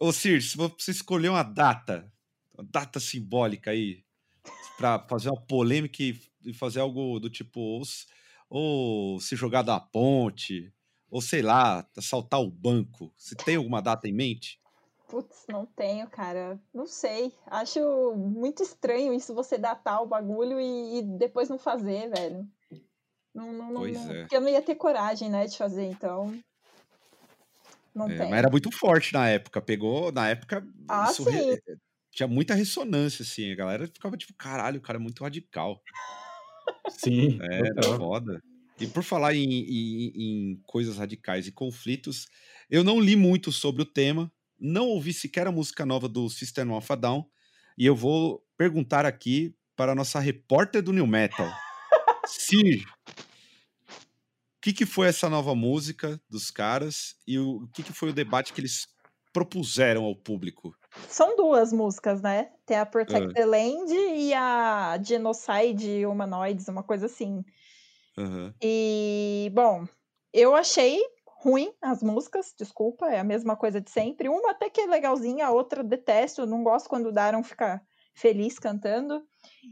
Ô, 0.00 0.10
Sir, 0.12 0.40
se 0.40 0.56
você 0.56 0.90
escolher 0.90 1.28
uma 1.28 1.42
data 1.42 2.10
data 2.70 2.98
simbólica 2.98 3.72
aí 3.72 4.02
para 4.78 4.98
fazer 5.10 5.28
uma 5.28 5.40
polêmica 5.42 6.02
e 6.02 6.54
fazer 6.54 6.80
algo 6.80 7.18
do 7.18 7.28
tipo 7.28 7.60
ou, 7.60 7.82
ou 8.48 9.20
se 9.20 9.36
jogar 9.36 9.60
da 9.60 9.78
ponte, 9.78 10.72
ou 11.10 11.20
sei 11.20 11.42
lá, 11.42 11.86
assaltar 11.94 12.40
o 12.40 12.50
banco. 12.50 13.12
Você 13.14 13.34
tem 13.34 13.56
alguma 13.56 13.82
data 13.82 14.08
em 14.08 14.12
mente? 14.12 14.58
Putz, 15.08 15.44
não 15.48 15.66
tenho, 15.66 16.08
cara. 16.08 16.58
Não 16.74 16.86
sei. 16.86 17.32
Acho 17.46 18.14
muito 18.16 18.62
estranho 18.62 19.14
isso 19.14 19.34
você 19.34 19.56
datar 19.56 20.02
o 20.02 20.06
bagulho 20.06 20.60
e, 20.60 20.98
e 20.98 21.02
depois 21.02 21.48
não 21.48 21.58
fazer, 21.58 22.10
velho. 22.10 22.48
Não, 23.34 23.52
não, 23.52 23.74
pois 23.74 23.94
não, 23.94 24.12
é. 24.12 24.20
Porque 24.20 24.36
eu 24.36 24.40
não 24.40 24.48
ia 24.48 24.62
ter 24.62 24.74
coragem, 24.74 25.30
né, 25.30 25.46
de 25.46 25.56
fazer, 25.56 25.84
então. 25.84 26.36
Não 27.94 28.06
é, 28.10 28.16
tem. 28.16 28.30
Mas 28.30 28.38
era 28.38 28.50
muito 28.50 28.70
forte 28.70 29.12
na 29.12 29.28
época. 29.28 29.60
Pegou, 29.60 30.10
na 30.10 30.28
época. 30.28 30.66
Ah, 30.88 31.06
sim. 31.06 31.24
Re... 31.24 31.62
Tinha 32.10 32.26
muita 32.26 32.54
ressonância, 32.54 33.22
assim. 33.22 33.52
A 33.52 33.56
galera 33.56 33.86
ficava 33.86 34.16
tipo, 34.16 34.34
caralho, 34.34 34.78
o 34.78 34.82
cara 34.82 34.98
é 34.98 35.02
muito 35.02 35.22
radical. 35.22 35.80
Sim. 36.88 37.38
É, 37.42 37.68
era 37.68 37.82
foda. 37.96 38.42
E 38.78 38.86
por 38.86 39.02
falar 39.02 39.34
em, 39.34 39.44
em, 39.44 40.12
em, 40.14 40.62
coisas 40.66 40.98
radicais 40.98 41.46
e 41.46 41.52
conflitos, 41.52 42.26
eu 42.68 42.84
não 42.84 43.00
li 43.00 43.16
muito 43.16 43.50
sobre 43.50 43.82
o 43.82 43.86
tema, 43.86 44.30
não 44.58 44.88
ouvi 44.88 45.12
sequer 45.12 45.46
a 45.46 45.52
música 45.52 45.84
nova 45.84 46.08
do 46.08 46.28
System 46.28 46.70
of 46.70 46.92
a 46.92 46.96
Down, 46.96 47.28
e 47.76 47.86
eu 47.86 47.94
vou 47.94 48.44
perguntar 48.56 49.04
aqui 49.04 49.54
para 49.76 49.92
a 49.92 49.94
nossa 49.94 50.18
repórter 50.18 50.82
do 50.82 50.92
New 50.92 51.06
Metal, 51.06 51.46
Sir, 52.26 52.84
o 53.08 54.60
que, 54.60 54.72
que 54.72 54.86
foi 54.86 55.06
essa 55.06 55.28
nova 55.28 55.54
música 55.54 56.20
dos 56.28 56.50
caras 56.50 57.14
e 57.26 57.38
o, 57.38 57.68
que, 57.72 57.82
que 57.82 57.92
foi 57.92 58.10
o 58.10 58.14
debate 58.14 58.52
que 58.52 58.60
eles 58.60 58.88
propuseram 59.32 60.04
ao 60.04 60.16
público? 60.16 60.74
São 61.08 61.36
duas 61.36 61.72
músicas, 61.72 62.22
né? 62.22 62.50
Tem 62.64 62.78
a 62.78 62.86
Protect 62.86 63.28
uh. 63.28 63.34
the 63.34 63.44
Land 63.44 63.92
e 63.92 64.32
a 64.32 64.98
Genocide 65.00 66.06
Humanoids, 66.06 66.66
uma 66.68 66.82
coisa 66.82 67.06
assim. 67.06 67.44
Uhum. 68.16 68.52
E, 68.62 69.52
bom, 69.54 69.86
eu 70.32 70.54
achei 70.56 71.00
ruim 71.38 71.72
as 71.80 72.02
músicas, 72.02 72.54
desculpa, 72.58 73.06
é 73.08 73.18
a 73.18 73.24
mesma 73.24 73.56
coisa 73.56 73.80
de 73.80 73.90
sempre. 73.90 74.28
Uma 74.28 74.50
até 74.50 74.70
que 74.70 74.80
é 74.80 74.86
legalzinha, 74.86 75.46
a 75.46 75.50
outra 75.50 75.82
detesto, 75.84 76.46
não 76.46 76.62
gosto 76.62 76.88
quando 76.88 77.06
o 77.06 77.12
Daron 77.12 77.42
fica 77.42 77.80
feliz 78.14 78.58
cantando. 78.58 79.22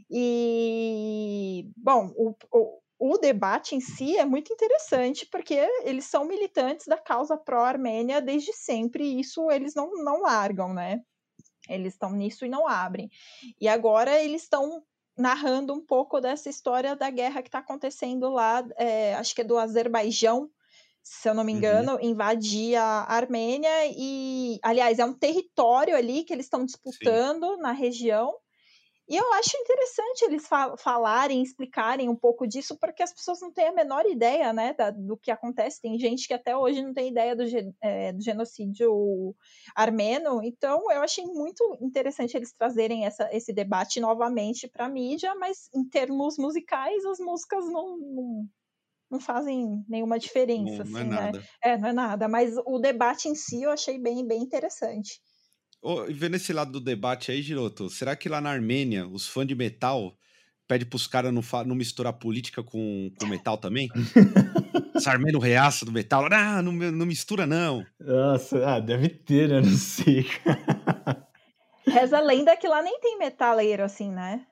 E, 0.09 1.69
bom, 1.75 2.13
o, 2.15 2.35
o, 2.51 2.79
o 2.99 3.17
debate 3.17 3.75
em 3.75 3.81
si 3.81 4.15
é 4.17 4.25
muito 4.25 4.53
interessante, 4.53 5.25
porque 5.25 5.55
eles 5.83 6.05
são 6.05 6.25
militantes 6.25 6.85
da 6.85 6.97
causa 6.97 7.35
pró-Armênia 7.35 8.21
desde 8.21 8.53
sempre, 8.53 9.03
e 9.03 9.19
isso 9.19 9.49
eles 9.49 9.73
não, 9.73 9.91
não 10.03 10.21
largam, 10.21 10.73
né? 10.73 11.01
Eles 11.67 11.93
estão 11.93 12.11
nisso 12.11 12.45
e 12.45 12.49
não 12.49 12.67
abrem. 12.67 13.09
E 13.59 13.67
agora 13.67 14.21
eles 14.21 14.43
estão 14.43 14.83
narrando 15.17 15.73
um 15.73 15.83
pouco 15.83 16.19
dessa 16.21 16.49
história 16.49 16.95
da 16.95 17.09
guerra 17.09 17.41
que 17.41 17.47
está 17.47 17.59
acontecendo 17.59 18.29
lá, 18.29 18.63
é, 18.77 19.15
acho 19.15 19.33
que 19.33 19.41
é 19.41 19.45
do 19.45 19.57
Azerbaijão, 19.57 20.49
se 21.05 21.29
eu 21.29 21.35
não 21.35 21.43
me 21.43 21.51
uhum. 21.51 21.59
engano, 21.59 21.91
uhum. 21.93 22.01
invadir 22.01 22.75
a 22.75 23.03
Armênia 23.03 23.69
e, 23.95 24.57
aliás, 24.63 24.97
é 24.97 25.05
um 25.05 25.13
território 25.13 25.95
ali 25.95 26.23
que 26.23 26.33
eles 26.33 26.47
estão 26.47 26.65
disputando 26.65 27.53
Sim. 27.53 27.61
na 27.61 27.71
região. 27.71 28.35
E 29.07 29.15
eu 29.15 29.33
acho 29.33 29.55
interessante 29.55 30.25
eles 30.25 30.47
fal 30.47 30.75
falarem, 30.79 31.43
explicarem 31.43 32.09
um 32.09 32.15
pouco 32.15 32.47
disso, 32.47 32.75
porque 32.79 33.03
as 33.03 33.13
pessoas 33.13 33.39
não 33.39 33.53
têm 33.53 33.67
a 33.67 33.71
menor 33.71 34.03
ideia, 34.07 34.51
né, 34.51 34.73
da, 34.73 34.89
do 34.89 35.15
que 35.15 35.29
acontece. 35.29 35.79
Tem 35.79 35.99
gente 35.99 36.27
que 36.27 36.33
até 36.33 36.57
hoje 36.57 36.81
não 36.81 36.91
tem 36.91 37.09
ideia 37.09 37.35
do, 37.35 37.43
é, 37.83 38.11
do 38.11 38.23
genocídio 38.23 39.35
armeno. 39.75 40.41
Então, 40.43 40.91
eu 40.91 41.03
achei 41.03 41.23
muito 41.23 41.77
interessante 41.81 42.35
eles 42.35 42.51
trazerem 42.51 43.05
essa, 43.05 43.29
esse 43.31 43.53
debate 43.53 43.99
novamente 43.99 44.67
para 44.67 44.87
a 44.87 44.89
mídia, 44.89 45.35
mas 45.35 45.69
em 45.71 45.87
termos 45.87 46.39
musicais, 46.39 47.05
as 47.05 47.19
músicas 47.19 47.63
não, 47.69 47.95
não 47.95 48.49
não 49.09 49.19
fazem 49.19 49.83
nenhuma 49.87 50.17
diferença, 50.17 50.83
não, 50.83 50.83
assim, 50.83 50.91
não 50.91 50.99
é 50.99 51.03
né? 51.03 51.21
Nada. 51.21 51.43
É, 51.63 51.77
não 51.77 51.89
é 51.89 51.93
nada. 51.93 52.27
Mas 52.27 52.55
o 52.65 52.79
debate 52.79 53.27
em 53.27 53.35
si 53.35 53.63
eu 53.63 53.71
achei 53.71 53.99
bem, 53.99 54.25
bem 54.27 54.41
interessante. 54.41 55.19
Oh, 55.81 56.05
vendo 56.09 56.35
esse 56.35 56.51
lado 56.51 56.71
do 56.71 56.81
debate 56.81 57.31
aí, 57.31 57.41
Giroto, 57.41 57.89
será 57.89 58.15
que 58.15 58.27
lá 58.27 58.41
na 58.41 58.49
Armênia, 58.49 59.07
os 59.07 59.27
fãs 59.27 59.47
de 59.47 59.53
metal 59.53 60.17
pedem 60.67 60.87
pros 60.87 61.05
caras 61.05 61.31
não, 61.31 61.43
não 61.65 61.75
misturar 61.75 62.13
política 62.13 62.63
com, 62.63 63.11
com 63.19 63.27
metal 63.27 63.57
também? 63.57 63.87
Esse 64.95 65.09
armênio 65.09 65.39
reaça 65.39 65.85
do 65.85 65.91
metal, 65.91 66.27
ah, 66.31 66.61
não, 66.61 66.71
não 66.71 67.05
mistura 67.05 67.45
não. 67.45 67.85
Nossa, 67.99 68.65
ah, 68.65 68.79
deve 68.79 69.09
ter, 69.09 69.49
né? 69.49 69.59
Não 69.61 69.77
sei. 69.77 70.25
Reza 71.85 72.17
a 72.17 72.21
lenda 72.21 72.55
que 72.55 72.67
lá 72.67 72.81
nem 72.81 72.97
tem 72.99 73.17
metaleiro 73.19 73.83
assim, 73.83 74.09
né? 74.09 74.45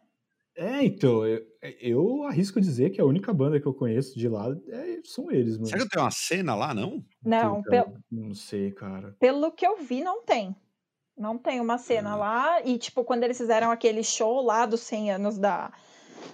É, 0.55 0.83
então, 0.83 1.25
eu, 1.25 1.43
eu, 1.79 2.23
arrisco 2.23 2.61
dizer 2.61 2.91
que 2.91 3.01
a 3.01 3.05
única 3.05 3.33
banda 3.33 3.59
que 3.59 3.65
eu 3.65 3.73
conheço 3.73 4.17
de 4.17 4.29
lá 4.29 4.55
é, 4.69 4.99
são 5.03 5.31
eles, 5.31 5.57
mano. 5.57 5.67
Será 5.67 5.83
que 5.83 5.89
tem 5.89 6.01
uma 6.01 6.11
cena 6.11 6.53
lá, 6.55 6.73
não? 6.73 7.03
Não, 7.25 7.63
pelo... 7.63 7.97
não 8.11 8.35
sei, 8.35 8.71
cara. 8.71 9.15
Pelo 9.19 9.51
que 9.51 9.65
eu 9.65 9.77
vi, 9.77 10.03
não 10.03 10.23
tem. 10.23 10.55
Não 11.17 11.37
tem 11.37 11.59
uma 11.59 11.77
cena 11.77 12.15
lá. 12.15 12.61
E, 12.61 12.77
tipo, 12.77 13.03
quando 13.03 13.23
eles 13.23 13.37
fizeram 13.37 13.71
aquele 13.71 14.03
show 14.03 14.43
lá 14.43 14.65
dos 14.65 14.81
100 14.81 15.11
anos 15.11 15.37
da, 15.39 15.71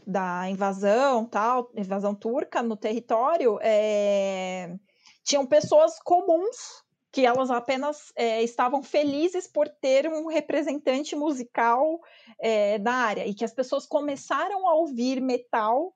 da 0.06 0.50
invasão, 0.50 1.26
tal, 1.26 1.72
invasão 1.76 2.14
turca 2.14 2.62
no 2.62 2.76
território, 2.76 3.58
é... 3.62 4.76
tinham 5.24 5.46
pessoas 5.46 5.98
comuns 6.00 6.84
que 7.12 7.26
elas 7.26 7.50
apenas 7.50 8.12
é, 8.16 8.44
estavam 8.44 8.84
felizes 8.84 9.48
por 9.48 9.68
ter 9.68 10.08
um 10.08 10.28
representante 10.28 11.16
musical 11.16 12.00
é, 12.40 12.78
na 12.80 12.94
área 12.94 13.26
e 13.26 13.34
que 13.34 13.44
as 13.44 13.54
pessoas 13.54 13.86
começaram 13.86 14.68
a 14.68 14.76
ouvir 14.76 15.20
metal 15.20 15.94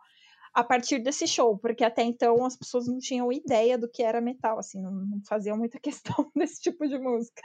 a 0.54 0.64
partir 0.64 1.00
desse 1.00 1.28
show, 1.28 1.58
porque 1.58 1.84
até 1.84 2.04
então 2.04 2.46
as 2.46 2.56
pessoas 2.56 2.88
não 2.88 3.00
tinham 3.00 3.32
ideia 3.32 3.78
do 3.78 3.90
que 3.90 4.04
era 4.04 4.22
metal, 4.22 4.60
assim, 4.60 4.82
não, 4.82 4.92
não 4.92 5.22
faziam 5.28 5.58
muita 5.58 5.80
questão 5.82 6.32
desse 6.36 6.62
tipo 6.62 6.88
de 6.88 6.98
música. 6.98 7.42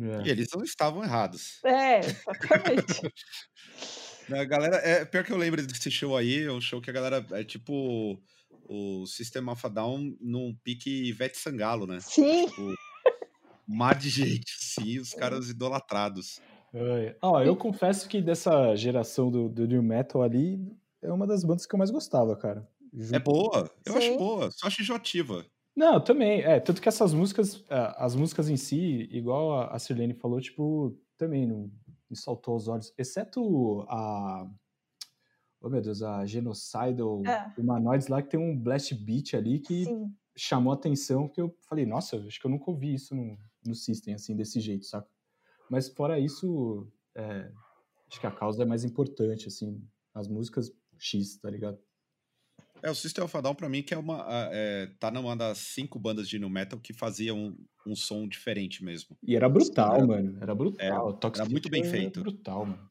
É. 0.00 0.26
E 0.26 0.30
eles 0.30 0.48
não 0.54 0.62
estavam 0.62 1.02
errados. 1.02 1.62
É, 1.64 2.00
exatamente. 2.00 3.12
a 4.32 4.44
galera, 4.44 4.76
é 4.76 5.04
pior 5.04 5.24
que 5.24 5.32
eu 5.32 5.36
lembro 5.36 5.66
desse 5.66 5.90
show 5.90 6.16
aí, 6.16 6.44
é 6.44 6.52
um 6.52 6.60
show 6.60 6.80
que 6.80 6.90
a 6.90 6.92
galera 6.92 7.26
é 7.32 7.42
tipo 7.42 8.20
o 8.68 9.06
System 9.06 9.48
of 9.48 9.66
a 9.66 9.68
Down 9.68 10.16
num 10.20 10.54
pique 10.62 11.08
Ivete 11.08 11.38
Sangalo, 11.38 11.86
né? 11.86 11.98
Sim. 12.00 12.46
Tipo, 12.46 12.74
mar 13.66 13.94
de 13.94 14.08
gente, 14.08 14.50
sim, 14.58 14.98
os 14.98 15.12
caras 15.14 15.48
idolatrados. 15.48 16.40
Ó, 17.22 17.42
eu 17.42 17.56
confesso 17.56 18.08
que 18.08 18.20
dessa 18.20 18.76
geração 18.76 19.30
do, 19.30 19.48
do 19.48 19.66
New 19.66 19.82
Metal 19.82 20.22
ali, 20.22 20.60
é 21.02 21.10
uma 21.12 21.26
das 21.26 21.42
bandas 21.44 21.66
que 21.66 21.74
eu 21.74 21.78
mais 21.78 21.90
gostava, 21.90 22.36
cara. 22.36 22.68
Junto... 22.92 23.16
É 23.16 23.18
boa, 23.18 23.70
eu 23.86 23.92
sim. 23.92 23.98
acho 23.98 24.18
boa, 24.18 24.50
só 24.50 24.66
acho 24.66 24.82
enjoativa. 24.82 25.44
Não, 25.76 26.00
também, 26.00 26.42
é, 26.42 26.58
tanto 26.58 26.82
que 26.82 26.88
essas 26.88 27.14
músicas, 27.14 27.64
as 27.68 28.14
músicas 28.14 28.48
em 28.48 28.56
si, 28.56 29.08
igual 29.12 29.70
a 29.70 29.78
Sirlene 29.78 30.14
falou, 30.14 30.40
tipo, 30.40 30.98
também 31.16 31.46
não 31.46 31.70
me 32.10 32.16
saltou 32.16 32.54
aos 32.54 32.66
olhos, 32.68 32.92
exceto 32.98 33.86
a 33.88 34.48
oh 35.60 35.68
meu 35.68 35.80
Deus, 35.80 36.02
a 36.02 36.24
Genocidal 36.26 37.22
é. 37.26 37.52
Humanoids 37.58 38.08
lá, 38.08 38.22
que 38.22 38.30
tem 38.30 38.40
um 38.40 38.56
blast 38.58 38.94
beat 38.94 39.34
ali 39.34 39.58
que 39.58 39.84
Sim. 39.84 40.12
chamou 40.36 40.72
atenção, 40.72 41.26
porque 41.26 41.40
eu 41.40 41.56
falei, 41.68 41.84
nossa, 41.84 42.16
acho 42.16 42.40
que 42.40 42.46
eu 42.46 42.50
nunca 42.50 42.70
ouvi 42.70 42.94
isso 42.94 43.14
no, 43.14 43.36
no 43.66 43.74
System, 43.74 44.14
assim, 44.14 44.36
desse 44.36 44.60
jeito, 44.60 44.86
saca? 44.86 45.08
Mas 45.70 45.88
fora 45.88 46.18
isso, 46.18 46.90
é, 47.14 47.50
acho 48.10 48.20
que 48.20 48.26
a 48.26 48.30
causa 48.30 48.62
é 48.62 48.66
mais 48.66 48.84
importante, 48.84 49.48
assim, 49.48 49.82
as 50.14 50.28
músicas 50.28 50.72
X, 50.98 51.36
tá 51.38 51.50
ligado? 51.50 51.78
É, 52.82 52.90
o 52.90 52.94
System 52.94 53.24
of 53.24 53.36
a 53.36 53.40
Down 53.40 53.54
pra 53.54 53.68
mim 53.68 53.82
que 53.82 53.92
é 53.92 53.98
uma, 53.98 54.24
é, 54.52 54.86
tá 55.00 55.10
numa 55.10 55.36
das 55.36 55.58
cinco 55.58 55.98
bandas 55.98 56.28
de 56.28 56.38
new 56.38 56.48
metal 56.48 56.78
que 56.78 56.92
fazia 56.92 57.34
um, 57.34 57.56
um 57.84 57.96
som 57.96 58.26
diferente 58.28 58.84
mesmo. 58.84 59.16
E 59.22 59.34
era 59.34 59.48
brutal, 59.48 59.96
era, 59.96 60.06
mano, 60.06 60.38
era 60.40 60.54
brutal. 60.54 61.18
Era, 61.20 61.42
era 61.42 61.50
muito 61.50 61.68
bem 61.68 61.84
feito. 61.84 62.20
brutal, 62.20 62.64
mano. 62.64 62.90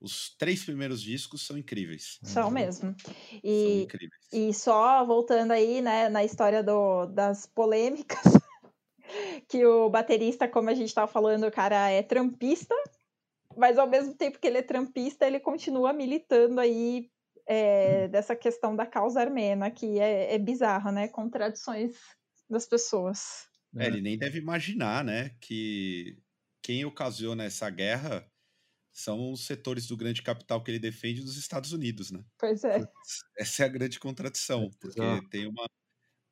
Os 0.00 0.36
três 0.36 0.64
primeiros 0.64 1.00
discos 1.00 1.46
são 1.46 1.56
incríveis. 1.56 2.18
São 2.22 2.50
mesmo. 2.50 2.94
E, 3.42 3.62
são 3.62 3.82
incríveis. 3.82 4.22
E 4.32 4.54
só 4.54 5.04
voltando 5.04 5.52
aí, 5.52 5.80
né, 5.80 6.08
na 6.08 6.24
história 6.24 6.62
do, 6.62 7.06
das 7.06 7.46
polêmicas, 7.46 8.20
que 9.48 9.64
o 9.64 9.88
baterista, 9.88 10.46
como 10.46 10.68
a 10.68 10.74
gente 10.74 10.88
estava 10.88 11.10
falando, 11.10 11.46
o 11.46 11.52
cara 11.52 11.90
é 11.90 12.02
trampista, 12.02 12.74
mas 13.56 13.78
ao 13.78 13.88
mesmo 13.88 14.14
tempo 14.14 14.38
que 14.38 14.46
ele 14.46 14.58
é 14.58 14.62
trampista, 14.62 15.26
ele 15.26 15.40
continua 15.40 15.92
militando 15.92 16.60
aí 16.60 17.10
é, 17.46 18.08
dessa 18.08 18.36
questão 18.36 18.76
da 18.76 18.84
causa 18.84 19.20
armena, 19.20 19.70
que 19.70 19.98
é, 19.98 20.34
é 20.34 20.38
bizarro, 20.38 20.90
né? 20.90 21.08
Contradições 21.08 21.96
das 22.50 22.66
pessoas. 22.66 23.46
É, 23.76 23.86
ele 23.86 24.00
nem 24.00 24.18
deve 24.18 24.38
imaginar, 24.38 25.04
né, 25.04 25.32
que 25.40 26.18
quem 26.62 26.84
ocasiona 26.84 27.44
essa 27.44 27.68
guerra 27.68 28.26
são 28.96 29.30
os 29.30 29.44
setores 29.44 29.86
do 29.86 29.96
grande 29.96 30.22
capital 30.22 30.62
que 30.62 30.70
ele 30.70 30.78
defende 30.78 31.20
dos 31.20 31.36
Estados 31.36 31.70
Unidos, 31.70 32.10
né? 32.10 32.24
Pois 32.38 32.64
é. 32.64 32.82
Essa 33.38 33.62
é 33.62 33.66
a 33.66 33.68
grande 33.68 34.00
contradição, 34.00 34.70
porque 34.80 34.98
tem, 35.30 35.46
uma, 35.46 35.66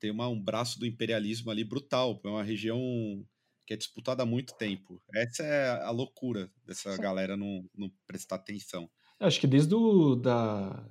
tem 0.01 0.11
uma, 0.11 0.29
um 0.29 0.43
braço 0.43 0.79
do 0.79 0.87
imperialismo 0.87 1.51
ali 1.51 1.63
brutal, 1.63 2.19
é 2.25 2.29
uma 2.29 2.43
região 2.43 2.81
que 3.67 3.75
é 3.75 3.77
disputada 3.77 4.23
há 4.23 4.27
muito 4.27 4.55
tempo. 4.57 4.99
Essa 5.15 5.43
é 5.43 5.83
a 5.83 5.91
loucura 5.91 6.51
dessa 6.65 6.97
Sim. 6.97 7.03
galera 7.03 7.37
não, 7.37 7.69
não 7.75 7.93
prestar 8.07 8.37
atenção. 8.37 8.91
Acho 9.21 9.41
que 9.41 9.47
desde 9.47 9.75
o, 9.75 10.17
da 10.17 10.89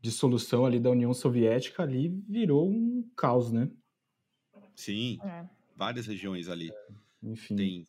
dissolução 0.00 0.64
ali 0.64 0.80
da 0.80 0.90
União 0.90 1.12
Soviética 1.12 1.82
ali 1.82 2.08
virou 2.26 2.70
um 2.70 3.06
caos, 3.14 3.52
né? 3.52 3.70
Sim, 4.74 5.18
é. 5.22 5.46
várias 5.76 6.06
regiões 6.06 6.48
ali. 6.48 6.70
É, 6.70 6.88
enfim. 7.22 7.54
Tem, 7.54 7.86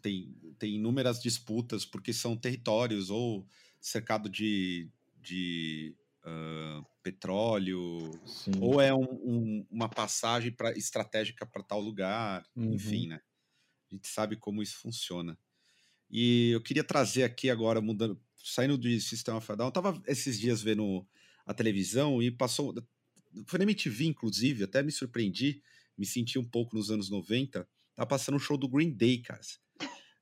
tem, 0.00 0.34
tem 0.58 0.74
inúmeras 0.76 1.20
disputas 1.20 1.84
porque 1.84 2.12
são 2.12 2.36
territórios 2.36 3.10
ou 3.10 3.46
cercado 3.80 4.28
de, 4.28 4.88
de 5.20 5.94
uh, 6.24 6.84
petróleo, 7.02 8.10
Sim. 8.26 8.52
ou 8.60 8.80
é 8.80 8.92
um, 8.92 9.04
um, 9.04 9.66
uma 9.70 9.88
passagem 9.88 10.52
pra, 10.52 10.72
estratégica 10.72 11.46
para 11.46 11.62
tal 11.62 11.80
lugar, 11.80 12.44
uhum. 12.56 12.74
enfim, 12.74 13.08
né? 13.08 13.20
A 13.90 13.94
gente 13.94 14.08
sabe 14.08 14.36
como 14.36 14.62
isso 14.62 14.78
funciona. 14.78 15.38
E 16.10 16.50
eu 16.50 16.60
queria 16.60 16.84
trazer 16.84 17.22
aqui 17.22 17.50
agora, 17.50 17.80
mudando, 17.80 18.20
saindo 18.36 18.76
do 18.76 19.00
Sistema 19.00 19.40
Federal, 19.40 19.68
eu 19.68 19.72
tava 19.72 20.02
esses 20.06 20.38
dias 20.38 20.62
vendo 20.62 21.06
a 21.44 21.54
televisão 21.54 22.22
e 22.22 22.30
passou. 22.30 22.74
Foi 23.46 23.58
na 23.58 23.64
MTV, 23.64 24.06
inclusive, 24.06 24.64
até 24.64 24.82
me 24.82 24.90
surpreendi, 24.90 25.62
me 25.96 26.06
senti 26.06 26.38
um 26.38 26.44
pouco 26.44 26.74
nos 26.76 26.90
anos 26.90 27.10
90. 27.10 27.68
Tá 27.96 28.04
passando 28.04 28.36
um 28.36 28.38
show 28.38 28.58
do 28.58 28.68
Green 28.68 28.90
Day, 28.90 29.18
cara. 29.22 29.40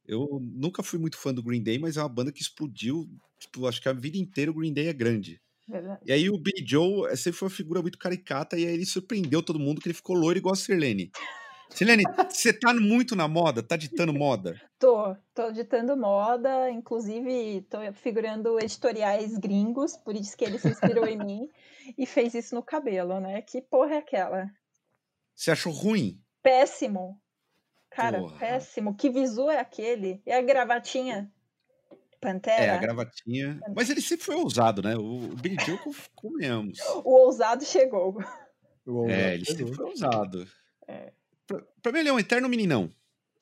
Eu 0.07 0.39
nunca 0.41 0.83
fui 0.83 0.99
muito 0.99 1.17
fã 1.17 1.35
do 1.35 1.43
Green 1.43 1.63
Day, 1.63 1.79
mas 1.79 1.97
é 1.97 2.03
uma 2.03 2.09
banda 2.09 2.31
que 2.31 2.41
explodiu. 2.41 3.09
Tipo, 3.39 3.67
acho 3.67 3.83
que 3.83 3.89
a 3.89 3.93
vida 3.93 4.17
inteira 4.17 4.51
o 4.51 4.55
Green 4.55 4.73
Day 4.73 4.87
é 4.87 4.93
grande. 4.93 5.41
Verdade. 5.67 6.01
E 6.07 6.13
aí 6.13 6.29
o 6.29 6.39
Billy 6.39 6.65
Joe 6.67 7.11
eh, 7.11 7.17
sempre 7.17 7.39
foi 7.39 7.49
uma 7.49 7.55
figura 7.55 7.83
muito 7.83 7.99
caricata 7.99 8.59
e 8.59 8.67
aí 8.67 8.75
ele 8.75 8.85
surpreendeu 8.85 9.43
todo 9.43 9.59
mundo 9.59 9.81
que 9.81 9.89
ele 9.89 9.95
ficou 9.95 10.15
loiro 10.15 10.39
igual 10.39 10.53
a 10.53 10.57
Sirlene. 10.57 11.11
Sirlene, 11.71 12.05
você 12.31 12.53
tá 12.53 12.75
muito 12.75 13.17
na 13.17 13.27
moda? 13.27 13.63
Tá 13.63 13.77
ditando 13.77 14.13
moda? 14.13 14.61
Tô, 14.79 15.17
tô 15.35 15.51
ditando 15.51 15.97
moda, 15.97 16.71
inclusive 16.71 17.63
tô 17.71 17.79
figurando 17.95 18.61
editoriais 18.61 19.39
gringos, 19.39 19.97
por 19.97 20.15
isso 20.15 20.37
que 20.37 20.45
ele 20.45 20.59
se 20.59 20.69
inspirou 20.69 21.07
em 21.07 21.19
mim 21.19 21.49
e 21.97 22.05
fez 22.05 22.35
isso 22.35 22.55
no 22.55 22.63
cabelo, 22.63 23.19
né? 23.19 23.41
Que 23.41 23.63
porra 23.63 23.95
é 23.95 23.99
aquela? 23.99 24.51
Você 25.35 25.51
achou 25.51 25.73
ruim? 25.73 26.21
Péssimo. 26.43 27.19
Cara, 27.95 28.19
porra. 28.19 28.37
péssimo. 28.39 28.95
Que 28.97 29.09
visu 29.09 29.51
é 29.51 29.59
aquele? 29.59 30.21
E 30.27 30.33
a 30.33 30.43
gravatinha? 30.43 31.31
Pantera. 32.21 32.65
É, 32.65 32.71
a 32.71 32.79
gravatinha. 32.79 33.61
Mas 33.75 33.91
ele 33.91 34.01
sempre 34.01 34.25
foi 34.25 34.35
ousado, 34.35 34.83
né? 34.83 34.97
O, 34.97 35.29
Billy 35.37 35.57
Joe 35.65 35.79
comemos. 36.15 36.79
O 37.05 37.11
ousado 37.11 37.65
chegou. 37.65 38.17
O 38.87 38.93
ousado 39.01 39.13
é, 39.13 39.35
ele 39.35 39.45
chegou. 39.45 39.59
sempre 39.59 39.75
foi 39.77 39.87
ousado. 39.87 40.47
É. 40.89 41.13
Pra, 41.47 41.63
pra 41.83 41.93
mim, 41.93 41.99
ele 42.01 42.09
é 42.09 42.13
um 42.13 42.19
eterno 42.19 42.49
meninão. 42.49 42.85
Ele 42.85 42.93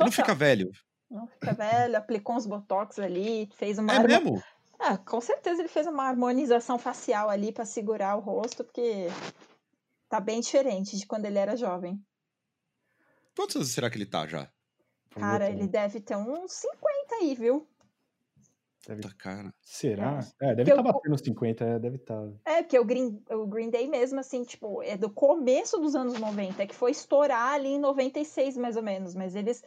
não 0.01 0.13
fica 0.13 0.35
velho. 0.35 0.71
Não 1.09 1.27
fica 1.27 1.53
velho, 1.53 1.97
aplicou 1.97 2.37
uns 2.37 2.47
botox 2.47 2.99
ali, 2.99 3.49
fez 3.55 3.79
uma. 3.79 3.95
É 3.95 4.07
mesmo? 4.07 4.43
Ah, 4.79 4.99
com 4.99 5.21
certeza 5.21 5.63
ele 5.63 5.69
fez 5.69 5.87
uma 5.87 6.09
harmonização 6.09 6.79
facial 6.79 7.31
ali 7.31 7.53
para 7.53 7.65
segurar 7.65 8.17
o 8.17 8.21
rosto, 8.21 8.65
porque 8.65 9.07
tá 10.09 10.19
bem 10.19 10.41
diferente 10.41 10.97
de 10.99 11.07
quando 11.07 11.27
ele 11.27 11.39
era 11.39 11.57
jovem. 11.57 12.03
Quantos 13.37 13.57
anos 13.57 13.71
será 13.71 13.91
que 13.91 13.97
ele 13.97 14.07
tá 14.07 14.27
já? 14.27 14.51
Cara, 15.11 15.51
ele 15.51 15.67
deve 15.67 16.01
ter 16.01 16.17
uns 16.17 16.53
50 16.53 17.15
aí, 17.21 17.35
viu? 17.35 17.69
Deve... 18.87 19.03
Tá 19.03 19.11
cara. 19.17 19.55
Será? 19.61 20.21
É, 20.41 20.51
é 20.51 20.55
deve 20.55 20.71
estar 20.71 20.83
tá 20.83 20.93
batendo 20.93 21.25
50, 21.25 21.65
é, 21.65 21.79
deve 21.79 21.97
estar. 21.97 22.21
Tá. 22.21 22.53
É, 22.53 22.63
porque 22.63 22.79
o 22.79 22.85
Green, 22.85 23.23
o 23.31 23.47
Green 23.47 23.71
Day 23.71 23.87
mesmo, 23.89 24.19
assim, 24.19 24.43
tipo, 24.43 24.83
é 24.83 24.97
do 24.97 25.09
começo 25.09 25.79
dos 25.79 25.95
anos 25.95 26.19
90, 26.19 26.63
é 26.63 26.67
que 26.67 26.75
foi 26.75 26.91
estourar 26.91 27.53
ali 27.53 27.75
em 27.75 27.79
96, 27.79 28.57
mais 28.57 28.77
ou 28.77 28.83
menos. 28.83 29.15
Mas 29.15 29.37
eles, 29.37 29.63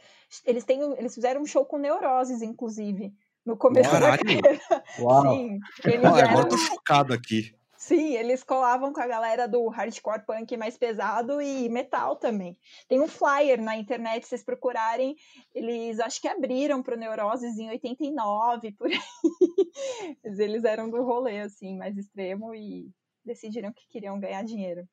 eles, 0.46 0.66
têm, 0.66 0.82
eles 0.98 1.16
fizeram 1.16 1.42
um 1.42 1.46
show 1.46 1.66
com 1.66 1.78
neuroses, 1.78 2.42
inclusive, 2.42 3.14
no 3.46 3.56
começo 3.56 3.90
Caralho. 3.90 4.18
da 4.18 4.18
carreira. 4.18 4.62
Uau. 5.00 5.34
Sim, 5.34 5.60
eles 5.86 6.06
ah, 6.06 6.20
eram... 6.20 6.30
Agora 6.30 6.46
eu 6.46 6.50
tô 6.50 6.58
chocado 6.58 7.14
aqui. 7.14 7.56
Sim, 7.86 8.16
eles 8.16 8.44
colavam 8.44 8.92
com 8.92 9.00
a 9.00 9.06
galera 9.06 9.48
do 9.48 9.68
hardcore 9.68 10.26
punk 10.26 10.58
mais 10.58 10.76
pesado 10.76 11.40
e 11.40 11.70
metal 11.70 12.16
também. 12.16 12.58
Tem 12.90 13.00
um 13.00 13.08
flyer 13.08 13.62
na 13.62 13.78
internet, 13.78 14.24
se 14.24 14.30
vocês 14.30 14.44
procurarem, 14.44 15.16
eles 15.54 16.00
acho 16.00 16.20
que 16.20 16.28
abriram 16.28 16.82
pro 16.82 16.98
Neuroses 16.98 17.60
em 17.60 17.70
89, 17.70 18.72
por 18.72 18.88
aí. 18.88 18.98
Mas 20.26 20.40
eles 20.40 20.64
eram 20.64 20.90
do 20.90 21.04
rolê, 21.04 21.42
assim, 21.42 21.78
mais 21.78 21.96
extremo 21.96 22.56
e 22.56 22.90
decidiram 23.24 23.72
que 23.72 23.88
queriam 23.88 24.20
ganhar 24.20 24.44
dinheiro. 24.44 24.82
É 24.82 24.86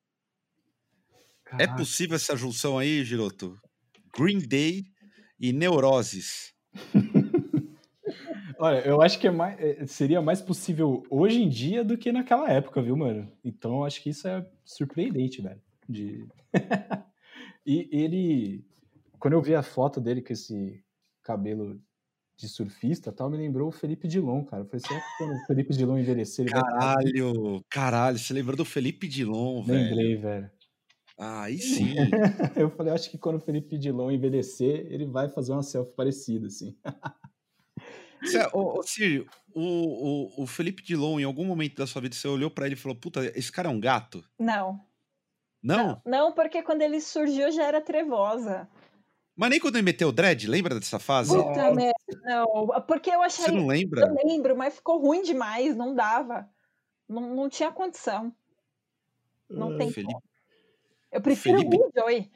Caraca. 1.45 1.73
É 1.73 1.77
possível 1.79 2.17
essa 2.17 2.37
junção 2.37 2.79
aí, 2.79 3.03
Giroto? 3.03 3.59
Green 4.15 4.47
Day 4.47 4.85
e 5.41 5.51
Neuroses. 5.51 6.53
Olha, 8.63 8.79
eu 8.87 9.03
acho 9.03 9.19
que 9.19 9.27
é 9.27 9.31
mais, 9.33 9.59
é, 9.59 9.85
seria 9.89 10.23
mais 10.23 10.41
possível 10.41 11.03
hoje 11.11 11.43
em 11.43 11.49
dia 11.49 11.83
do 11.83 11.99
que 11.99 12.13
naquela 12.13 12.49
época, 12.49 12.81
viu, 12.81 12.97
mano? 12.97 13.29
Então 13.45 13.85
acho 13.85 14.01
que 14.01 14.11
isso 14.11 14.29
é 14.29 14.47
surpreendente, 14.65 15.43
velho. 15.43 15.61
De... 15.89 16.25
e 17.67 17.89
ele, 17.91 18.65
quando 19.19 19.35
eu 19.35 19.43
vi 19.43 19.53
a 19.57 19.65
foto 19.65 20.01
dele 20.01 20.23
com 20.23 20.33
esse 20.33 20.81
cabelo 21.25 21.83
de 22.37 22.49
surfista 22.49 23.11
tal, 23.11 23.29
me 23.29 23.37
lembrou 23.37 23.67
o 23.67 23.73
Felipe 23.73 24.07
Dilon, 24.07 24.45
cara. 24.45 24.63
Eu 24.63 24.67
falei, 24.67 24.81
será 24.87 25.01
que 25.01 25.19
quando 25.19 25.35
o 25.35 25.47
Felipe 25.47 25.75
Dilon 25.75 25.99
envelhecer... 25.99 26.45
Ele 26.45 26.55
caralho, 26.55 27.35
vai... 27.35 27.61
caralho, 27.69 28.19
você 28.21 28.33
lembrou 28.33 28.57
do 28.57 28.65
Felipe 28.65 29.09
Dilon, 29.09 29.61
velho? 29.65 29.89
Lembrei, 29.89 30.17
velho. 30.17 30.51
Ah, 31.19 31.43
aí 31.43 31.59
sim. 31.59 31.95
eu 32.55 32.71
falei, 32.71 32.93
acho 32.93 33.11
que 33.11 33.19
quando 33.19 33.39
o 33.39 33.41
Felipe 33.41 33.77
Dilon 33.77 34.13
envelhecer, 34.13 34.87
ele 34.89 35.05
vai 35.05 35.29
fazer 35.29 35.51
uma 35.51 35.65
selfie 35.65 35.97
parecida, 35.97 36.47
assim. 36.47 36.77
Ô, 38.53 38.79
ô 38.79 38.83
Círio, 38.83 39.29
o, 39.55 39.63
o, 39.63 40.43
o 40.43 40.47
Felipe 40.47 40.83
Dilon, 40.83 41.21
em 41.21 41.25
algum 41.25 41.45
momento 41.45 41.77
da 41.77 41.87
sua 41.87 42.03
vida, 42.03 42.15
você 42.15 42.29
olhou 42.29 42.51
para 42.51 42.67
ele 42.67 42.75
e 42.75 42.79
falou: 42.79 42.97
Puta, 42.97 43.25
esse 43.37 43.51
cara 43.51 43.69
é 43.69 43.73
um 43.73 43.81
gato? 43.81 44.25
Não. 44.39 44.81
Não? 45.63 45.87
Não, 45.87 46.03
não 46.05 46.33
porque 46.33 46.63
quando 46.63 46.83
ele 46.83 47.01
surgiu 47.01 47.51
já 47.53 47.65
era 47.65 47.81
trevosa. 47.81 48.69
Mas 49.35 49.51
nem 49.51 49.61
quando 49.61 49.77
ele 49.77 49.85
meteu 49.85 50.09
o 50.09 50.13
dread, 50.13 50.47
lembra 50.47 50.75
dessa 50.75 50.99
fase? 50.99 51.35
Puta 51.35 51.73
merda, 51.73 51.95
não. 52.23 52.67
Porque 52.87 53.11
eu 53.11 53.23
achei. 53.23 53.45
Você 53.45 53.51
não 53.51 53.67
lembra? 53.67 54.03
Eu 54.03 54.29
lembro, 54.29 54.57
mas 54.57 54.75
ficou 54.75 55.01
ruim 55.01 55.23
demais, 55.23 55.77
não 55.77 55.95
dava. 55.95 56.49
Não, 57.09 57.35
não 57.35 57.49
tinha 57.49 57.71
condição. 57.71 58.35
Não 59.49 59.75
uh, 59.75 59.79
tem 59.79 59.91
Felipe... 59.91 60.15
Eu 61.11 61.21
prefiro 61.21 61.59
Felipe... 61.59 61.77
o 61.77 61.79
Billy 61.79 61.93
Joy. 61.95 62.31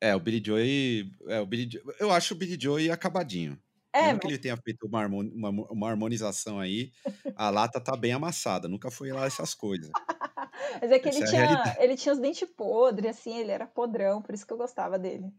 É, 0.00 0.14
o 0.14 0.20
Billy 0.20 0.42
Joy. 0.44 1.12
É, 1.28 1.40
o 1.40 1.46
Billy... 1.46 1.82
Eu 1.98 2.10
acho 2.10 2.34
o 2.34 2.36
Billy 2.36 2.58
Joy 2.60 2.90
acabadinho. 2.90 3.58
É, 3.92 4.02
Mesmo 4.02 4.12
mas... 4.14 4.20
que 4.20 4.26
ele 4.28 4.38
tenha 4.38 4.56
feito 4.56 4.86
uma, 4.86 5.06
uma, 5.06 5.50
uma, 5.50 5.88
harmonização 5.90 6.60
aí, 6.60 6.92
a 7.34 7.50
lata 7.50 7.80
tá 7.80 7.96
bem 7.96 8.12
amassada, 8.12 8.68
nunca 8.68 8.90
foi 8.90 9.10
lá 9.10 9.26
essas 9.26 9.52
coisas. 9.52 9.90
mas 10.80 10.92
é 10.92 10.98
que 10.98 11.08
ele, 11.08 11.22
é 11.22 11.26
tinha, 11.26 11.76
ele 11.80 11.96
tinha 11.96 12.12
os 12.12 12.20
dentes 12.20 12.48
podres, 12.48 13.18
assim, 13.18 13.36
ele 13.36 13.50
era 13.50 13.66
podrão, 13.66 14.22
por 14.22 14.34
isso 14.34 14.46
que 14.46 14.52
eu 14.52 14.58
gostava 14.58 14.98
dele. 14.98 15.32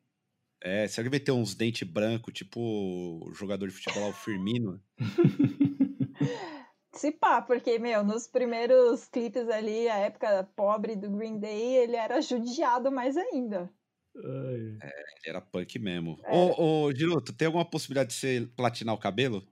É, 0.64 0.88
se 0.88 1.00
alguém 1.00 1.12
meter 1.12 1.32
uns 1.32 1.56
dentes 1.56 1.88
brancos, 1.88 2.34
tipo 2.34 2.60
o 2.60 3.34
jogador 3.34 3.68
de 3.68 3.74
futebol, 3.74 4.10
o 4.10 4.14
Firmino. 4.14 4.82
Se 6.94 7.12
pá, 7.12 7.42
porque, 7.42 7.80
meu, 7.80 8.04
nos 8.04 8.28
primeiros 8.28 9.08
clipes 9.08 9.50
ali, 9.50 9.90
a 9.90 9.96
época 9.98 10.48
pobre 10.56 10.96
do 10.96 11.10
Green 11.10 11.40
Day, 11.40 11.78
ele 11.78 11.96
era 11.96 12.22
judiado 12.22 12.92
mais 12.92 13.18
ainda. 13.18 13.74
É, 14.16 14.20
ele 14.20 15.28
era 15.28 15.42
punk 15.42 15.80
mesmo. 15.80 16.20
É. 16.24 16.36
Ô, 16.36 16.86
ô, 16.86 16.94
Giroto, 16.94 17.34
tem 17.34 17.46
alguma 17.46 17.66
possibilidade 17.66 18.10
de 18.10 18.16
você 18.16 18.50
platinar 18.56 18.94
o 18.94 19.00
cabelo? 19.00 19.44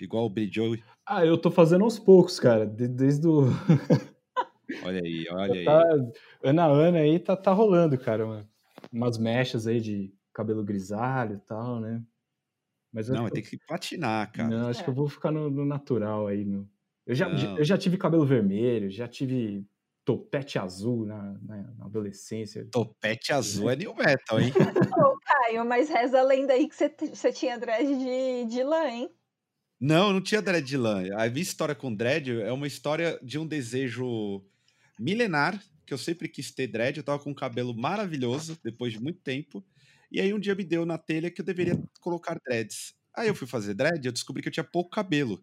Igual 0.00 0.26
o 0.26 0.52
Joey? 0.52 0.82
Ah, 1.04 1.26
eu 1.26 1.36
tô 1.36 1.50
fazendo 1.50 1.84
aos 1.84 1.98
poucos, 1.98 2.38
cara. 2.38 2.64
desde 2.64 3.26
o. 3.26 3.46
olha 4.84 5.02
aí, 5.02 5.26
olha 5.30 5.64
tá, 5.64 5.82
aí. 5.82 6.12
Ana 6.44 6.66
Ana 6.66 6.98
aí 6.98 7.18
tá, 7.18 7.36
tá 7.36 7.52
rolando, 7.52 7.98
cara. 7.98 8.24
Uma, 8.24 8.48
umas 8.92 9.18
mechas 9.18 9.66
aí 9.66 9.80
de 9.80 10.14
cabelo 10.32 10.62
grisalho 10.62 11.36
e 11.36 11.40
tal, 11.40 11.80
né? 11.80 12.00
Mas 12.92 13.08
não, 13.08 13.28
tem 13.28 13.42
que 13.42 13.58
platinar, 13.58 14.30
cara. 14.32 14.48
Não, 14.48 14.68
acho 14.68 14.80
é. 14.80 14.84
que 14.84 14.90
eu 14.90 14.94
vou 14.94 15.08
ficar 15.08 15.30
no, 15.30 15.50
no 15.50 15.64
natural 15.64 16.28
aí, 16.28 16.44
meu. 16.44 16.66
Eu 17.04 17.14
já, 17.14 17.28
eu 17.28 17.64
já 17.64 17.76
tive 17.76 17.96
cabelo 17.96 18.24
vermelho, 18.24 18.90
já 18.90 19.08
tive 19.08 19.66
topete 20.08 20.58
azul 20.58 21.04
na, 21.04 21.38
na, 21.42 21.56
na, 21.76 21.84
adolescência. 21.84 22.66
Topete 22.72 23.30
azul 23.30 23.68
é 23.68 23.76
new 23.76 23.94
metal, 23.94 24.40
hein? 24.40 24.50
Ô, 24.96 25.18
Caio, 25.20 25.66
mas 25.66 25.90
reza 25.90 26.20
a 26.20 26.22
lenda 26.22 26.54
aí 26.54 26.66
que 26.66 26.74
você 26.74 27.30
tinha 27.30 27.58
dread 27.58 27.86
de, 27.86 28.46
de 28.46 28.62
lã, 28.62 28.88
hein? 28.88 29.10
Não, 29.78 30.10
não 30.10 30.22
tinha 30.22 30.40
dread 30.40 30.66
de 30.66 30.78
lã. 30.78 31.02
A 31.14 31.28
minha 31.28 31.42
história 31.42 31.74
com 31.74 31.94
dread 31.94 32.40
é 32.40 32.50
uma 32.50 32.66
história 32.66 33.20
de 33.22 33.38
um 33.38 33.46
desejo 33.46 34.42
milenar, 34.98 35.62
que 35.84 35.92
eu 35.92 35.98
sempre 35.98 36.26
quis 36.26 36.50
ter 36.50 36.68
dread. 36.68 36.96
Eu 36.96 37.04
tava 37.04 37.22
com 37.22 37.28
um 37.28 37.34
cabelo 37.34 37.76
maravilhoso, 37.76 38.58
depois 38.64 38.94
de 38.94 39.02
muito 39.02 39.20
tempo. 39.20 39.62
E 40.10 40.22
aí 40.22 40.32
um 40.32 40.40
dia 40.40 40.54
me 40.54 40.64
deu 40.64 40.86
na 40.86 40.96
telha 40.96 41.30
que 41.30 41.42
eu 41.42 41.44
deveria 41.44 41.78
colocar 42.00 42.40
dreads. 42.46 42.94
Aí 43.16 43.28
eu 43.28 43.34
fui 43.34 43.46
fazer 43.46 43.74
dread, 43.74 44.04
eu 44.04 44.12
descobri 44.12 44.42
que 44.42 44.48
eu 44.48 44.52
tinha 44.52 44.64
pouco 44.64 44.90
cabelo. 44.90 45.42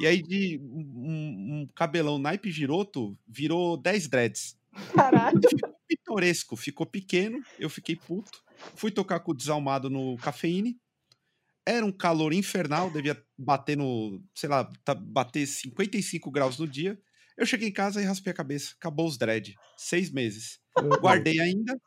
E 0.00 0.06
aí 0.06 0.22
de 0.22 0.58
um, 0.62 1.62
um 1.62 1.68
cabelão 1.74 2.18
naipe 2.18 2.50
giroto 2.50 3.16
virou 3.26 3.76
10 3.76 4.08
dreads. 4.08 4.58
Caralho. 4.94 5.40
Ficou 5.48 5.76
pitoresco, 5.88 6.56
ficou 6.56 6.86
pequeno, 6.86 7.42
eu 7.58 7.70
fiquei 7.70 7.96
puto. 7.96 8.42
Fui 8.74 8.90
tocar 8.90 9.20
com 9.20 9.32
o 9.32 9.34
desalmado 9.34 9.88
no 9.88 10.16
cafeíne. 10.18 10.78
Era 11.64 11.84
um 11.84 11.92
calor 11.92 12.32
infernal, 12.32 12.90
devia 12.90 13.20
bater 13.36 13.76
no, 13.76 14.22
sei 14.34 14.48
lá, 14.48 14.70
tá, 14.84 14.94
bater 14.94 15.46
55 15.46 16.30
graus 16.30 16.58
no 16.58 16.68
dia. 16.68 16.98
Eu 17.36 17.44
cheguei 17.44 17.68
em 17.68 17.72
casa 17.72 18.00
e 18.00 18.04
raspei 18.04 18.32
a 18.32 18.36
cabeça. 18.36 18.74
Acabou 18.78 19.06
os 19.06 19.18
dread. 19.18 19.54
Seis 19.76 20.10
meses. 20.10 20.60
Guardei 21.00 21.40
ainda, 21.40 21.78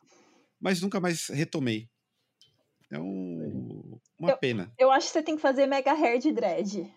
mas 0.59 0.81
nunca 0.81 0.99
mais 0.99 1.27
retomei. 1.27 1.89
É 2.91 2.99
um, 2.99 3.99
uma 4.17 4.31
eu, 4.31 4.37
pena. 4.37 4.71
Eu 4.77 4.91
acho 4.91 5.07
que 5.07 5.13
você 5.13 5.23
tem 5.23 5.35
que 5.35 5.41
fazer 5.41 5.67
mega 5.67 5.93
hair 5.93 6.19
de 6.19 6.31
dread. 6.31 6.91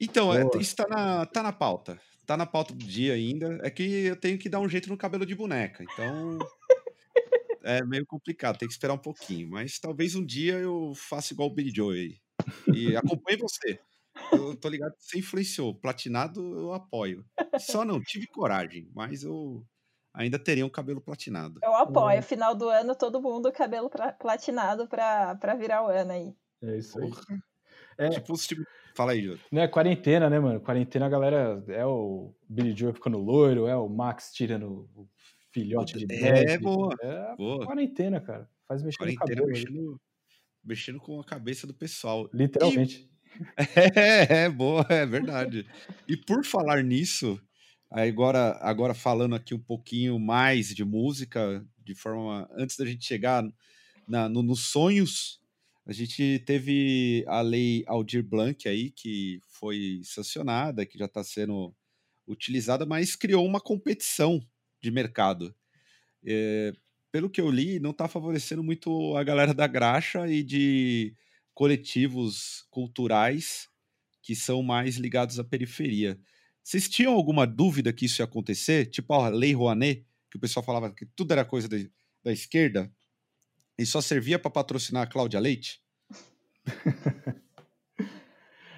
Então, 0.00 0.32
é, 0.32 0.44
isso 0.58 0.76
tá 0.76 0.86
na, 0.88 1.26
tá 1.26 1.42
na 1.42 1.52
pauta. 1.52 2.00
Tá 2.24 2.36
na 2.36 2.46
pauta 2.46 2.72
do 2.72 2.84
dia 2.84 3.14
ainda. 3.14 3.58
É 3.62 3.70
que 3.70 3.82
eu 3.82 4.16
tenho 4.16 4.38
que 4.38 4.48
dar 4.48 4.60
um 4.60 4.68
jeito 4.68 4.88
no 4.88 4.96
cabelo 4.96 5.26
de 5.26 5.34
boneca. 5.34 5.84
Então. 5.84 6.38
é 7.64 7.84
meio 7.84 8.06
complicado, 8.06 8.58
tem 8.58 8.68
que 8.68 8.72
esperar 8.72 8.94
um 8.94 8.98
pouquinho. 8.98 9.50
Mas 9.50 9.78
talvez 9.78 10.14
um 10.14 10.24
dia 10.24 10.54
eu 10.54 10.92
faça 10.94 11.32
igual 11.32 11.48
o 11.48 11.54
Billy 11.54 11.72
Joe 11.74 11.98
aí. 11.98 12.74
E 12.74 12.96
acompanhe 12.96 13.36
você. 13.40 13.78
Eu 14.32 14.56
tô 14.56 14.68
ligado 14.68 14.94
que 14.96 15.04
você 15.04 15.18
influenciou. 15.18 15.74
Platinado 15.74 16.40
eu 16.58 16.72
apoio. 16.72 17.24
Só 17.58 17.84
não 17.84 18.00
tive 18.00 18.26
coragem, 18.26 18.90
mas 18.94 19.22
eu 19.22 19.64
ainda 20.12 20.38
teria 20.38 20.66
um 20.66 20.70
cabelo 20.70 21.00
platinado. 21.00 21.60
Eu 21.62 21.74
apoio. 21.74 22.22
Final 22.22 22.54
do 22.54 22.68
ano, 22.68 22.94
todo 22.94 23.20
mundo 23.20 23.52
cabelo 23.52 23.90
platinado 24.18 24.86
pra, 24.86 25.34
pra 25.36 25.54
virar 25.54 25.84
o 25.84 25.88
ano 25.88 26.12
aí. 26.12 26.34
É 26.62 26.76
isso 26.78 26.98
aí. 27.00 27.10
É. 27.98 28.08
Tipo, 28.10 28.34
tipo, 28.34 28.62
fala 28.94 29.12
aí, 29.12 29.22
Júlio. 29.22 29.40
Não 29.50 29.62
é 29.62 29.68
quarentena, 29.68 30.30
né, 30.30 30.38
mano? 30.38 30.60
Quarentena 30.60 31.06
a 31.06 31.08
galera 31.08 31.64
é 31.68 31.84
o 31.84 32.32
Billy 32.48 32.76
Joe 32.76 32.92
ficando 32.92 33.18
loiro, 33.18 33.66
é 33.66 33.76
o 33.76 33.88
Max 33.88 34.32
tirando 34.32 34.88
o 34.94 35.08
filhote 35.52 35.98
de 35.98 36.14
É, 36.14 36.58
boa. 36.58 36.94
É 37.00 37.36
boa. 37.36 37.66
quarentena, 37.66 38.20
cara. 38.20 38.48
Faz 38.66 38.82
mexer 38.82 38.98
quarentena, 38.98 39.24
no 39.24 39.36
cabelo. 39.36 39.48
Mexendo, 39.48 40.00
mexendo 40.64 41.00
com 41.00 41.20
a 41.20 41.24
cabeça 41.24 41.66
do 41.66 41.74
pessoal. 41.74 42.28
Literalmente. 42.32 43.08
E... 43.12 43.18
É, 43.94 44.44
é, 44.44 44.48
boa, 44.48 44.84
é 44.88 45.06
verdade. 45.06 45.66
E 46.08 46.16
por 46.16 46.44
falar 46.44 46.82
nisso, 46.82 47.40
agora, 47.90 48.58
agora 48.60 48.94
falando 48.94 49.34
aqui 49.34 49.54
um 49.54 49.58
pouquinho 49.58 50.18
mais 50.18 50.74
de 50.74 50.84
música, 50.84 51.64
de 51.84 51.94
forma. 51.94 52.48
Antes 52.52 52.76
da 52.76 52.84
gente 52.84 53.04
chegar 53.04 53.44
na, 54.06 54.28
no, 54.28 54.42
nos 54.42 54.66
sonhos, 54.66 55.40
a 55.86 55.92
gente 55.92 56.42
teve 56.44 57.24
a 57.26 57.40
lei 57.40 57.84
Aldir 57.86 58.22
Blanc 58.22 58.68
aí, 58.68 58.90
que 58.90 59.40
foi 59.48 60.00
sancionada, 60.04 60.84
que 60.84 60.98
já 60.98 61.06
está 61.06 61.24
sendo 61.24 61.74
utilizada, 62.26 62.84
mas 62.84 63.16
criou 63.16 63.46
uma 63.46 63.60
competição 63.60 64.40
de 64.82 64.90
mercado. 64.90 65.54
É, 66.24 66.72
pelo 67.10 67.30
que 67.30 67.40
eu 67.40 67.50
li, 67.50 67.80
não 67.80 67.90
está 67.90 68.06
favorecendo 68.06 68.62
muito 68.62 69.16
a 69.16 69.24
galera 69.24 69.54
da 69.54 69.66
graxa 69.66 70.28
e 70.28 70.42
de 70.42 71.14
coletivos 71.54 72.66
culturais 72.70 73.68
que 74.22 74.36
são 74.36 74.62
mais 74.62 74.96
ligados 74.96 75.38
à 75.38 75.44
periferia. 75.44 76.20
Vocês 76.68 76.86
tinham 76.86 77.14
alguma 77.14 77.46
dúvida 77.46 77.94
que 77.94 78.04
isso 78.04 78.20
ia 78.20 78.26
acontecer? 78.26 78.90
Tipo 78.90 79.14
a 79.14 79.30
Lei 79.30 79.54
Rouanet, 79.54 80.06
que 80.30 80.36
o 80.36 80.38
pessoal 80.38 80.62
falava 80.62 80.92
que 80.92 81.06
tudo 81.06 81.32
era 81.32 81.42
coisa 81.42 81.66
da, 81.66 81.78
da 82.22 82.30
esquerda 82.30 82.92
e 83.78 83.86
só 83.86 84.02
servia 84.02 84.38
para 84.38 84.50
patrocinar 84.50 85.04
a 85.04 85.06
Cláudia 85.06 85.40
Leite? 85.40 85.82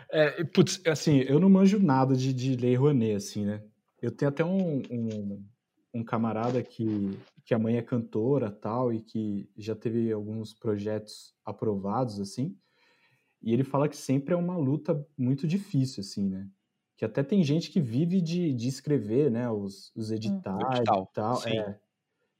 é, 0.08 0.44
putz, 0.44 0.80
assim, 0.86 1.18
eu 1.22 1.40
não 1.40 1.50
manjo 1.50 1.80
nada 1.80 2.14
de, 2.14 2.32
de 2.32 2.54
Lei 2.54 2.76
Rouanet, 2.76 3.16
assim, 3.16 3.44
né? 3.44 3.60
Eu 4.00 4.12
tenho 4.12 4.28
até 4.28 4.44
um, 4.44 4.82
um, 4.88 5.44
um 5.92 6.04
camarada 6.04 6.62
que, 6.62 7.18
que 7.44 7.52
a 7.52 7.58
mãe 7.58 7.76
é 7.76 7.82
cantora 7.82 8.52
tal 8.52 8.94
e 8.94 9.00
que 9.00 9.50
já 9.58 9.74
teve 9.74 10.12
alguns 10.12 10.54
projetos 10.54 11.34
aprovados, 11.44 12.20
assim, 12.20 12.56
e 13.42 13.52
ele 13.52 13.64
fala 13.64 13.88
que 13.88 13.96
sempre 13.96 14.32
é 14.32 14.36
uma 14.36 14.56
luta 14.56 15.04
muito 15.18 15.44
difícil, 15.44 16.02
assim, 16.02 16.28
né? 16.28 16.48
Que 17.00 17.06
até 17.06 17.22
tem 17.22 17.42
gente 17.42 17.70
que 17.70 17.80
vive 17.80 18.20
de, 18.20 18.52
de 18.52 18.68
escrever, 18.68 19.30
né? 19.30 19.50
Os, 19.50 19.90
os 19.96 20.10
hum. 20.10 20.14
editais 20.16 20.80
e 20.80 21.14
tal. 21.14 21.48
É, 21.48 21.80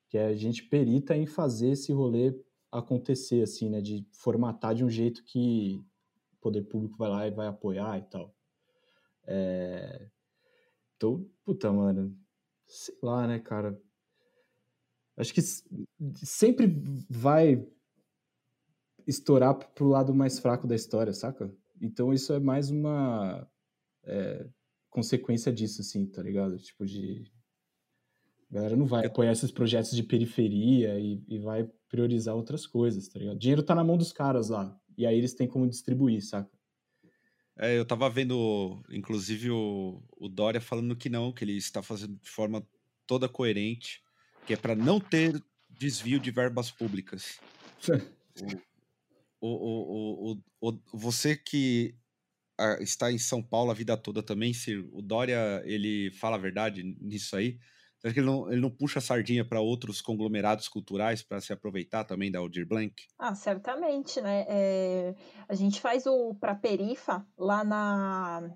que 0.06 0.18
a 0.18 0.36
gente 0.36 0.64
perita 0.64 1.16
em 1.16 1.24
fazer 1.24 1.70
esse 1.70 1.94
rolê 1.94 2.38
acontecer, 2.70 3.42
assim, 3.42 3.70
né? 3.70 3.80
De 3.80 4.06
formatar 4.12 4.74
de 4.74 4.84
um 4.84 4.90
jeito 4.90 5.24
que 5.24 5.82
o 6.34 6.36
poder 6.42 6.60
público 6.64 6.98
vai 6.98 7.08
lá 7.08 7.26
e 7.26 7.30
vai 7.30 7.46
apoiar 7.46 7.96
e 8.00 8.02
tal. 8.02 8.36
É... 9.26 10.10
Então, 10.94 11.26
puta, 11.42 11.72
mano, 11.72 12.14
sei 12.66 12.98
lá, 13.02 13.26
né, 13.26 13.38
cara? 13.38 13.80
Acho 15.16 15.32
que 15.32 15.40
sempre 16.16 16.66
vai 17.08 17.66
estourar 19.06 19.54
pro 19.54 19.88
lado 19.88 20.14
mais 20.14 20.38
fraco 20.38 20.66
da 20.66 20.74
história, 20.74 21.14
saca? 21.14 21.50
Então 21.80 22.12
isso 22.12 22.34
é 22.34 22.38
mais 22.38 22.68
uma 22.68 23.48
é, 24.04 24.46
consequência 24.88 25.52
disso, 25.52 25.80
assim, 25.80 26.06
tá 26.06 26.22
ligado? 26.22 26.58
Tipo 26.58 26.84
de... 26.84 27.30
A 28.50 28.54
galera 28.54 28.76
não 28.76 28.86
vai 28.86 29.06
apoiar 29.06 29.30
esses 29.30 29.50
projetos 29.50 29.92
de 29.92 30.02
periferia 30.02 30.98
e, 30.98 31.22
e 31.28 31.38
vai 31.38 31.68
priorizar 31.88 32.34
outras 32.34 32.66
coisas, 32.66 33.08
tá 33.08 33.18
ligado? 33.18 33.36
O 33.36 33.38
dinheiro 33.38 33.62
tá 33.62 33.74
na 33.74 33.84
mão 33.84 33.96
dos 33.96 34.12
caras 34.12 34.48
lá. 34.48 34.76
E 34.98 35.06
aí 35.06 35.16
eles 35.16 35.34
têm 35.34 35.46
como 35.46 35.68
distribuir, 35.68 36.24
saca? 36.24 36.50
É, 37.56 37.78
eu 37.78 37.84
tava 37.84 38.08
vendo, 38.08 38.82
inclusive, 38.90 39.50
o, 39.50 40.02
o 40.16 40.28
Dória 40.28 40.60
falando 40.60 40.96
que 40.96 41.10
não, 41.10 41.32
que 41.32 41.44
ele 41.44 41.56
está 41.56 41.82
fazendo 41.82 42.16
de 42.16 42.30
forma 42.30 42.66
toda 43.06 43.28
coerente, 43.28 44.02
que 44.46 44.54
é 44.54 44.56
para 44.56 44.74
não 44.74 44.98
ter 44.98 45.42
desvio 45.68 46.18
de 46.18 46.30
verbas 46.30 46.70
públicas. 46.70 47.38
o, 49.40 49.48
o, 49.48 50.32
o, 50.32 50.42
o, 50.60 50.80
você 50.92 51.36
que 51.36 51.94
está 52.80 53.10
em 53.10 53.18
São 53.18 53.42
Paulo 53.42 53.70
a 53.70 53.74
vida 53.74 53.96
toda 53.96 54.22
também, 54.22 54.52
se 54.52 54.76
o 54.76 55.02
Dória 55.02 55.62
ele 55.64 56.10
fala 56.12 56.36
a 56.36 56.40
verdade 56.40 56.82
nisso 57.00 57.36
aí, 57.36 57.58
Será 58.00 58.14
que 58.14 58.20
ele 58.20 58.26
não, 58.26 58.50
ele 58.50 58.60
não 58.62 58.70
puxa 58.70 58.98
a 58.98 59.02
sardinha 59.02 59.44
para 59.44 59.60
outros 59.60 60.00
conglomerados 60.00 60.68
culturais 60.68 61.22
para 61.22 61.38
se 61.38 61.52
aproveitar 61.52 62.02
também 62.04 62.32
da 62.32 62.38
Aldir 62.38 62.66
Blanc? 62.66 62.94
Ah, 63.18 63.34
certamente, 63.34 64.22
né? 64.22 64.46
É, 64.48 65.14
a 65.46 65.54
gente 65.54 65.82
faz 65.82 66.06
o 66.06 66.34
para 66.34 66.54
Perifa 66.54 67.26
lá 67.36 67.62
na 67.62 68.50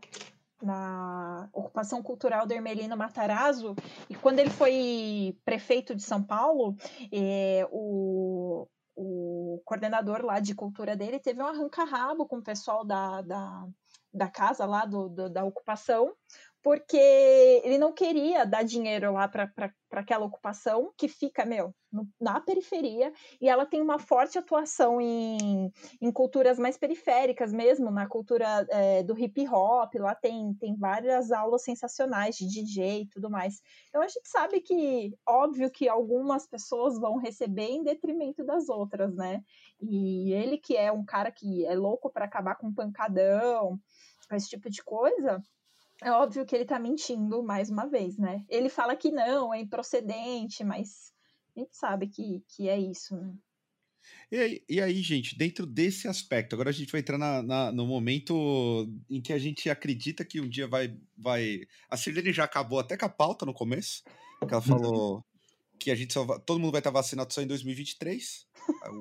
na 0.62 1.50
ocupação 1.52 2.02
cultural 2.02 2.46
do 2.46 2.54
Hermelino 2.54 2.96
Matarazzo, 2.96 3.74
e 4.08 4.14
quando 4.14 4.38
ele 4.38 4.48
foi 4.48 5.36
prefeito 5.44 5.94
de 5.94 6.02
São 6.02 6.22
Paulo, 6.22 6.74
é, 7.12 7.68
o, 7.70 8.66
o 8.96 9.60
coordenador 9.62 10.24
lá 10.24 10.40
de 10.40 10.54
cultura 10.54 10.96
dele 10.96 11.18
teve 11.18 11.42
um 11.42 11.46
arranca-rabo 11.46 12.26
com 12.26 12.38
o 12.38 12.42
pessoal 12.42 12.82
da, 12.82 13.20
da, 13.20 13.68
da 14.14 14.28
casa 14.28 14.64
lá 14.64 14.86
do, 14.86 15.08
do, 15.08 15.28
da 15.28 15.44
ocupação, 15.44 16.14
porque 16.64 16.96
ele 17.62 17.76
não 17.76 17.92
queria 17.92 18.46
dar 18.46 18.62
dinheiro 18.62 19.12
lá 19.12 19.28
para 19.28 19.50
aquela 19.92 20.24
ocupação 20.24 20.90
que 20.96 21.08
fica, 21.08 21.44
meu, 21.44 21.74
no, 21.92 22.08
na 22.18 22.40
periferia, 22.40 23.12
e 23.38 23.50
ela 23.50 23.66
tem 23.66 23.82
uma 23.82 23.98
forte 23.98 24.38
atuação 24.38 24.98
em, 24.98 25.70
em 26.00 26.10
culturas 26.10 26.58
mais 26.58 26.78
periféricas 26.78 27.52
mesmo, 27.52 27.90
na 27.90 28.08
cultura 28.08 28.66
é, 28.70 29.02
do 29.02 29.16
hip 29.16 29.46
hop, 29.46 29.94
lá 29.96 30.14
tem, 30.14 30.54
tem 30.54 30.74
várias 30.74 31.30
aulas 31.30 31.62
sensacionais 31.62 32.34
de 32.34 32.48
DJ 32.48 33.02
e 33.02 33.08
tudo 33.08 33.28
mais. 33.28 33.60
Então 33.90 34.00
a 34.00 34.08
gente 34.08 34.26
sabe 34.26 34.62
que, 34.62 35.12
óbvio 35.28 35.70
que 35.70 35.86
algumas 35.86 36.46
pessoas 36.46 36.98
vão 36.98 37.18
receber 37.18 37.68
em 37.68 37.82
detrimento 37.82 38.42
das 38.42 38.70
outras, 38.70 39.14
né? 39.14 39.42
E 39.80 40.32
ele 40.32 40.56
que 40.56 40.76
é 40.78 40.90
um 40.90 41.04
cara 41.04 41.30
que 41.30 41.66
é 41.66 41.74
louco 41.74 42.10
para 42.10 42.24
acabar 42.24 42.56
com 42.56 42.72
pancadão, 42.72 43.78
esse 44.32 44.48
tipo 44.48 44.70
de 44.70 44.82
coisa, 44.82 45.42
é 46.02 46.10
óbvio 46.10 46.44
que 46.44 46.54
ele 46.54 46.64
tá 46.64 46.78
mentindo 46.78 47.42
mais 47.42 47.70
uma 47.70 47.86
vez, 47.86 48.18
né? 48.18 48.44
Ele 48.48 48.68
fala 48.68 48.96
que 48.96 49.10
não, 49.10 49.54
é 49.54 49.60
improcedente, 49.60 50.64
mas 50.64 51.12
a 51.56 51.60
gente 51.60 51.76
sabe 51.76 52.08
que, 52.08 52.42
que 52.48 52.68
é 52.68 52.78
isso, 52.78 53.16
né? 53.16 53.34
E 54.30 54.36
aí, 54.36 54.64
e 54.68 54.80
aí, 54.80 55.00
gente, 55.00 55.36
dentro 55.36 55.64
desse 55.64 56.08
aspecto, 56.08 56.54
agora 56.54 56.70
a 56.70 56.72
gente 56.72 56.90
vai 56.92 57.00
entrar 57.00 57.16
na, 57.16 57.42
na, 57.42 57.72
no 57.72 57.86
momento 57.86 58.86
em 59.08 59.20
que 59.20 59.32
a 59.32 59.38
gente 59.38 59.70
acredita 59.70 60.24
que 60.24 60.40
um 60.40 60.48
dia 60.48 60.66
vai. 60.66 60.94
vai... 61.16 61.60
A 61.88 61.96
Sirlene 61.96 62.32
já 62.32 62.44
acabou 62.44 62.78
até 62.78 62.96
com 62.96 63.06
a 63.06 63.08
pauta 63.08 63.46
no 63.46 63.54
começo, 63.54 64.02
que 64.46 64.52
ela 64.52 64.60
falou 64.60 65.24
que 65.78 65.90
a 65.90 65.94
gente 65.94 66.12
só, 66.12 66.38
todo 66.40 66.58
mundo 66.58 66.72
vai 66.72 66.80
estar 66.80 66.90
vacinado 66.90 67.32
só 67.32 67.42
em 67.42 67.46
2023. 67.46 68.46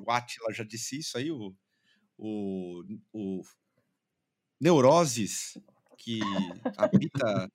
O 0.06 0.10
Atila 0.10 0.52
já 0.52 0.64
disse 0.64 0.98
isso 0.98 1.16
aí, 1.16 1.30
o, 1.30 1.54
o, 2.18 2.82
o 3.12 3.42
Neuroses 4.64 5.58
que 5.98 6.20
habita 6.78 7.52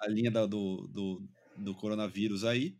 a 0.00 0.08
linha 0.08 0.32
da, 0.32 0.46
do, 0.46 0.88
do, 0.88 1.28
do 1.56 1.74
coronavírus 1.76 2.44
aí. 2.44 2.76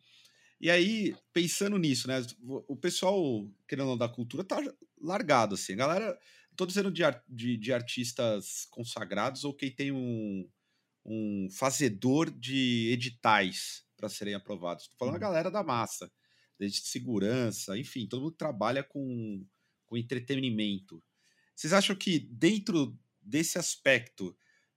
E 0.60 0.68
aí, 0.68 1.14
pensando 1.32 1.78
nisso, 1.78 2.08
né? 2.08 2.20
O 2.42 2.76
pessoal, 2.76 3.48
querendo 3.68 3.96
da 3.96 4.08
cultura, 4.08 4.42
tá 4.42 4.60
largado, 5.00 5.54
assim. 5.54 5.74
A 5.74 5.76
galera, 5.76 6.18
tô 6.56 6.66
dizendo 6.66 6.90
de, 6.90 7.02
de, 7.28 7.56
de 7.56 7.72
artistas 7.72 8.66
consagrados 8.72 9.44
ou 9.44 9.54
quem 9.54 9.70
tem 9.70 9.92
um, 9.92 10.48
um 11.04 11.48
fazedor 11.52 12.28
de 12.28 12.90
editais 12.92 13.84
para 13.96 14.08
serem 14.08 14.34
aprovados. 14.34 14.88
Tô 14.88 14.96
falando 14.98 15.14
a 15.14 15.16
uhum. 15.16 15.20
galera 15.20 15.48
da 15.48 15.62
massa. 15.62 16.10
desde 16.58 16.80
segurança, 16.80 17.78
enfim, 17.78 18.04
todo 18.08 18.22
mundo 18.22 18.34
trabalha 18.34 18.82
com, 18.82 19.46
com 19.86 19.96
entretenimento. 19.96 21.00
Vocês 21.54 21.72
acham 21.72 21.94
que 21.94 22.18
dentro 22.18 22.98
desse 23.30 23.58
aspecto 23.58 24.36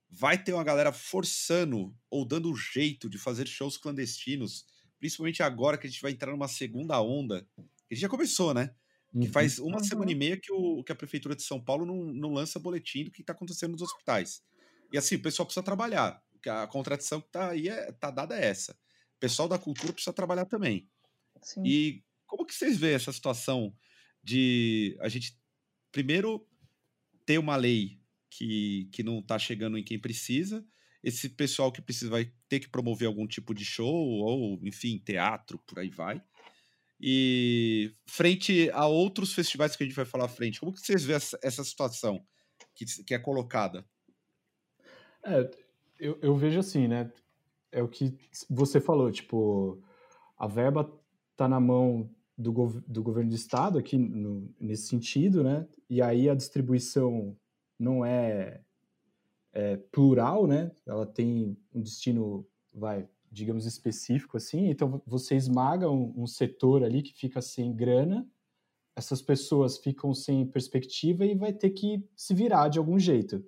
vai 0.09 0.41
ter 0.41 0.53
uma 0.53 0.63
galera 0.63 0.93
forçando 0.93 1.93
ou 2.09 2.23
dando 2.23 2.51
um 2.51 2.55
jeito 2.55 3.09
de 3.09 3.17
fazer 3.17 3.47
shows 3.47 3.77
clandestinos, 3.77 4.65
principalmente 4.99 5.41
agora 5.41 5.77
que 5.77 5.87
a 5.87 5.89
gente 5.89 6.01
vai 6.01 6.11
entrar 6.11 6.31
numa 6.31 6.47
segunda 6.47 7.01
onda, 7.01 7.47
que 7.89 7.95
já 7.95 8.07
começou, 8.07 8.53
né? 8.53 8.73
Que 9.19 9.27
faz 9.27 9.59
uma 9.59 9.77
uhum. 9.77 9.83
semana 9.83 10.11
e 10.11 10.15
meia 10.15 10.37
que, 10.37 10.51
o, 10.51 10.83
que 10.83 10.91
a 10.91 10.95
Prefeitura 10.95 11.35
de 11.35 11.43
São 11.43 11.63
Paulo 11.63 11.85
não, 11.85 12.05
não 12.05 12.33
lança 12.33 12.59
boletim 12.59 13.03
do 13.03 13.11
que 13.11 13.21
está 13.21 13.33
acontecendo 13.33 13.73
nos 13.73 13.81
hospitais. 13.81 14.41
E 14.91 14.97
assim, 14.97 15.15
o 15.15 15.21
pessoal 15.21 15.45
precisa 15.45 15.63
trabalhar. 15.63 16.21
A 16.47 16.67
contradição 16.67 17.21
que 17.21 17.27
está 17.27 17.49
aí 17.51 17.69
é, 17.69 17.91
tá 17.91 18.09
dada 18.09 18.35
é 18.35 18.45
essa. 18.45 18.73
O 18.73 19.19
pessoal 19.19 19.47
da 19.47 19.59
cultura 19.59 19.93
precisa 19.93 20.13
trabalhar 20.13 20.45
também. 20.45 20.89
Sim. 21.43 21.63
E 21.63 22.03
como 22.25 22.45
que 22.45 22.55
vocês 22.55 22.77
veem 22.77 22.95
essa 22.95 23.11
situação 23.11 23.75
de 24.23 24.97
a 24.99 25.09
gente, 25.09 25.39
primeiro, 25.91 26.47
ter 27.25 27.37
uma 27.37 27.55
lei 27.55 28.02
que, 28.37 28.89
que 28.91 29.03
não 29.03 29.19
está 29.19 29.37
chegando 29.37 29.77
em 29.77 29.83
quem 29.83 29.99
precisa, 29.99 30.65
esse 31.03 31.29
pessoal 31.29 31.71
que 31.71 31.81
precisa 31.81 32.09
vai 32.09 32.31
ter 32.47 32.59
que 32.59 32.69
promover 32.69 33.07
algum 33.07 33.27
tipo 33.27 33.53
de 33.53 33.65
show, 33.65 33.93
ou, 33.93 34.59
enfim, 34.63 34.97
teatro, 34.97 35.59
por 35.67 35.79
aí 35.79 35.89
vai. 35.89 36.23
E 36.99 37.91
frente 38.07 38.69
a 38.71 38.87
outros 38.87 39.33
festivais 39.33 39.75
que 39.75 39.83
a 39.83 39.85
gente 39.85 39.95
vai 39.95 40.05
falar 40.05 40.25
à 40.25 40.29
frente, 40.29 40.59
como 40.59 40.71
que 40.71 40.79
vocês 40.79 41.03
veem 41.03 41.17
essa, 41.17 41.37
essa 41.43 41.63
situação 41.63 42.25
que, 42.73 42.85
que 43.03 43.13
é 43.13 43.19
colocada? 43.19 43.85
É, 45.25 45.51
eu, 45.99 46.17
eu 46.21 46.35
vejo 46.35 46.59
assim, 46.59 46.87
né? 46.87 47.11
É 47.71 47.83
o 47.83 47.87
que 47.87 48.17
você 48.49 48.79
falou, 48.79 49.11
tipo, 49.11 49.83
a 50.37 50.47
verba 50.47 50.89
tá 51.35 51.47
na 51.47 51.59
mão 51.59 52.09
do, 52.37 52.53
gov 52.53 52.79
do 52.87 53.03
governo 53.03 53.29
do 53.29 53.35
estado 53.35 53.77
aqui 53.77 53.97
no, 53.97 54.53
nesse 54.59 54.87
sentido, 54.87 55.43
né? 55.43 55.67
E 55.89 56.01
aí 56.01 56.29
a 56.29 56.35
distribuição 56.35 57.37
não 57.83 58.05
é, 58.05 58.61
é, 59.51 59.77
plural, 59.77 60.47
né? 60.47 60.71
Ela 60.85 61.05
tem 61.05 61.57
um 61.73 61.81
destino, 61.81 62.47
vai, 62.73 63.07
digamos 63.31 63.65
específico 63.65 64.37
assim. 64.37 64.69
Então 64.69 65.01
você 65.05 65.35
esmaga 65.35 65.89
um, 65.89 66.13
um 66.15 66.25
setor 66.25 66.83
ali 66.83 67.01
que 67.03 67.13
fica 67.13 67.41
sem 67.41 67.75
grana, 67.75 68.27
essas 68.95 69.21
pessoas 69.21 69.77
ficam 69.77 70.13
sem 70.13 70.45
perspectiva 70.45 71.25
e 71.25 71.35
vai 71.35 71.51
ter 71.51 71.71
que 71.71 72.07
se 72.15 72.33
virar 72.33 72.69
de 72.69 72.79
algum 72.79 72.97
jeito. 72.97 73.43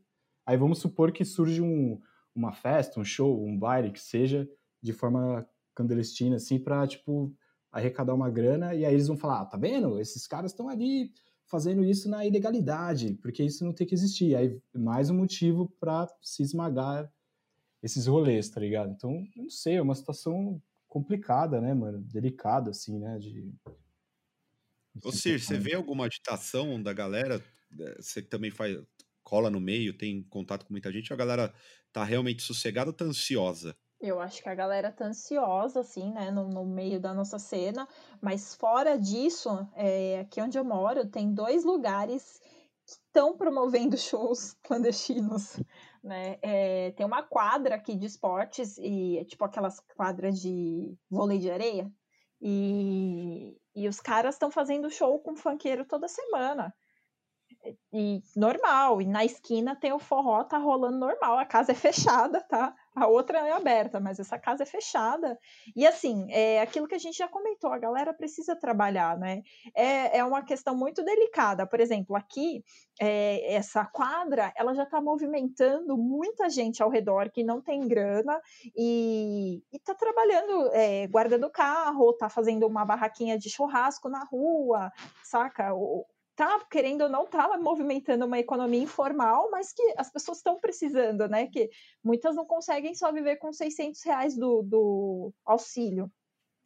Aí 0.46 0.58
vamos 0.58 0.80
supor 0.80 1.12
que 1.12 1.24
surge 1.24 1.62
um, 1.62 2.00
uma 2.34 2.52
festa, 2.52 3.00
um 3.00 3.06
show, 3.06 3.44
um 3.44 3.58
baile 3.58 3.92
que 3.92 4.02
seja 4.02 4.50
de 4.82 4.94
forma 4.94 5.48
clandestina 5.74 6.36
assim 6.36 6.60
para 6.60 6.88
tipo 6.88 7.34
arrecadar 7.72 8.14
uma 8.14 8.30
grana 8.30 8.74
e 8.74 8.86
aí 8.86 8.94
eles 8.94 9.08
vão 9.08 9.18
falar, 9.18 9.42
ah, 9.42 9.46
tá 9.46 9.58
vendo? 9.58 10.00
Esses 10.00 10.26
caras 10.26 10.52
estão 10.52 10.70
ali 10.70 11.12
fazendo 11.46 11.84
isso 11.84 12.10
na 12.10 12.26
ilegalidade, 12.26 13.14
porque 13.22 13.44
isso 13.44 13.64
não 13.64 13.74
tem 13.74 13.86
que 13.86 13.94
existir. 13.94 14.36
Aí 14.36 14.60
mais 14.74 15.10
um 15.10 15.16
motivo 15.16 15.70
para 15.80 16.08
se 16.22 16.44
esmagar 16.44 17.12
esses 17.82 18.08
rolês, 18.08 18.50
tá 18.50 18.60
ligado? 18.60 18.92
Então, 18.92 19.24
não 19.36 19.50
sei, 19.50 19.76
é 19.76 19.82
uma 19.82 19.96
situação 19.96 20.62
complicada, 20.88 21.62
né, 21.62 21.74
mano? 21.74 22.02
Delicada, 22.02 22.72
assim, 22.72 22.98
né? 22.98 23.20
De... 23.20 23.54
Ô, 25.04 25.12
Cir, 25.12 25.40
você 25.40 25.58
vê 25.58 25.76
alguma 25.76 26.06
agitação 26.06 26.82
da 26.82 26.94
galera? 26.94 27.44
Você 28.00 28.22
também 28.22 28.50
faz 28.50 28.78
cola 29.24 29.50
no 29.50 29.60
meio, 29.60 29.98
tem 29.98 30.24
contato 30.24 30.66
com 30.66 30.74
muita 30.74 30.92
gente, 30.92 31.12
a 31.12 31.16
galera 31.16 31.54
tá 31.92 32.04
realmente 32.04 32.44
sossegada 32.44 32.90
ou 32.90 32.94
tá 32.94 33.06
ansiosa? 33.06 33.76
Eu 34.06 34.20
acho 34.20 34.44
que 34.44 34.50
a 34.50 34.54
galera 34.54 34.92
tá 34.92 35.06
ansiosa, 35.06 35.80
assim, 35.80 36.12
né, 36.12 36.30
no, 36.30 36.48
no 36.48 36.64
meio 36.64 37.00
da 37.00 37.12
nossa 37.12 37.40
cena, 37.40 37.88
mas 38.22 38.54
fora 38.54 39.00
disso, 39.00 39.68
é, 39.74 40.20
aqui 40.20 40.40
onde 40.40 40.60
eu 40.60 40.64
moro, 40.64 41.10
tem 41.10 41.34
dois 41.34 41.64
lugares 41.64 42.40
que 42.86 42.92
estão 42.92 43.36
promovendo 43.36 43.98
shows 43.98 44.54
clandestinos, 44.62 45.60
né, 46.04 46.38
é, 46.44 46.92
tem 46.92 47.04
uma 47.04 47.24
quadra 47.24 47.76
aqui 47.76 47.96
de 47.96 48.06
esportes, 48.06 48.78
e 48.78 49.26
tipo 49.26 49.44
aquelas 49.44 49.80
quadras 49.96 50.40
de 50.40 50.96
vôlei 51.10 51.40
de 51.40 51.50
areia, 51.50 51.92
e, 52.40 53.58
e 53.76 53.88
os 53.88 54.00
caras 54.00 54.36
estão 54.36 54.52
fazendo 54.52 54.92
show 54.92 55.20
com 55.20 55.36
funkeiro 55.36 55.84
toda 55.84 56.08
semana, 56.08 56.72
e 57.92 58.22
normal, 58.36 59.02
e 59.02 59.08
na 59.08 59.26
esquina 59.26 59.76
tem 59.76 59.92
o 59.92 59.98
forró, 59.98 60.44
tá 60.44 60.60
rolando 60.60 61.00
normal, 61.00 61.40
a 61.40 61.46
casa 61.46 61.72
é 61.72 61.76
fechada, 61.76 62.40
tá? 62.42 62.76
A 62.96 63.08
outra 63.08 63.46
é 63.46 63.52
aberta, 63.52 64.00
mas 64.00 64.20
essa 64.20 64.40
casa 64.40 64.64
é 64.64 64.66
fechada. 64.66 65.38
E 65.76 65.86
assim, 65.86 66.28
é 66.32 66.62
aquilo 66.62 66.88
que 66.88 66.96
a 66.96 67.00
gente 67.00 67.18
já 67.18 67.28
comentou, 67.28 67.74
a 67.74 67.78
galera 67.78 68.14
precisa 68.14 68.56
trabalhar, 68.56 69.18
né? 69.18 69.44
É, 69.76 70.20
é 70.20 70.24
uma 70.24 70.42
questão 70.42 70.76
muito 70.76 71.04
delicada. 71.04 71.68
Por 71.68 71.82
exemplo, 71.82 72.16
aqui, 72.16 72.64
é, 73.00 73.54
essa 73.54 73.86
quadra, 73.86 74.54
ela 74.56 74.74
já 74.74 74.84
está 74.84 75.02
movimentando 75.02 75.98
muita 75.98 76.50
gente 76.50 76.82
ao 76.82 76.90
redor 76.90 77.30
que 77.30 77.44
não 77.44 77.62
tem 77.62 77.86
grana 77.86 78.40
e, 78.76 79.62
está 79.74 79.94
trabalhando, 79.94 80.70
é, 80.72 81.06
guardando 81.08 81.50
carro, 81.50 82.12
está 82.12 82.30
fazendo 82.30 82.66
uma 82.66 82.86
barraquinha 82.86 83.38
de 83.38 83.50
churrasco 83.50 84.08
na 84.08 84.24
rua, 84.24 84.90
saca? 85.22 85.74
Tá, 86.36 86.60
querendo 86.70 87.02
ou 87.04 87.10
não, 87.10 87.26
tá 87.26 87.58
movimentando 87.58 88.26
uma 88.26 88.40
economia 88.40 88.82
informal, 88.82 89.50
mas 89.52 89.72
que 89.72 89.94
as 89.98 90.12
pessoas 90.12 90.38
estão 90.38 90.60
precisando, 90.60 91.28
né? 91.28 91.48
Que 91.48 91.70
muitas 92.04 92.36
não 92.36 92.46
conseguem 92.46 92.94
só 92.94 93.12
viver 93.12 93.38
com 93.38 93.54
600 93.54 94.04
reais 94.04 94.36
do, 94.36 94.62
do 94.64 95.34
auxílio. 95.46 96.12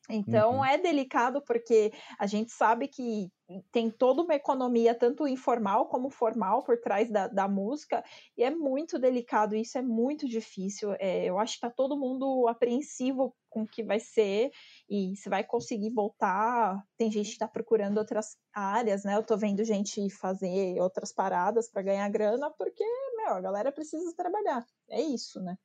Então 0.09 0.57
uhum. 0.57 0.65
é 0.65 0.77
delicado 0.77 1.41
porque 1.41 1.93
a 2.17 2.25
gente 2.25 2.51
sabe 2.51 2.87
que 2.87 3.29
tem 3.71 3.89
toda 3.89 4.23
uma 4.23 4.35
economia, 4.35 4.95
tanto 4.95 5.27
informal 5.27 5.87
como 5.87 6.09
formal, 6.09 6.63
por 6.63 6.79
trás 6.79 7.09
da, 7.09 7.27
da 7.27 7.47
música, 7.47 8.03
e 8.37 8.43
é 8.43 8.49
muito 8.49 8.99
delicado, 8.99 9.55
isso 9.55 9.77
é 9.77 9.81
muito 9.81 10.27
difícil. 10.27 10.93
É, 10.99 11.25
eu 11.25 11.37
acho 11.37 11.53
que 11.53 11.65
está 11.65 11.69
todo 11.69 11.97
mundo 11.97 12.47
apreensivo 12.47 13.35
com 13.49 13.63
o 13.63 13.67
que 13.67 13.83
vai 13.83 13.99
ser 13.99 14.51
e 14.89 15.15
se 15.15 15.29
vai 15.29 15.43
conseguir 15.43 15.91
voltar. 15.91 16.83
Tem 16.97 17.11
gente 17.11 17.27
que 17.27 17.33
está 17.33 17.47
procurando 17.47 17.99
outras 17.99 18.35
áreas, 18.53 19.03
né? 19.03 19.15
Eu 19.15 19.21
estou 19.21 19.37
vendo 19.37 19.63
gente 19.63 20.09
fazer 20.09 20.79
outras 20.81 21.13
paradas 21.13 21.69
para 21.69 21.83
ganhar 21.83 22.09
grana, 22.09 22.49
porque, 22.49 22.83
meu, 23.17 23.35
a 23.35 23.41
galera 23.41 23.71
precisa 23.71 24.15
trabalhar. 24.15 24.65
É 24.89 25.01
isso, 25.01 25.39
né? 25.41 25.57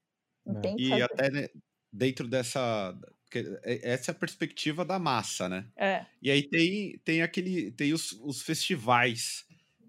Não 0.44 0.58
é. 0.58 0.60
tem 0.60 0.76
e 0.78 1.02
até 1.02 1.30
né, 1.30 1.48
dentro 1.90 2.28
dessa 2.28 2.94
é, 3.62 3.92
essa 3.92 4.10
é 4.10 4.12
a 4.12 4.18
perspectiva 4.18 4.84
da 4.84 4.98
massa, 4.98 5.48
né? 5.48 5.66
É. 5.76 6.04
E 6.22 6.30
aí 6.30 6.42
tem, 6.42 6.98
tem 6.98 7.22
aquele. 7.22 7.72
Tem 7.72 7.92
os, 7.92 8.12
os 8.12 8.42
festivais 8.42 9.46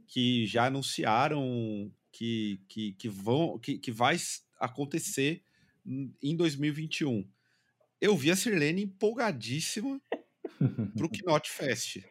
que 0.08 0.46
já 0.46 0.68
anunciaram 0.68 1.92
que, 2.12 2.62
que, 2.68 2.94
que 2.94 3.10
vão. 3.10 3.60
Que, 3.60 3.78
que 3.78 3.92
vai 3.92 4.16
acontecer 4.60 5.44
em 6.22 6.36
2021. 6.36 7.28
Eu 8.06 8.16
vi 8.16 8.30
a 8.30 8.36
Sirlene 8.36 8.84
empolgadíssima 8.84 10.00
pro 10.96 11.10
Knot 11.10 11.50
Fest. 11.50 12.04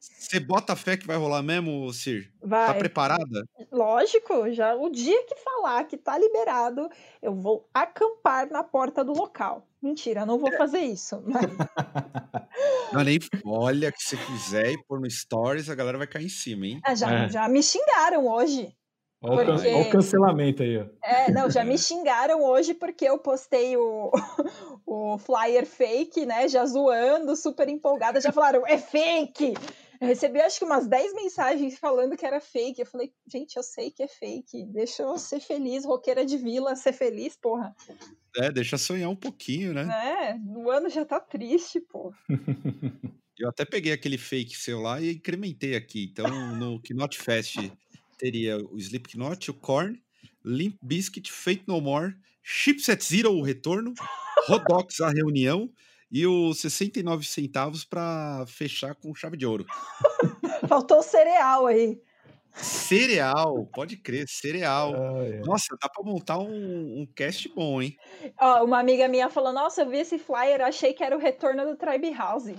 Você 0.00 0.40
bota 0.40 0.74
fé 0.74 0.96
que 0.96 1.06
vai 1.06 1.16
rolar 1.16 1.40
mesmo, 1.40 1.92
Sir? 1.92 2.32
Tá 2.40 2.46
vai. 2.48 2.66
Tá 2.66 2.74
preparada? 2.74 3.44
Lógico, 3.70 4.50
já 4.50 4.74
o 4.74 4.90
dia 4.90 5.24
que 5.26 5.36
falar 5.36 5.84
que 5.84 5.96
tá 5.96 6.18
liberado, 6.18 6.88
eu 7.22 7.32
vou 7.32 7.68
acampar 7.72 8.50
na 8.50 8.64
porta 8.64 9.04
do 9.04 9.12
local. 9.12 9.64
Mentira, 9.80 10.26
não 10.26 10.36
vou 10.36 10.52
é. 10.52 10.56
fazer 10.56 10.80
isso. 10.80 11.22
Mas... 11.24 11.42
Não, 12.92 13.04
nem 13.04 13.20
olha 13.46 13.92
que 13.92 14.02
se 14.02 14.16
quiser 14.16 14.72
ir 14.72 14.84
pôr 14.88 15.00
no 15.00 15.08
Stories, 15.08 15.70
a 15.70 15.76
galera 15.76 15.96
vai 15.96 16.08
cair 16.08 16.26
em 16.26 16.28
cima, 16.28 16.66
hein? 16.66 16.80
Ah, 16.84 16.94
já, 16.94 17.08
é. 17.12 17.28
já 17.28 17.48
me 17.48 17.62
xingaram 17.62 18.26
hoje. 18.26 18.76
Olha 19.22 19.54
porque... 19.54 19.68
o 19.68 19.90
cancelamento 19.90 20.62
aí, 20.62 20.78
ó. 20.78 20.86
É, 21.04 21.30
não, 21.30 21.50
já 21.50 21.62
me 21.62 21.76
xingaram 21.78 22.42
hoje 22.42 22.72
porque 22.72 23.04
eu 23.04 23.18
postei 23.18 23.76
o, 23.76 24.10
o 24.86 25.18
flyer 25.18 25.66
fake, 25.66 26.24
né? 26.24 26.48
Já 26.48 26.64
zoando, 26.64 27.36
super 27.36 27.68
empolgada. 27.68 28.20
Já 28.20 28.32
falaram, 28.32 28.66
é 28.66 28.78
fake! 28.78 29.54
Eu 30.00 30.06
recebi 30.06 30.40
acho 30.40 30.58
que 30.58 30.64
umas 30.64 30.86
10 30.86 31.12
mensagens 31.12 31.78
falando 31.78 32.16
que 32.16 32.24
era 32.24 32.40
fake. 32.40 32.80
Eu 32.80 32.86
falei, 32.86 33.12
gente, 33.30 33.54
eu 33.56 33.62
sei 33.62 33.90
que 33.90 34.02
é 34.02 34.08
fake. 34.08 34.64
Deixa 34.72 35.02
eu 35.02 35.18
ser 35.18 35.40
feliz, 35.40 35.84
roqueira 35.84 36.24
de 36.24 36.38
vila, 36.38 36.74
ser 36.74 36.94
feliz, 36.94 37.36
porra. 37.36 37.76
É, 38.34 38.50
deixa 38.50 38.78
sonhar 38.78 39.10
um 39.10 39.16
pouquinho, 39.16 39.74
né? 39.74 39.82
É, 39.92 40.36
o 40.58 40.70
ano 40.70 40.88
já 40.88 41.04
tá 41.04 41.20
triste, 41.20 41.78
pô. 41.80 42.14
Eu 43.38 43.50
até 43.50 43.66
peguei 43.66 43.92
aquele 43.92 44.16
fake 44.16 44.56
seu 44.56 44.80
lá 44.80 44.98
e 45.02 45.12
incrementei 45.12 45.76
aqui. 45.76 46.08
Então, 46.10 46.56
no 46.56 46.80
Knot 46.80 47.18
Fest 47.18 47.58
teria 48.20 48.58
o 48.58 48.76
Slipknot, 48.76 49.50
o 49.50 49.54
Korn, 49.54 50.00
Limp 50.44 50.76
Bizkit, 50.82 51.32
Fate 51.32 51.64
No 51.66 51.80
More, 51.80 52.14
Chipset 52.42 53.02
Zero, 53.02 53.32
o 53.32 53.42
retorno, 53.42 53.94
Rodox, 54.46 55.00
a 55.00 55.08
reunião, 55.08 55.70
e 56.12 56.26
os 56.26 56.60
69 56.60 57.24
centavos 57.24 57.84
para 57.84 58.44
fechar 58.46 58.94
com 58.94 59.14
chave 59.14 59.36
de 59.36 59.46
ouro. 59.46 59.64
Faltou 60.68 61.02
cereal 61.02 61.66
aí. 61.66 61.98
Cereal, 62.52 63.64
pode 63.72 63.96
crer, 63.96 64.26
cereal. 64.28 64.92
Ah, 64.94 65.24
é. 65.24 65.40
Nossa, 65.40 65.76
dá 65.80 65.88
pra 65.88 66.02
montar 66.02 66.38
um, 66.38 67.00
um 67.00 67.06
cast 67.14 67.48
bom, 67.54 67.80
hein? 67.80 67.96
Ó, 68.38 68.64
uma 68.64 68.80
amiga 68.80 69.06
minha 69.06 69.30
falou: 69.30 69.52
Nossa, 69.52 69.82
eu 69.82 69.88
vi 69.88 69.98
esse 69.98 70.18
flyer, 70.18 70.60
achei 70.60 70.92
que 70.92 71.04
era 71.04 71.16
o 71.16 71.20
retorno 71.20 71.64
do 71.64 71.76
Tribe 71.76 72.12
House. 72.12 72.52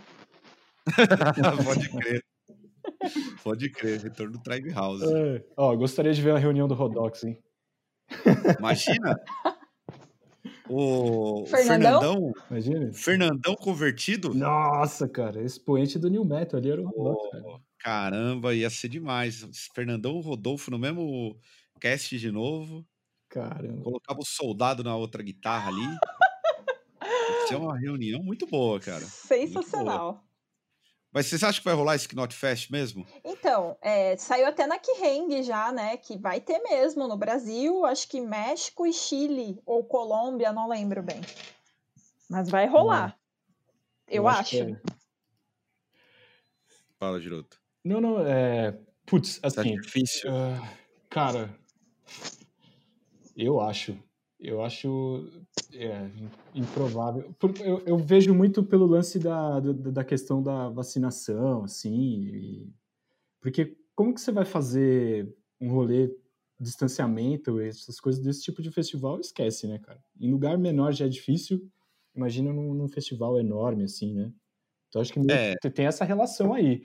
Pode 1.66 1.90
crer. 1.90 2.24
Pode 3.44 3.70
crer, 3.70 4.02
retorno 4.02 4.34
do 4.34 4.40
Tribe 4.40 4.72
House. 4.72 5.02
É. 5.02 5.44
Ó, 5.58 5.76
gostaria 5.76 6.14
de 6.14 6.22
ver 6.22 6.36
a 6.36 6.38
reunião 6.38 6.68
do 6.68 6.74
Rodox, 6.74 7.24
hein? 7.24 7.38
Imagina. 8.60 9.16
O 10.74 11.46
Fernandão? 11.48 12.32
Fernandão. 12.48 12.94
Fernandão 12.94 13.56
convertido. 13.56 14.34
Nossa, 14.34 15.06
cara, 15.06 15.44
expoente 15.44 16.00
do 16.00 16.10
New 16.10 16.24
Metal 16.24 16.58
ali 16.58 16.72
era 16.72 16.82
o 16.82 16.86
Rodox, 16.86 17.30
cara. 17.30 17.44
Pô, 17.44 17.62
caramba, 17.78 18.56
ia 18.56 18.70
ser 18.70 18.88
demais. 18.88 19.46
Fernandão 19.76 20.18
e 20.18 20.24
Rodolfo 20.24 20.72
no 20.72 20.80
mesmo 20.80 21.38
cast 21.82 22.18
de 22.18 22.32
novo. 22.32 22.88
Caramba. 23.28 23.84
Colocava 23.84 24.20
o 24.22 24.26
soldado 24.26 24.82
na 24.82 24.96
outra 24.96 25.22
guitarra 25.22 25.70
ali. 25.70 25.82
Ia 27.04 27.48
ser 27.48 27.56
uma 27.56 27.78
reunião 27.78 28.22
muito 28.24 28.46
boa, 28.46 28.80
cara. 28.80 29.04
Sensacional. 29.04 30.24
Mas 31.14 31.26
vocês 31.26 31.44
acham 31.44 31.60
que 31.60 31.66
vai 31.66 31.74
rolar 31.74 31.96
esse 31.96 32.08
Knot 32.08 32.34
Fest 32.34 32.72
mesmo? 32.72 33.06
Então, 33.24 33.78
é, 33.82 34.16
saiu 34.16 34.48
até 34.48 34.66
na 34.66 34.80
Kiheng 34.80 35.44
já, 35.44 35.72
né? 35.72 35.98
Que 35.98 36.18
vai 36.18 36.40
ter 36.40 36.60
mesmo 36.60 37.08
no 37.08 37.18
Brasil, 37.18 37.86
acho 37.86 38.08
que 38.08 38.22
México 38.22 38.88
e 38.88 38.94
Chile, 38.94 39.62
ou 39.66 39.84
Colômbia, 39.84 40.54
não 40.54 40.70
lembro 40.70 41.04
bem. 41.04 41.20
Mas 42.30 42.50
vai 42.50 42.66
rolar. 42.66 43.18
Eu, 44.08 44.26
acho. 44.28 44.52
que 44.52 44.62
é. 44.62 44.82
Fala, 46.98 47.20
Giroto. 47.20 47.60
Não, 47.84 48.00
não, 48.00 48.26
é. 48.26 48.78
Putz, 49.06 49.40
assim. 49.44 49.76
difícil? 49.76 50.30
ah, 50.32 50.66
cara, 51.10 51.54
eu 53.36 53.60
acho. 53.60 53.98
Eu 54.42 54.64
acho 54.64 55.30
é, 55.74 56.10
improvável. 56.56 57.34
Eu, 57.64 57.80
eu 57.86 57.98
vejo 57.98 58.34
muito 58.34 58.64
pelo 58.64 58.88
lance 58.88 59.20
da, 59.20 59.60
da, 59.60 59.72
da 59.72 60.04
questão 60.04 60.42
da 60.42 60.68
vacinação, 60.70 61.64
assim. 61.64 62.24
e- 62.26 62.74
porque 63.40 63.78
como 63.96 64.14
que 64.14 64.22
você 64.22 64.32
vai 64.32 64.46
fazer 64.46 65.32
um 65.60 65.70
rolê 65.70 66.12
distanciamento, 66.60 67.60
essas 67.60 68.00
coisas 68.00 68.24
desse 68.24 68.42
tipo 68.44 68.62
de 68.62 68.72
festival? 68.72 69.20
Esquece, 69.20 69.68
né, 69.68 69.78
cara? 69.80 70.04
Em 70.20 70.32
lugar 70.32 70.58
menor 70.58 70.92
já 70.92 71.06
é 71.06 71.10
difícil. 71.10 71.62
Imagina 72.16 72.52
num, 72.52 72.74
num 72.74 72.88
festival 72.88 73.40
enorme, 73.40 73.84
assim, 73.84 74.14
né? 74.14 74.32
Então 74.90 75.02
acho 75.02 75.14
que 75.14 75.20
É. 75.32 75.56
tem 75.70 75.86
essa 75.86 76.04
relação 76.04 76.54
aí. 76.54 76.84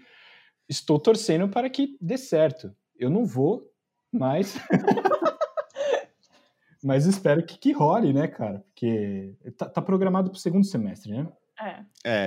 Estou 0.68 0.98
torcendo 0.98 1.48
para 1.48 1.70
que 1.70 1.96
dê 2.00 2.18
certo. 2.18 2.74
Eu 2.98 3.08
não 3.10 3.24
vou, 3.24 3.70
mas. 4.12 4.54
mas 6.86 7.06
espero 7.06 7.44
que, 7.44 7.58
que 7.58 7.72
role, 7.72 8.12
né, 8.12 8.28
cara? 8.28 8.60
Porque 8.60 9.34
tá, 9.56 9.68
tá 9.68 9.82
programado 9.82 10.30
para 10.30 10.36
o 10.36 10.40
segundo 10.40 10.64
semestre, 10.64 11.12
né? 11.12 11.28
É. 11.60 11.84
É, 12.04 12.26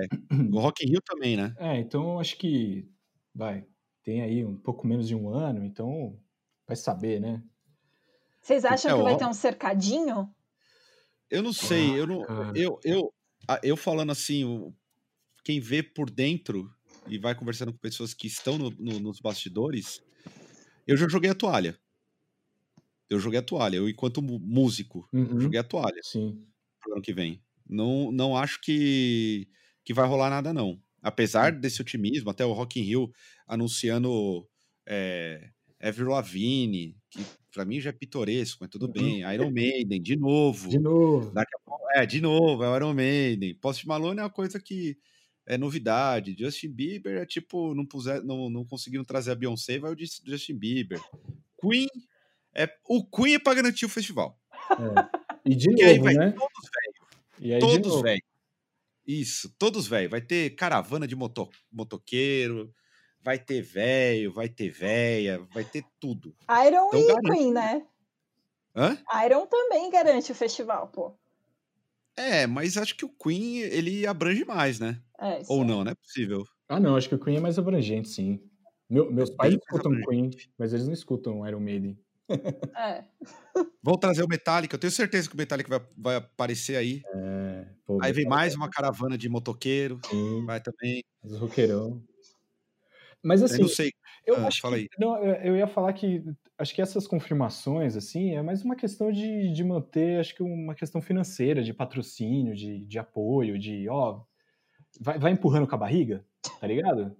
o 0.53 0.59
Rock 0.59 0.85
in 0.85 0.89
Rio 0.89 1.01
também, 1.01 1.37
né? 1.37 1.55
É, 1.57 1.77
então 1.79 2.19
acho 2.19 2.37
que 2.37 2.89
vai. 3.33 3.65
Tem 4.03 4.21
aí 4.21 4.43
um 4.43 4.57
pouco 4.57 4.85
menos 4.87 5.07
de 5.07 5.15
um 5.15 5.29
ano, 5.29 5.63
então 5.63 6.19
vai 6.67 6.75
saber, 6.75 7.19
né? 7.19 7.43
Vocês 8.41 8.65
acham 8.65 8.91
É, 8.91 8.95
que 8.95 9.03
vai 9.03 9.13
ó. 9.13 9.17
ter 9.17 9.25
um 9.25 9.33
cercadinho? 9.33 10.33
Eu 11.29 11.43
não 11.43 11.53
sei, 11.53 11.99
eu 11.99 12.07
não. 12.07 12.25
cara. 12.25 12.57
Eu, 12.57 12.79
eu, 12.83 13.13
eu 13.61 13.77
falando 13.77 14.11
assim, 14.11 14.73
quem 15.43 15.59
vê 15.59 15.83
por 15.83 16.09
dentro 16.09 16.69
e 17.07 17.17
vai 17.19 17.35
conversando 17.35 17.71
com 17.71 17.77
pessoas 17.77 18.13
que 18.13 18.27
estão 18.27 18.57
no- 18.57 18.71
no- 18.71 18.99
nos 18.99 19.19
bastidores, 19.19 20.01
eu 20.87 20.97
já 20.97 21.07
joguei 21.07 21.29
a 21.29 21.35
toalha. 21.35 21.77
Eu 23.09 23.19
joguei 23.19 23.39
a 23.39 23.43
toalha. 23.43 23.77
Eu, 23.77 23.89
enquanto 23.89 24.21
músico, 24.21 25.07
Uhum. 25.11 25.39
joguei 25.39 25.59
a 25.59 25.63
toalha 25.63 25.99
Sim. 26.03 26.45
pro 26.81 26.93
ano 26.93 27.01
que 27.01 27.13
vem. 27.13 27.41
Não, 27.67 28.11
não 28.11 28.35
acho 28.37 28.59
que, 28.61 29.47
que 29.83 29.93
vai 29.93 30.07
rolar 30.07 30.29
nada, 30.29 30.53
não. 30.53 30.79
Apesar 31.01 31.51
desse 31.51 31.81
otimismo, 31.81 32.29
até 32.29 32.45
o 32.45 32.51
Rock 32.53 32.79
in 32.79 32.83
Rio 32.83 33.11
anunciando 33.47 34.47
é, 34.87 35.49
Avril 35.81 36.09
Lavigne, 36.09 36.97
que 37.11 37.23
pra 37.53 37.63
mim 37.65 37.79
já 37.79 37.89
é 37.89 37.93
pitoresco, 37.93 38.57
mas 38.61 38.69
tudo 38.69 38.87
Uhum. 38.87 38.91
bem. 38.91 39.19
Iron 39.33 39.51
Maiden, 39.51 40.01
de 40.01 40.15
novo. 40.15 40.69
De 40.69 40.79
novo. 40.79 41.31
Daqui 41.31 41.55
a 41.55 41.59
pouco, 41.59 41.85
é, 41.95 42.05
de 42.05 42.19
novo, 42.21 42.63
é 42.63 42.69
o 42.69 42.75
Iron 42.75 42.93
Maiden. 42.93 43.55
Post 43.55 43.87
Malone 43.87 44.19
é 44.19 44.23
uma 44.23 44.29
coisa 44.29 44.59
que 44.59 44.97
é 45.45 45.57
novidade. 45.57 46.35
Justin 46.37 46.69
Bieber 46.71 47.17
é 47.21 47.25
tipo, 47.25 47.73
não, 47.75 47.85
puser, 47.85 48.23
não, 48.23 48.49
não 48.49 48.65
conseguiram 48.65 49.03
trazer 49.03 49.31
a 49.31 49.35
Beyoncé, 49.35 49.77
vai 49.79 49.93
o 49.93 49.97
Jus- 49.99 50.21
Justin 50.25 50.55
Bieber. 50.57 50.99
Queen, 51.61 51.87
é, 52.53 52.69
o 52.87 53.05
Queen 53.09 53.35
é 53.35 53.39
pra 53.39 53.53
garantir 53.53 53.85
o 53.85 53.89
festival. 53.89 54.39
É. 54.71 55.19
E 55.45 55.55
de 55.55 55.69
E 55.75 55.83
aí 55.83 55.97
novo, 55.99 56.03
vai 56.03 56.13
né? 56.15 56.31
todos 56.31 56.69
E 57.39 57.53
aí 57.53 57.59
Todos, 57.59 57.87
novo. 57.93 58.03
velho. 58.03 58.21
Isso, 59.07 59.53
todos, 59.57 59.87
velho. 59.87 60.09
Vai 60.09 60.21
ter 60.21 60.51
caravana 60.55 61.07
de 61.07 61.15
moto, 61.15 61.49
motoqueiro, 61.71 62.73
vai 63.21 63.39
ter 63.39 63.61
velho, 63.61 64.31
vai 64.31 64.49
ter 64.49 64.69
véia, 64.69 65.39
vai 65.53 65.63
ter 65.65 65.83
tudo. 65.99 66.35
Iron 66.67 66.87
Então 66.87 66.99
e 66.99 67.07
garante. 67.07 67.29
Queen, 67.31 67.53
né? 67.53 67.87
Hã? 68.75 68.97
Iron 69.25 69.47
também 69.47 69.89
garante 69.89 70.31
o 70.31 70.35
festival, 70.35 70.89
pô. 70.89 71.17
É, 72.15 72.45
mas 72.45 72.77
acho 72.77 72.95
que 72.95 73.05
o 73.05 73.09
Queen, 73.09 73.59
ele 73.59 74.05
abrange 74.05 74.43
mais, 74.45 74.79
né? 74.79 75.01
É, 75.19 75.41
Ou 75.47 75.63
não, 75.63 75.83
não 75.83 75.91
é 75.91 75.95
possível. 75.95 76.43
Ah, 76.67 76.79
não, 76.79 76.95
acho 76.95 77.09
que 77.09 77.15
o 77.15 77.19
Queen 77.19 77.37
é 77.37 77.39
mais 77.39 77.57
abrangente, 77.57 78.09
sim. 78.09 78.41
Meu- 78.89 79.11
meus 79.11 79.29
pais 79.29 79.53
escutam 79.55 79.91
Queen, 80.07 80.29
mas 80.57 80.73
eles 80.73 80.85
não 80.85 80.93
escutam 80.93 81.47
Iron 81.47 81.59
Maiden. 81.59 81.97
É. 82.75 83.03
Vão 83.81 83.97
trazer 83.97 84.23
o 84.23 84.27
Metallica, 84.27 84.75
eu 84.75 84.79
tenho 84.79 84.91
certeza 84.91 85.29
que 85.29 85.35
o 85.35 85.37
Metallica 85.37 85.69
vai, 85.79 85.87
vai 85.97 86.15
aparecer 86.17 86.75
aí. 86.75 87.01
É, 87.13 87.65
pô, 87.85 87.97
Aí 88.01 88.13
vem 88.13 88.25
mais 88.25 88.55
uma 88.55 88.69
caravana 88.69 89.17
de 89.17 89.29
motoqueiro, 89.29 89.99
Sim, 90.05 90.45
vai 90.45 90.61
também. 90.61 91.03
os 91.23 91.37
roqueirão. 91.37 92.03
Mas 93.23 93.43
Eu 93.47 93.47
assim, 93.47 93.61
não 93.61 93.67
sei. 93.67 93.91
eu 94.25 94.35
Ah, 94.35 94.47
acho 94.47 94.61
fala 94.61 94.75
que, 94.75 94.77
aí. 94.77 94.87
não, 94.97 95.17
eu 95.23 95.35
eu 95.53 95.57
ia 95.57 95.67
falar 95.67 95.93
que 95.93 96.23
acho 96.57 96.73
que 96.75 96.81
essas 96.81 97.07
confirmações 97.07 97.95
assim 97.97 98.35
é 98.35 98.41
mais 98.41 98.63
uma 98.63 98.75
questão 98.75 99.11
de, 99.11 99.51
de 99.51 99.63
manter, 99.63 100.19
acho 100.19 100.35
que 100.35 100.43
uma 100.43 100.75
questão 100.75 101.01
financeira, 101.01 101.63
de 101.63 101.73
patrocínio, 101.73 102.55
de, 102.55 102.85
de 102.85 102.99
apoio, 102.99 103.59
de 103.59 103.87
ó, 103.89 104.21
vai, 104.99 105.17
vai 105.19 105.31
empurrando 105.31 105.67
com 105.67 105.75
a 105.75 105.77
barriga, 105.77 106.25
tá 106.59 106.67
ligado? 106.67 107.15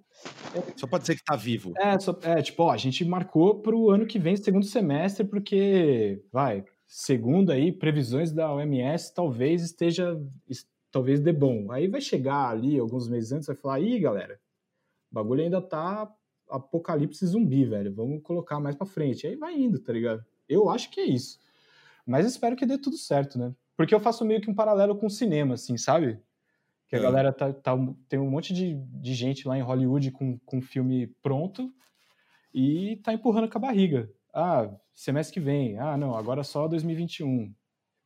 Só 0.76 0.88
pode 0.88 1.04
dizer 1.04 1.16
que 1.16 1.24
tá 1.24 1.36
vivo. 1.36 1.74
É, 1.78 1.98
só- 2.00 2.18
é, 2.24 2.42
tipo, 2.42 2.64
ó, 2.64 2.72
a 2.72 2.78
gente 2.78 3.04
marcou 3.06 3.62
pro 3.62 3.90
ano 3.90 4.06
que 4.06 4.20
vem, 4.20 4.36
segundo 4.36 4.66
semestre, 4.66 5.24
porque, 5.26 6.22
vai, 6.32 6.66
segundo 6.88 7.52
aí, 7.52 7.72
previsões 7.72 8.32
da 8.32 8.52
OMS, 8.54 9.14
talvez 9.14 9.62
esteja, 9.64 10.20
es- 10.48 10.68
talvez 10.92 11.20
dê 11.20 11.32
bom. 11.32 11.72
Aí 11.72 11.88
vai 11.88 12.02
chegar 12.02 12.50
ali, 12.50 12.78
alguns 12.80 13.08
meses 13.08 13.32
antes, 13.32 13.48
vai 13.48 13.56
falar, 13.56 13.80
ih, 13.80 14.00
galera, 14.00 14.40
o 15.12 15.16
bagulho 15.16 15.44
ainda 15.44 15.62
tá 15.62 16.12
apocalipse 16.50 17.26
zumbi, 17.28 17.66
velho, 17.66 17.94
vamos 17.94 18.22
colocar 18.24 18.60
mais 18.60 18.76
pra 18.76 18.86
frente. 18.88 19.28
Aí 19.28 19.36
vai 19.36 19.56
indo, 19.56 19.80
tá 19.80 19.94
ligado? 19.94 20.24
Eu 20.48 20.70
acho 20.70 20.90
que 20.92 21.00
é 21.00 21.06
isso. 21.06 21.40
Mas 22.06 22.26
espero 22.26 22.56
que 22.56 22.66
dê 22.66 22.78
tudo 22.78 22.98
certo, 22.98 23.38
né? 23.38 23.54
Porque 23.78 23.94
eu 23.96 24.00
faço 24.00 24.26
meio 24.26 24.42
que 24.42 24.50
um 24.50 24.56
paralelo 24.56 24.98
com 24.98 25.06
o 25.08 25.10
cinema, 25.12 25.54
assim, 25.54 25.78
sabe? 25.78 26.20
Que 26.90 26.96
a 26.96 27.00
É. 27.00 27.02
galera 27.02 27.32
tá, 27.32 27.54
tá- 27.54 27.78
tem 28.10 28.20
um 28.20 28.30
monte 28.30 28.54
de, 28.54 28.74
de 28.76 29.14
gente 29.14 29.48
lá 29.48 29.58
em 29.58 29.62
Hollywood 29.62 30.12
com, 30.12 30.38
com 30.40 30.60
filme 30.62 31.08
pronto 31.22 31.72
e 32.54 32.98
tá 33.04 33.14
empurrando 33.14 33.48
com 33.50 33.58
a 33.58 33.62
barriga. 33.62 34.10
Ah, 34.34 34.70
semestre 34.94 35.36
que 35.36 35.40
vem. 35.40 35.78
Ah, 35.78 35.96
não, 35.96 36.16
agora 36.18 36.44
só 36.44 36.68
2021. 36.68 37.54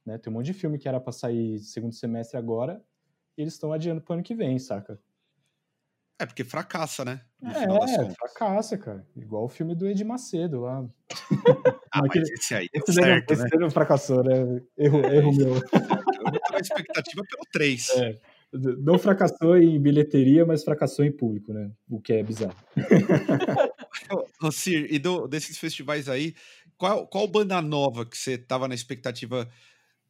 Né? 0.05 0.17
Tem 0.17 0.31
um 0.31 0.35
monte 0.35 0.47
de 0.47 0.53
filme 0.53 0.77
que 0.77 0.87
era 0.87 0.99
pra 0.99 1.13
sair 1.13 1.59
segundo 1.59 1.93
semestre 1.93 2.37
agora 2.37 2.81
e 3.37 3.41
eles 3.41 3.53
estão 3.53 3.71
adiando 3.71 4.01
pro 4.01 4.15
ano 4.15 4.23
que 4.23 4.35
vem, 4.35 4.59
saca? 4.59 4.99
É, 6.19 6.25
porque 6.25 6.43
fracassa, 6.43 7.03
né? 7.03 7.21
No 7.41 7.51
É, 7.51 8.09
fracassa, 8.11 8.77
cara. 8.77 9.05
Igual 9.15 9.45
o 9.45 9.49
filme 9.49 9.73
do 9.75 9.87
Ed 9.87 10.03
Macedo 10.03 10.61
lá. 10.61 10.85
Ah, 11.91 12.01
mas 12.01 12.09
Aquele- 12.09 12.33
esse 12.33 12.53
aí 12.53 12.69
deu 12.71 12.83
Esse 12.85 12.97
não- 12.99 13.03
certo, 13.03 13.31
esse 13.31 13.43
né? 13.43 13.49
daí 13.49 13.59
não 13.59 13.71
fracassou, 13.71 14.23
né? 14.23 14.61
Erro, 14.77 14.99
erro 15.05 15.35
meu. 15.35 15.55
Eu 15.55 15.61
tô 15.69 16.51
na 16.53 16.59
expectativa 16.59 17.21
pelo 17.29 17.43
3. 17.51 17.89
É. 17.97 18.19
Não 18.53 18.99
fracassou 18.99 19.57
em 19.57 19.79
bilheteria, 19.81 20.45
mas 20.45 20.63
fracassou 20.63 21.03
em 21.03 21.11
público, 21.11 21.51
né? 21.51 21.71
O 21.89 21.99
que 21.99 22.13
é 22.13 22.23
bizarro. 22.23 22.55
Ô, 24.41 24.51
Cir, 24.51 24.87
e 24.91 24.99
do- 24.99 25.27
desses 25.27 25.57
festivais 25.57 26.07
aí, 26.07 26.35
qual, 26.77 27.07
qual 27.07 27.27
banda 27.27 27.61
nova 27.61 28.05
que 28.05 28.17
você 28.17 28.37
tava 28.37 28.67
na 28.67 28.75
expectativa 28.75 29.49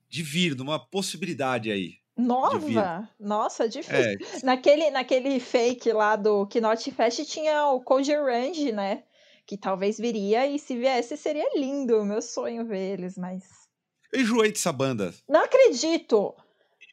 de 0.10 0.24
vir, 0.24 0.56
de 0.56 0.62
uma 0.62 0.80
possibilidade 0.80 1.72
aí? 1.72 1.98
Nova? 2.18 3.10
Nossa, 3.20 3.68
difícil. 3.68 3.96
É, 3.96 4.46
Naquele, 4.46 4.92
naquele 4.92 5.40
fake 5.40 5.92
lá 5.92 6.16
do 6.16 6.48
Knot 6.48 6.92
Fest 6.92 7.26
tinha 7.26 7.68
o 7.68 7.82
Koji 7.82 8.14
Range, 8.16 8.72
né? 8.72 9.04
Que 9.48 9.58
talvez 9.58 9.98
viria 9.98 10.46
e 10.48 10.60
se 10.60 10.76
viesse 10.78 11.18
seria 11.18 11.50
lindo. 11.58 12.06
Meu 12.06 12.22
sonho 12.22 12.66
ver 12.66 12.94
eles, 12.94 13.18
mas. 13.18 13.44
eu 14.14 14.22
enjoei 14.22 14.52
dessa 14.52 14.72
banda. 14.72 15.14
Não 15.28 15.44
acredito! 15.44 16.36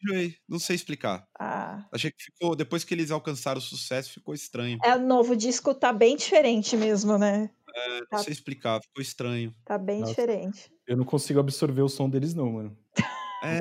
Enjoei, 0.03 0.34
não 0.48 0.59
sei 0.59 0.76
explicar. 0.76 1.26
Ah, 1.38 1.86
Achei 1.92 2.11
que 2.11 2.22
ficou, 2.24 2.57
depois 2.57 2.84
que 2.84 2.94
eles 2.94 3.11
alcançaram 3.11 3.59
o 3.59 3.62
sucesso, 3.62 4.12
ficou 4.12 4.34
estranho. 4.34 4.78
é 4.82 4.96
o 4.96 5.01
novo 5.01 5.36
disco, 5.36 5.74
tá 5.74 5.92
bem 5.92 6.16
diferente 6.16 6.76
mesmo, 6.76 7.18
né? 7.18 7.51
É, 7.74 8.01
não 8.01 8.07
Tá. 8.09 8.18
sei 8.18 8.32
explicar, 8.32 8.80
ficou 8.82 9.03
estranho. 9.03 9.55
Tá 9.64 9.76
bem 9.78 10.01
Nossa. 10.01 10.12
diferente. 10.12 10.72
Eu 10.86 10.96
não 10.96 11.05
consigo 11.05 11.38
absorver 11.38 11.82
o 11.82 11.88
som 11.88 12.09
deles, 12.09 12.34
não, 12.34 12.51
mano. 12.53 12.76
É, 13.42 13.59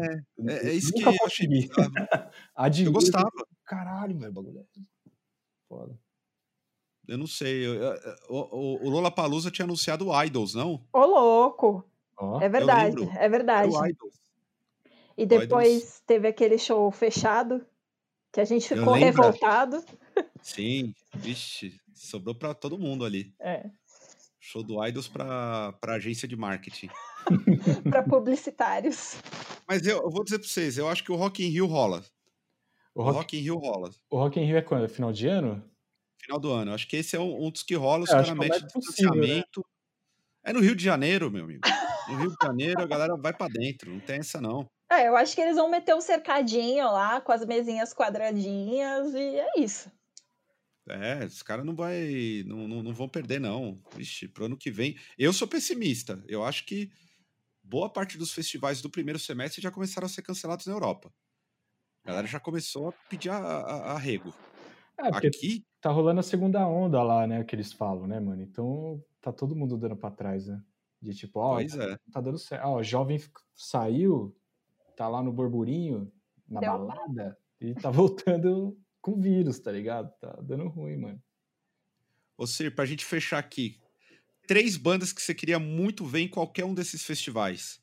é, 0.52 0.70
é 0.70 0.74
isso 0.74 0.92
que 0.92 1.04
eu 1.04 1.14
achei. 1.26 1.48
Eu 2.86 2.92
gostava. 2.92 3.30
Caralho, 3.66 4.18
velho, 4.18 4.34
bagulho. 4.34 4.66
foda. 5.70 5.98
Eu 7.08 7.18
não 7.18 7.28
sei. 7.28 7.66
O, 8.30 8.86
o, 8.86 8.90
Lola 8.90 9.10
Palusa 9.10 9.50
tinha 9.50 9.66
anunciado 9.66 10.08
o 10.08 10.24
Idols, 10.24 10.54
não? 10.54 10.86
Ô, 10.94 11.06
louco! 11.06 11.84
Oh, 12.20 12.40
é 12.42 12.50
verdade, 12.50 13.02
é 13.18 13.30
verdade. 13.30 13.72
E 15.20 15.26
depois 15.26 16.02
teve 16.08 16.30
aquele 16.30 16.58
show 16.58 16.90
fechado 16.92 17.66
que 18.32 18.40
a 18.40 18.46
gente 18.46 18.70
ficou 18.70 18.94
revoltado. 18.94 19.84
Sim, 20.42 20.94
vixe, 21.14 21.78
sobrou 21.94 22.34
para 22.34 22.54
todo 22.54 22.80
mundo 22.80 23.04
ali. 23.04 23.36
É. 23.38 23.70
Show 24.40 24.64
do 24.64 24.82
Idols 24.82 25.10
para 25.10 25.78
agência 25.90 26.26
de 26.26 26.38
marketing. 26.38 26.88
para 27.84 28.02
publicitários. 28.02 29.18
Mas 29.68 29.86
eu, 29.86 29.98
eu, 29.98 30.10
vou 30.10 30.24
dizer 30.24 30.40
para 30.40 30.48
vocês, 30.48 30.78
eu 30.78 30.88
acho 30.88 31.04
que 31.04 31.12
o 31.12 31.18
Rock 31.18 31.46
in 31.46 31.50
Rio 31.50 31.66
rola. 31.66 32.02
O 32.96 33.04
Rock, 33.04 33.18
Rock 33.18 33.38
in 33.38 33.42
Rio 33.42 33.58
rola. 33.58 33.90
O 34.10 34.18
Rock 34.18 34.40
in 34.40 34.46
Rio 34.46 34.56
é 34.56 34.62
quando? 34.62 34.88
Final 34.88 35.12
de 35.12 35.28
ano? 35.28 35.62
Final 36.18 36.40
do 36.40 36.50
ano. 36.50 36.74
Acho 36.74 36.88
que 36.88 36.96
esse 36.96 37.18
é 37.18 37.20
um, 37.20 37.46
um 37.46 37.52
dos 37.52 37.64
que 37.64 37.76
rola, 37.76 38.06
os 38.06 38.10
é, 38.10 38.14
caras 38.14 38.32
metem 38.32 38.62
distanciamento. 38.62 39.60
Né? 39.60 40.52
É 40.52 40.54
no 40.54 40.62
Rio 40.62 40.78
de 40.78 40.84
Janeiro, 40.84 41.30
meu 41.30 41.44
amigo. 41.44 41.68
No 42.08 42.16
Rio 42.16 42.30
de 42.30 42.38
Janeiro 42.42 42.82
a 42.82 42.88
galera 42.88 43.18
vai 43.18 43.34
para 43.34 43.52
dentro, 43.52 43.92
não 43.92 44.00
tem 44.00 44.20
essa 44.20 44.40
não. 44.40 44.66
É, 44.92 45.08
eu 45.08 45.16
acho 45.16 45.36
que 45.36 45.42
eles 45.42 45.56
vão 45.56 45.70
meter 45.70 45.94
um 45.94 46.02
cercadinho 46.02 46.86
lá 46.86 47.22
com 47.22 47.32
as 47.32 47.46
mesinhas 47.46 47.94
quadradinhas 47.94 49.14
e 49.14 49.40
é 49.40 49.52
isso. 49.58 49.92
É, 50.90 51.24
os 51.24 51.44
caras 51.44 51.64
não, 51.64 51.76
vai, 51.76 52.44
não, 52.48 52.68
não, 52.68 52.82
não, 52.82 52.94
vão 52.94 53.08
perder, 53.08 53.40
não. 53.40 53.80
Vixe, 53.96 54.28
pro 54.28 54.46
ano 54.46 54.58
que 54.58 54.72
vem. 54.72 54.98
Eu 55.18 55.32
sou 55.32 55.48
pessimista. 55.48 56.24
Eu 56.28 56.44
acho 56.44 56.66
que 56.66 56.92
boa 57.64 57.88
parte 57.88 58.18
dos 58.18 58.34
festivais 58.34 58.82
do 58.82 58.90
primeiro 58.90 59.20
semestre 59.20 59.62
já 59.62 59.70
começaram 59.70 60.08
a 60.08 60.10
ser 60.10 60.24
cancelados 60.24 60.66
na 60.66 60.74
Europa. 60.74 61.14
A 62.04 62.08
galera 62.08 62.28
já 62.28 62.40
começou 62.40 62.90
a 62.90 62.92
pedir 63.08 63.30
arrego. 63.30 64.34
É, 64.98 65.10
Aqui. 65.16 65.64
Tá 65.80 65.92
rolando 65.92 66.20
a 66.20 66.24
segunda 66.24 66.68
onda 66.68 67.02
lá, 67.04 67.28
né? 67.28 67.44
Que 67.44 67.56
eles 67.56 67.72
falam, 67.72 68.08
né, 68.08 68.20
mano? 68.20 68.42
Então 68.42 69.02
tá 69.22 69.32
todo 69.32 69.56
mundo 69.56 69.78
dando 69.78 69.96
pra 69.96 70.10
trás, 70.10 70.48
né? 70.48 70.62
De 71.02 71.14
tipo, 71.14 71.40
ó, 71.40 71.56
pois 71.56 71.78
é. 71.78 71.98
tá 72.12 72.20
dando 72.20 72.38
certo. 72.38 72.66
Ó, 72.66 72.84
jovem 72.84 73.22
saiu, 73.56 74.36
tá 75.00 75.08
lá 75.08 75.24
no 75.24 75.32
burburinho, 75.32 76.12
na 76.46 76.60
Deu. 76.60 76.74
balada, 76.74 77.38
e 77.62 77.74
tá 77.74 77.90
voltando 77.90 78.78
com 79.02 79.18
vírus, 79.18 79.58
tá 79.58 79.72
ligado? 79.72 80.14
Tá 80.20 80.38
dando 80.44 80.68
ruim, 80.68 80.98
mano. 80.98 81.24
Ô, 82.38 82.46
Sir, 82.46 82.76
pra 82.76 82.86
gente 82.86 83.06
fechar 83.06 83.40
aqui, 83.40 83.80
três 84.46 84.76
bandas 84.76 85.14
que 85.14 85.22
você 85.22 85.34
queria 85.34 85.58
muito 85.58 86.06
ver 86.06 86.20
em 86.20 86.28
qualquer 86.30 86.66
um 86.66 86.74
desses 86.74 87.06
festivais. 87.06 87.82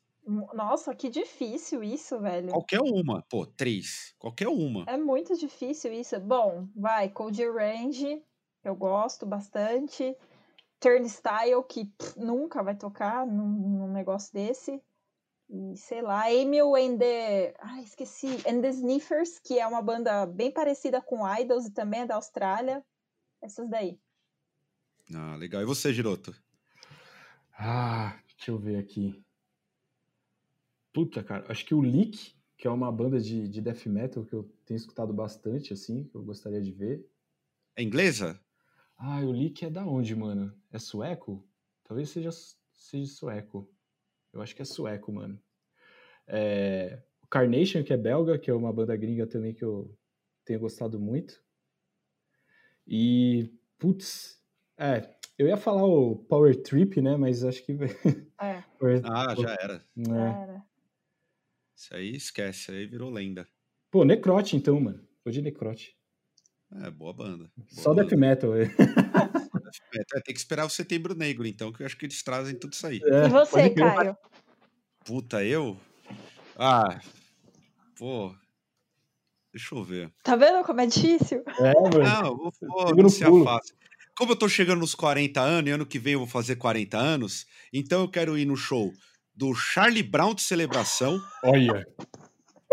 Nossa, 0.53 0.93
que 0.93 1.09
difícil 1.09 1.83
isso, 1.83 2.19
velho. 2.19 2.49
Qualquer 2.49 2.81
uma, 2.81 3.23
pô, 3.27 3.47
três. 3.47 4.13
Qualquer 4.19 4.47
uma. 4.47 4.83
É 4.87 4.95
muito 4.95 5.35
difícil 5.35 5.91
isso. 5.93 6.19
Bom, 6.19 6.67
vai, 6.75 7.09
Cold 7.09 7.43
Range, 7.49 8.23
eu 8.63 8.75
gosto 8.75 9.25
bastante. 9.25 10.15
Turnstile, 10.79 11.63
que 11.67 11.85
pff, 11.85 12.19
nunca 12.19 12.61
vai 12.61 12.75
tocar 12.75 13.25
num, 13.25 13.47
num 13.47 13.91
negócio 13.91 14.31
desse. 14.31 14.79
E 15.49 15.77
sei 15.77 16.01
lá, 16.01 16.31
Emil 16.31 16.75
and 16.75 16.97
the. 16.97 17.55
Ah, 17.59 17.81
esqueci. 17.81 18.27
And 18.47 18.61
the 18.61 18.69
Sniffers, 18.69 19.39
que 19.39 19.57
é 19.59 19.65
uma 19.65 19.81
banda 19.81 20.25
bem 20.25 20.51
parecida 20.51 21.01
com 21.01 21.25
Idols 21.25 21.65
e 21.67 21.71
também 21.71 22.01
é 22.01 22.05
da 22.05 22.15
Austrália. 22.15 22.83
Essas 23.41 23.69
daí. 23.69 23.97
Ah, 25.13 25.35
legal. 25.37 25.61
E 25.61 25.65
você, 25.65 25.93
Giroto? 25.93 26.35
Ah, 27.57 28.19
deixa 28.35 28.51
eu 28.51 28.57
ver 28.57 28.77
aqui. 28.77 29.23
Puta, 30.93 31.23
cara, 31.23 31.45
acho 31.47 31.65
que 31.65 31.73
o 31.73 31.81
Leak, 31.81 32.35
que 32.57 32.67
é 32.67 32.71
uma 32.71 32.91
banda 32.91 33.19
de, 33.19 33.47
de 33.47 33.61
death 33.61 33.85
metal 33.85 34.25
que 34.25 34.33
eu 34.33 34.43
tenho 34.65 34.77
escutado 34.77 35.13
bastante, 35.13 35.71
assim, 35.71 36.03
que 36.05 36.15
eu 36.15 36.23
gostaria 36.23 36.61
de 36.61 36.71
ver. 36.71 37.07
É 37.75 37.83
inglesa? 37.83 38.39
Ah, 38.97 39.21
o 39.21 39.31
Leak 39.31 39.63
é 39.63 39.69
da 39.69 39.85
onde, 39.85 40.15
mano? 40.15 40.53
É 40.71 40.79
sueco? 40.79 41.47
Talvez 41.83 42.09
seja, 42.09 42.31
seja 42.73 43.13
sueco. 43.13 43.71
Eu 44.33 44.41
acho 44.41 44.55
que 44.55 44.61
é 44.61 44.65
sueco, 44.65 45.11
mano. 45.11 45.39
É, 46.27 47.01
Carnation, 47.29 47.83
que 47.83 47.93
é 47.93 47.97
belga, 47.97 48.37
que 48.37 48.49
é 48.49 48.53
uma 48.53 48.71
banda 48.71 48.95
gringa 48.95 49.27
também 49.27 49.53
que 49.53 49.63
eu 49.63 49.97
tenho 50.45 50.59
gostado 50.59 50.99
muito. 50.99 51.41
E, 52.85 53.51
putz, 53.77 54.41
é, 54.77 55.17
eu 55.37 55.47
ia 55.47 55.57
falar 55.57 55.85
o 55.85 56.15
Power 56.15 56.55
Trip, 56.61 57.01
né? 57.01 57.15
Mas 57.17 57.43
acho 57.43 57.63
que. 57.65 57.77
É. 58.39 58.63
ah, 59.03 59.33
já 59.35 59.57
era. 59.59 59.83
É. 59.97 60.03
Já 60.05 60.41
era. 60.43 60.63
Isso 61.75 61.95
aí 61.95 62.15
esquece, 62.15 62.71
aí 62.71 62.85
virou 62.85 63.09
lenda. 63.09 63.47
Pô, 63.89 64.05
Necrote 64.05 64.55
então, 64.55 64.79
mano. 64.79 65.03
Vou 65.25 65.31
de 65.31 65.41
Necrote. 65.41 65.97
É, 66.83 66.91
boa 66.91 67.13
banda. 67.13 67.51
Boa 67.55 67.67
Só 67.67 67.95
banda. 67.95 68.03
Death 68.03 68.19
Metal. 68.19 68.51
É. 69.93 69.99
É, 69.99 70.21
tem 70.21 70.33
que 70.33 70.39
esperar 70.39 70.65
o 70.65 70.69
Setembro 70.69 71.15
Negro, 71.15 71.45
então, 71.45 71.71
que 71.71 71.81
eu 71.81 71.85
acho 71.85 71.97
que 71.97 72.05
eles 72.05 72.21
trazem 72.23 72.55
tudo 72.55 72.73
isso 72.73 72.87
aí. 72.87 73.01
É, 73.03 73.25
e 73.25 73.29
você, 73.29 73.69
Caio? 73.69 74.17
Puta, 75.05 75.43
eu? 75.43 75.79
Ah, 76.57 76.99
pô. 77.97 78.35
Deixa 79.53 79.73
eu 79.73 79.83
ver. 79.83 80.11
Tá 80.23 80.35
vendo 80.35 80.63
como 80.63 80.81
é 80.81 80.85
difícil? 80.85 81.43
É, 81.59 81.73
mano. 81.73 82.03
Não, 82.03 82.37
vou, 82.37 82.53
vou 82.61 82.95
não 82.95 83.09
se 83.09 83.23
fácil. 83.43 83.75
Como 84.17 84.31
eu 84.31 84.35
tô 84.35 84.49
chegando 84.49 84.79
nos 84.79 84.95
40 84.95 85.39
anos, 85.39 85.69
e 85.69 85.73
ano 85.73 85.85
que 85.85 85.99
vem 85.99 86.13
eu 86.13 86.19
vou 86.19 86.27
fazer 86.27 86.55
40 86.55 86.97
anos, 86.97 87.45
então 87.71 88.01
eu 88.01 88.09
quero 88.09 88.37
ir 88.37 88.45
no 88.45 88.57
show 88.57 88.91
do 89.35 89.53
Charlie 89.53 90.03
Brown 90.03 90.33
de 90.33 90.41
celebração. 90.41 91.21
Olha. 91.43 91.87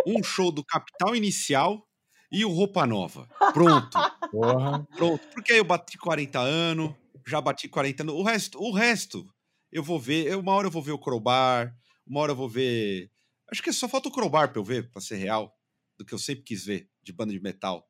Um 0.06 0.22
show 0.22 0.50
do 0.50 0.64
Capital 0.64 1.14
Inicial 1.14 1.86
e 2.32 2.44
o 2.44 2.50
Roupa 2.50 2.86
Nova. 2.86 3.28
Pronto. 3.52 3.96
Porra. 4.30 4.86
Pronto. 4.96 5.26
Porque 5.28 5.52
aí 5.52 5.58
eu 5.58 5.64
bati 5.64 5.98
40 5.98 6.38
anos, 6.38 6.94
já 7.26 7.40
bati 7.40 7.68
40 7.68 8.02
anos. 8.02 8.14
O 8.14 8.22
resto, 8.22 8.58
o 8.58 8.72
resto, 8.72 9.26
eu 9.70 9.82
vou 9.82 9.98
ver. 9.98 10.36
Uma 10.36 10.52
hora 10.52 10.66
eu 10.66 10.70
vou 10.70 10.82
ver 10.82 10.92
o 10.92 10.98
Crowbar, 10.98 11.76
uma 12.06 12.20
hora 12.20 12.32
eu 12.32 12.36
vou 12.36 12.48
ver. 12.48 13.10
Acho 13.50 13.62
que 13.62 13.72
só 13.72 13.88
falta 13.88 14.08
o 14.08 14.12
Crowbar 14.12 14.50
pra 14.50 14.60
eu 14.60 14.64
ver, 14.64 14.90
pra 14.90 15.00
ser 15.00 15.16
real. 15.16 15.56
Do 15.96 16.04
que 16.04 16.12
eu 16.12 16.18
sempre 16.18 16.44
quis 16.44 16.64
ver 16.64 16.90
de 17.02 17.12
banda 17.12 17.32
de 17.32 17.40
metal. 17.40 17.88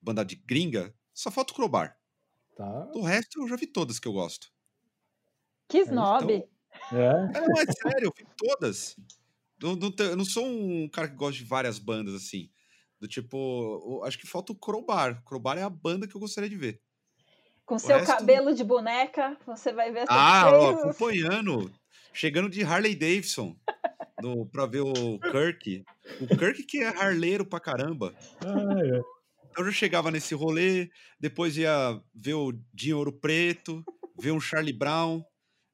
Banda 0.00 0.24
de 0.24 0.36
gringa, 0.36 0.94
só 1.12 1.30
falta 1.30 1.52
o 1.52 1.56
Crowbar. 1.56 1.96
Tá. 2.56 2.84
Do 2.86 3.00
resto, 3.02 3.42
eu 3.42 3.48
já 3.48 3.56
vi 3.56 3.66
todas 3.66 3.98
que 3.98 4.06
eu 4.06 4.12
gosto. 4.12 4.52
Que 5.68 5.78
snob. 5.78 6.30
É, 6.30 6.36
então... 6.36 7.00
é. 7.00 7.04
é. 7.04 7.40
Não, 7.40 7.60
é 7.60 7.66
sério, 7.72 8.06
eu 8.06 8.12
vi 8.16 8.26
todas. 8.36 8.96
Não, 9.60 9.76
não, 9.76 9.92
eu 9.98 10.16
não 10.16 10.24
sou 10.24 10.44
um 10.44 10.88
cara 10.88 11.08
que 11.08 11.14
gosta 11.14 11.38
de 11.38 11.44
várias 11.44 11.78
bandas 11.78 12.14
assim. 12.14 12.50
Do 13.02 13.08
tipo, 13.08 14.00
acho 14.04 14.16
que 14.16 14.28
falta 14.28 14.52
o 14.52 14.54
Crowbar. 14.54 15.20
Crowbar 15.24 15.58
é 15.58 15.62
a 15.62 15.68
banda 15.68 16.06
que 16.06 16.14
eu 16.14 16.20
gostaria 16.20 16.48
de 16.48 16.54
ver. 16.54 16.80
Com 17.66 17.74
o 17.74 17.78
seu 17.80 17.96
resto... 17.96 18.16
cabelo 18.16 18.54
de 18.54 18.62
boneca, 18.62 19.36
você 19.44 19.72
vai 19.72 19.90
ver 19.90 20.04
Ah, 20.08 20.48
ó, 20.52 20.70
acompanhando. 20.70 21.68
Chegando 22.14 22.48
de 22.48 22.62
Harley 22.62 22.94
Davidson 22.94 23.56
no, 24.22 24.46
pra 24.46 24.66
ver 24.66 24.82
o 24.82 25.18
Kirk. 25.18 25.84
O 26.20 26.28
Kirk 26.28 26.62
que 26.62 26.78
é 26.78 26.96
harleiro 26.96 27.44
pra 27.44 27.58
caramba. 27.58 28.14
Ah, 28.40 28.78
é. 28.78 29.00
Então 29.50 29.64
eu 29.64 29.64
já 29.64 29.72
chegava 29.72 30.12
nesse 30.12 30.32
rolê, 30.32 30.88
depois 31.18 31.56
ia 31.56 32.00
ver 32.14 32.34
o 32.34 32.52
Dinho 32.72 32.98
Ouro 32.98 33.12
Preto, 33.12 33.84
ver 34.16 34.30
um 34.30 34.40
Charlie 34.40 34.72
Brown. 34.72 35.24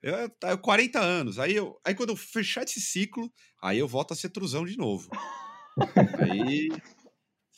Eu, 0.03 0.33
eu 0.45 0.59
40 0.59 0.99
anos. 0.99 1.39
Aí, 1.39 1.55
eu, 1.55 1.79
aí 1.85 1.95
quando 1.95 2.09
eu 2.09 2.16
fechar 2.16 2.64
esse 2.64 2.81
ciclo, 2.81 3.31
aí 3.61 3.79
eu 3.79 3.87
volto 3.87 4.12
a 4.12 4.16
ser 4.16 4.31
truzão 4.31 4.64
de 4.64 4.79
novo. 4.79 5.11
aí 6.33 6.70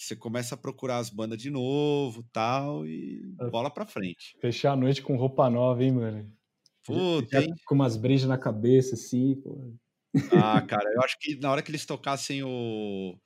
você 0.04 0.16
começa 0.16 0.54
a 0.54 0.58
procurar 0.58 0.98
as 0.98 1.10
bandas 1.10 1.38
de 1.38 1.50
novo 1.50 2.24
tal, 2.32 2.86
e 2.86 3.34
ah. 3.38 3.48
bola 3.48 3.70
pra 3.70 3.86
frente. 3.86 4.36
Fechar 4.40 4.72
a 4.72 4.76
noite 4.76 5.02
com 5.02 5.16
roupa 5.16 5.50
nova, 5.50 5.84
hein, 5.84 5.92
mano? 5.92 6.32
Puta, 6.84 7.42
hein? 7.42 7.52
Com 7.66 7.74
umas 7.74 7.96
brejas 7.96 8.28
na 8.28 8.38
cabeça, 8.38 8.94
assim, 8.94 9.36
pô. 9.36 9.72
Ah, 10.32 10.60
cara, 10.62 10.90
eu 10.94 11.02
acho 11.02 11.16
que 11.20 11.38
na 11.38 11.50
hora 11.50 11.62
que 11.62 11.70
eles 11.70 11.84
tocassem 11.84 12.42
o, 12.42 13.16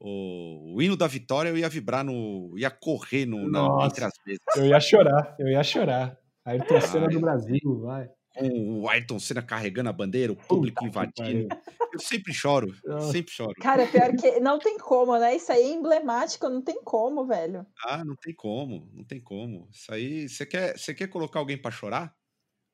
o, 0.00 0.74
o 0.76 0.82
hino 0.82 0.96
da 0.96 1.06
vitória, 1.06 1.50
eu 1.50 1.58
ia 1.58 1.68
vibrar 1.68 2.04
no. 2.04 2.56
ia 2.56 2.70
correr 2.70 3.26
no, 3.26 3.50
na, 3.50 3.84
entre 3.84 4.04
as 4.04 4.14
mesas. 4.24 4.40
Eu 4.56 4.66
ia 4.66 4.80
chorar, 4.80 5.36
eu 5.38 5.48
ia 5.48 5.62
chorar. 5.62 6.16
Ayrton 6.44 6.80
Senna 6.80 7.08
do 7.08 7.20
Brasil, 7.20 7.80
vai 7.80 8.08
com 8.40 8.80
o 8.80 8.88
Ayrton 8.88 9.18
Senna 9.18 9.42
carregando 9.42 9.90
a 9.90 9.92
bandeira, 9.92 10.32
o 10.32 10.36
público 10.36 10.84
invadindo. 10.86 11.48
Eu 11.92 11.98
sempre 11.98 12.32
choro, 12.32 12.74
sempre 13.12 13.32
choro. 13.32 13.54
Cara, 13.60 13.86
pior 13.86 14.14
que 14.16 14.40
não 14.40 14.58
tem 14.58 14.78
como, 14.78 15.18
né? 15.18 15.36
Isso 15.36 15.52
aí 15.52 15.62
é 15.62 15.72
emblemático, 15.72 16.48
não 16.48 16.62
tem 16.62 16.82
como, 16.82 17.26
velho. 17.26 17.66
Ah, 17.84 18.04
não 18.04 18.16
tem 18.16 18.34
como, 18.34 18.88
não 18.92 19.04
tem 19.04 19.20
como. 19.20 19.68
Isso 19.70 19.92
aí, 19.92 20.28
você 20.28 20.46
quer, 20.46 20.78
você 20.78 20.94
quer 20.94 21.08
colocar 21.08 21.40
alguém 21.40 21.58
para 21.58 21.70
chorar? 21.70 22.14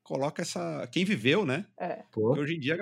Coloca 0.02 0.42
essa. 0.42 0.86
Quem 0.92 1.04
viveu, 1.04 1.44
né? 1.44 1.66
É. 1.78 2.04
Porque 2.12 2.40
hoje 2.40 2.54
em 2.54 2.60
dia, 2.60 2.78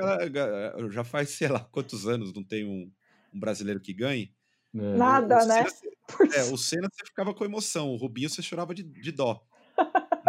já 0.90 1.04
faz, 1.04 1.30
sei 1.30 1.48
lá, 1.48 1.60
quantos 1.72 2.06
anos 2.06 2.34
não 2.34 2.44
tem 2.44 2.66
um, 2.66 2.92
um 3.32 3.40
brasileiro 3.40 3.80
que 3.80 3.94
ganhe. 3.94 4.34
É. 4.74 4.96
Nada, 4.96 5.42
o 5.42 5.46
né? 5.46 5.64
é, 6.34 6.42
o 6.52 6.58
Senna 6.58 6.88
você 6.92 7.06
ficava 7.06 7.32
com 7.32 7.44
emoção, 7.44 7.90
o 7.90 7.96
Rubinho 7.96 8.28
você 8.28 8.42
chorava 8.42 8.74
de, 8.74 8.82
de 8.82 9.12
dó. 9.12 9.40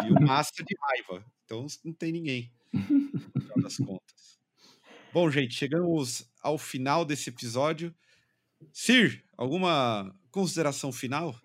E 0.08 0.12
o 0.12 0.22
Massa 0.22 0.64
de 0.64 0.76
raiva. 0.82 1.26
Então 1.46 1.66
não 1.84 1.94
tem 1.94 2.12
ninguém, 2.12 2.52
no 2.74 3.42
final 3.42 3.62
das 3.62 3.78
contas. 3.78 4.40
Bom, 5.14 5.30
gente, 5.30 5.54
chegamos 5.54 6.30
ao 6.42 6.58
final 6.58 7.06
desse 7.06 7.30
episódio. 7.30 7.94
Sir, 8.74 9.24
alguma 9.38 10.14
consideração 10.32 10.92
final? 10.92 11.36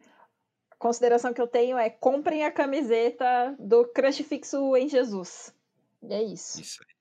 consideração 0.80 1.34
que 1.34 1.40
eu 1.40 1.46
tenho 1.46 1.76
é 1.76 1.90
comprem 1.90 2.42
a 2.42 2.50
camiseta 2.50 3.54
do 3.60 3.84
Crush 3.84 4.24
Fixo 4.24 4.74
em 4.74 4.88
Jesus. 4.88 5.54
E 6.02 6.12
é 6.12 6.22
isso. 6.22 6.60
Isso 6.60 6.82
aí. 6.82 6.94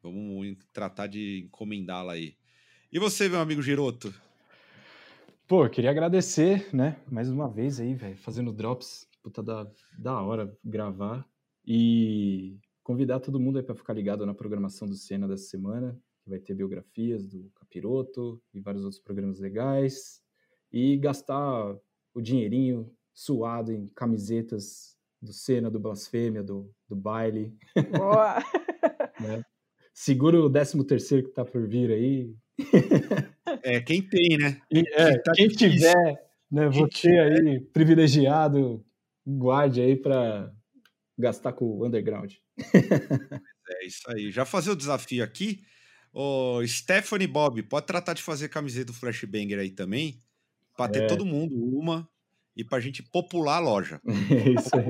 Vamos 0.00 0.56
tratar 0.72 1.08
de 1.08 1.42
encomendá-la 1.44 2.12
aí. 2.12 2.36
E 2.90 2.98
você, 2.98 3.28
meu 3.28 3.40
amigo 3.40 3.60
Giroto? 3.60 4.14
Pô, 5.46 5.68
queria 5.68 5.90
agradecer, 5.90 6.72
né? 6.72 6.96
Mais 7.10 7.28
uma 7.28 7.48
vez 7.48 7.80
aí, 7.80 7.92
velho, 7.94 8.16
fazendo 8.16 8.52
drops. 8.52 9.09
Puta 9.22 9.42
da, 9.42 9.70
da 9.98 10.20
hora 10.22 10.56
gravar. 10.64 11.26
E 11.66 12.58
convidar 12.82 13.20
todo 13.20 13.40
mundo 13.40 13.58
aí 13.58 13.62
para 13.62 13.74
ficar 13.74 13.92
ligado 13.92 14.24
na 14.24 14.34
programação 14.34 14.88
do 14.88 14.94
Cena 14.94 15.28
dessa 15.28 15.44
semana, 15.44 15.98
que 16.22 16.30
vai 16.30 16.38
ter 16.38 16.54
biografias 16.54 17.26
do 17.26 17.50
Capiroto 17.54 18.42
e 18.52 18.60
vários 18.60 18.84
outros 18.84 19.00
programas 19.00 19.38
legais. 19.38 20.22
E 20.72 20.96
gastar 20.96 21.76
o 22.14 22.20
dinheirinho 22.20 22.90
suado 23.12 23.72
em 23.72 23.86
camisetas 23.88 24.96
do 25.20 25.32
Cena, 25.32 25.70
do 25.70 25.78
Blasfêmia, 25.78 26.42
do, 26.42 26.72
do 26.88 26.96
baile. 26.96 27.54
Boa! 27.96 28.38
né? 29.20 29.44
Segura 29.92 30.40
o 30.40 30.50
13 30.50 30.84
terceiro 30.84 31.28
que 31.28 31.34
tá 31.34 31.44
por 31.44 31.66
vir 31.66 31.90
aí. 31.90 32.34
É, 33.62 33.80
quem 33.80 34.00
tem, 34.00 34.38
né? 34.38 34.58
E, 34.72 34.78
é, 34.94 35.18
tá 35.18 35.32
quem 35.34 35.48
tiver, 35.48 36.32
né, 36.50 36.68
você 36.68 37.08
aí, 37.08 37.60
privilegiado, 37.60 38.82
guarde 39.38 39.80
aí 39.80 39.96
para 39.96 40.52
gastar 41.18 41.52
com 41.52 41.64
o 41.64 41.86
underground. 41.86 42.34
é 43.70 43.86
isso 43.86 44.10
aí. 44.10 44.30
Já 44.30 44.44
fazer 44.44 44.70
o 44.70 44.76
desafio 44.76 45.22
aqui. 45.22 45.62
O 46.12 46.66
Stephanie 46.66 47.28
Bob, 47.28 47.62
pode 47.62 47.86
tratar 47.86 48.14
de 48.14 48.22
fazer 48.22 48.48
camiseta 48.48 48.86
do 48.86 48.92
Flashbanger 48.92 49.60
aí 49.60 49.70
também, 49.70 50.20
para 50.76 50.90
ter 50.90 51.02
é. 51.04 51.06
todo 51.06 51.24
mundo 51.24 51.54
uma 51.54 52.08
e 52.56 52.64
para 52.64 52.78
a 52.78 52.80
gente 52.80 53.02
popular 53.02 53.56
a 53.56 53.60
loja. 53.60 54.00
É 54.04 54.48
isso 54.58 54.74
aí. 54.74 54.86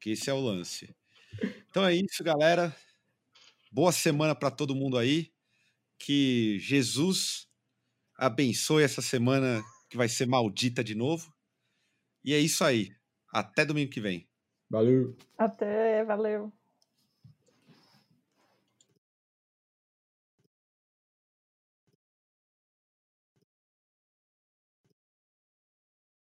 Que 0.00 0.10
esse 0.10 0.30
é 0.30 0.32
o 0.32 0.40
lance. 0.40 0.94
Então 1.68 1.84
é 1.84 1.94
isso, 1.94 2.22
galera. 2.22 2.74
Boa 3.72 3.90
semana 3.90 4.34
para 4.34 4.50
todo 4.50 4.74
mundo 4.74 4.96
aí 4.96 5.32
que 5.98 6.58
Jesus 6.60 7.46
abençoe 8.16 8.82
essa 8.82 9.02
semana 9.02 9.62
que 9.88 9.96
vai 9.96 10.08
ser 10.08 10.26
maldita 10.26 10.82
de 10.82 10.94
novo. 10.94 11.32
E 12.24 12.32
é 12.32 12.38
isso 12.38 12.64
aí. 12.64 12.90
Até 13.32 13.64
domingo 13.64 13.90
que 13.90 14.00
vem. 14.00 14.28
Valeu. 14.68 15.16
Até, 15.36 16.04
valeu. 16.04 16.52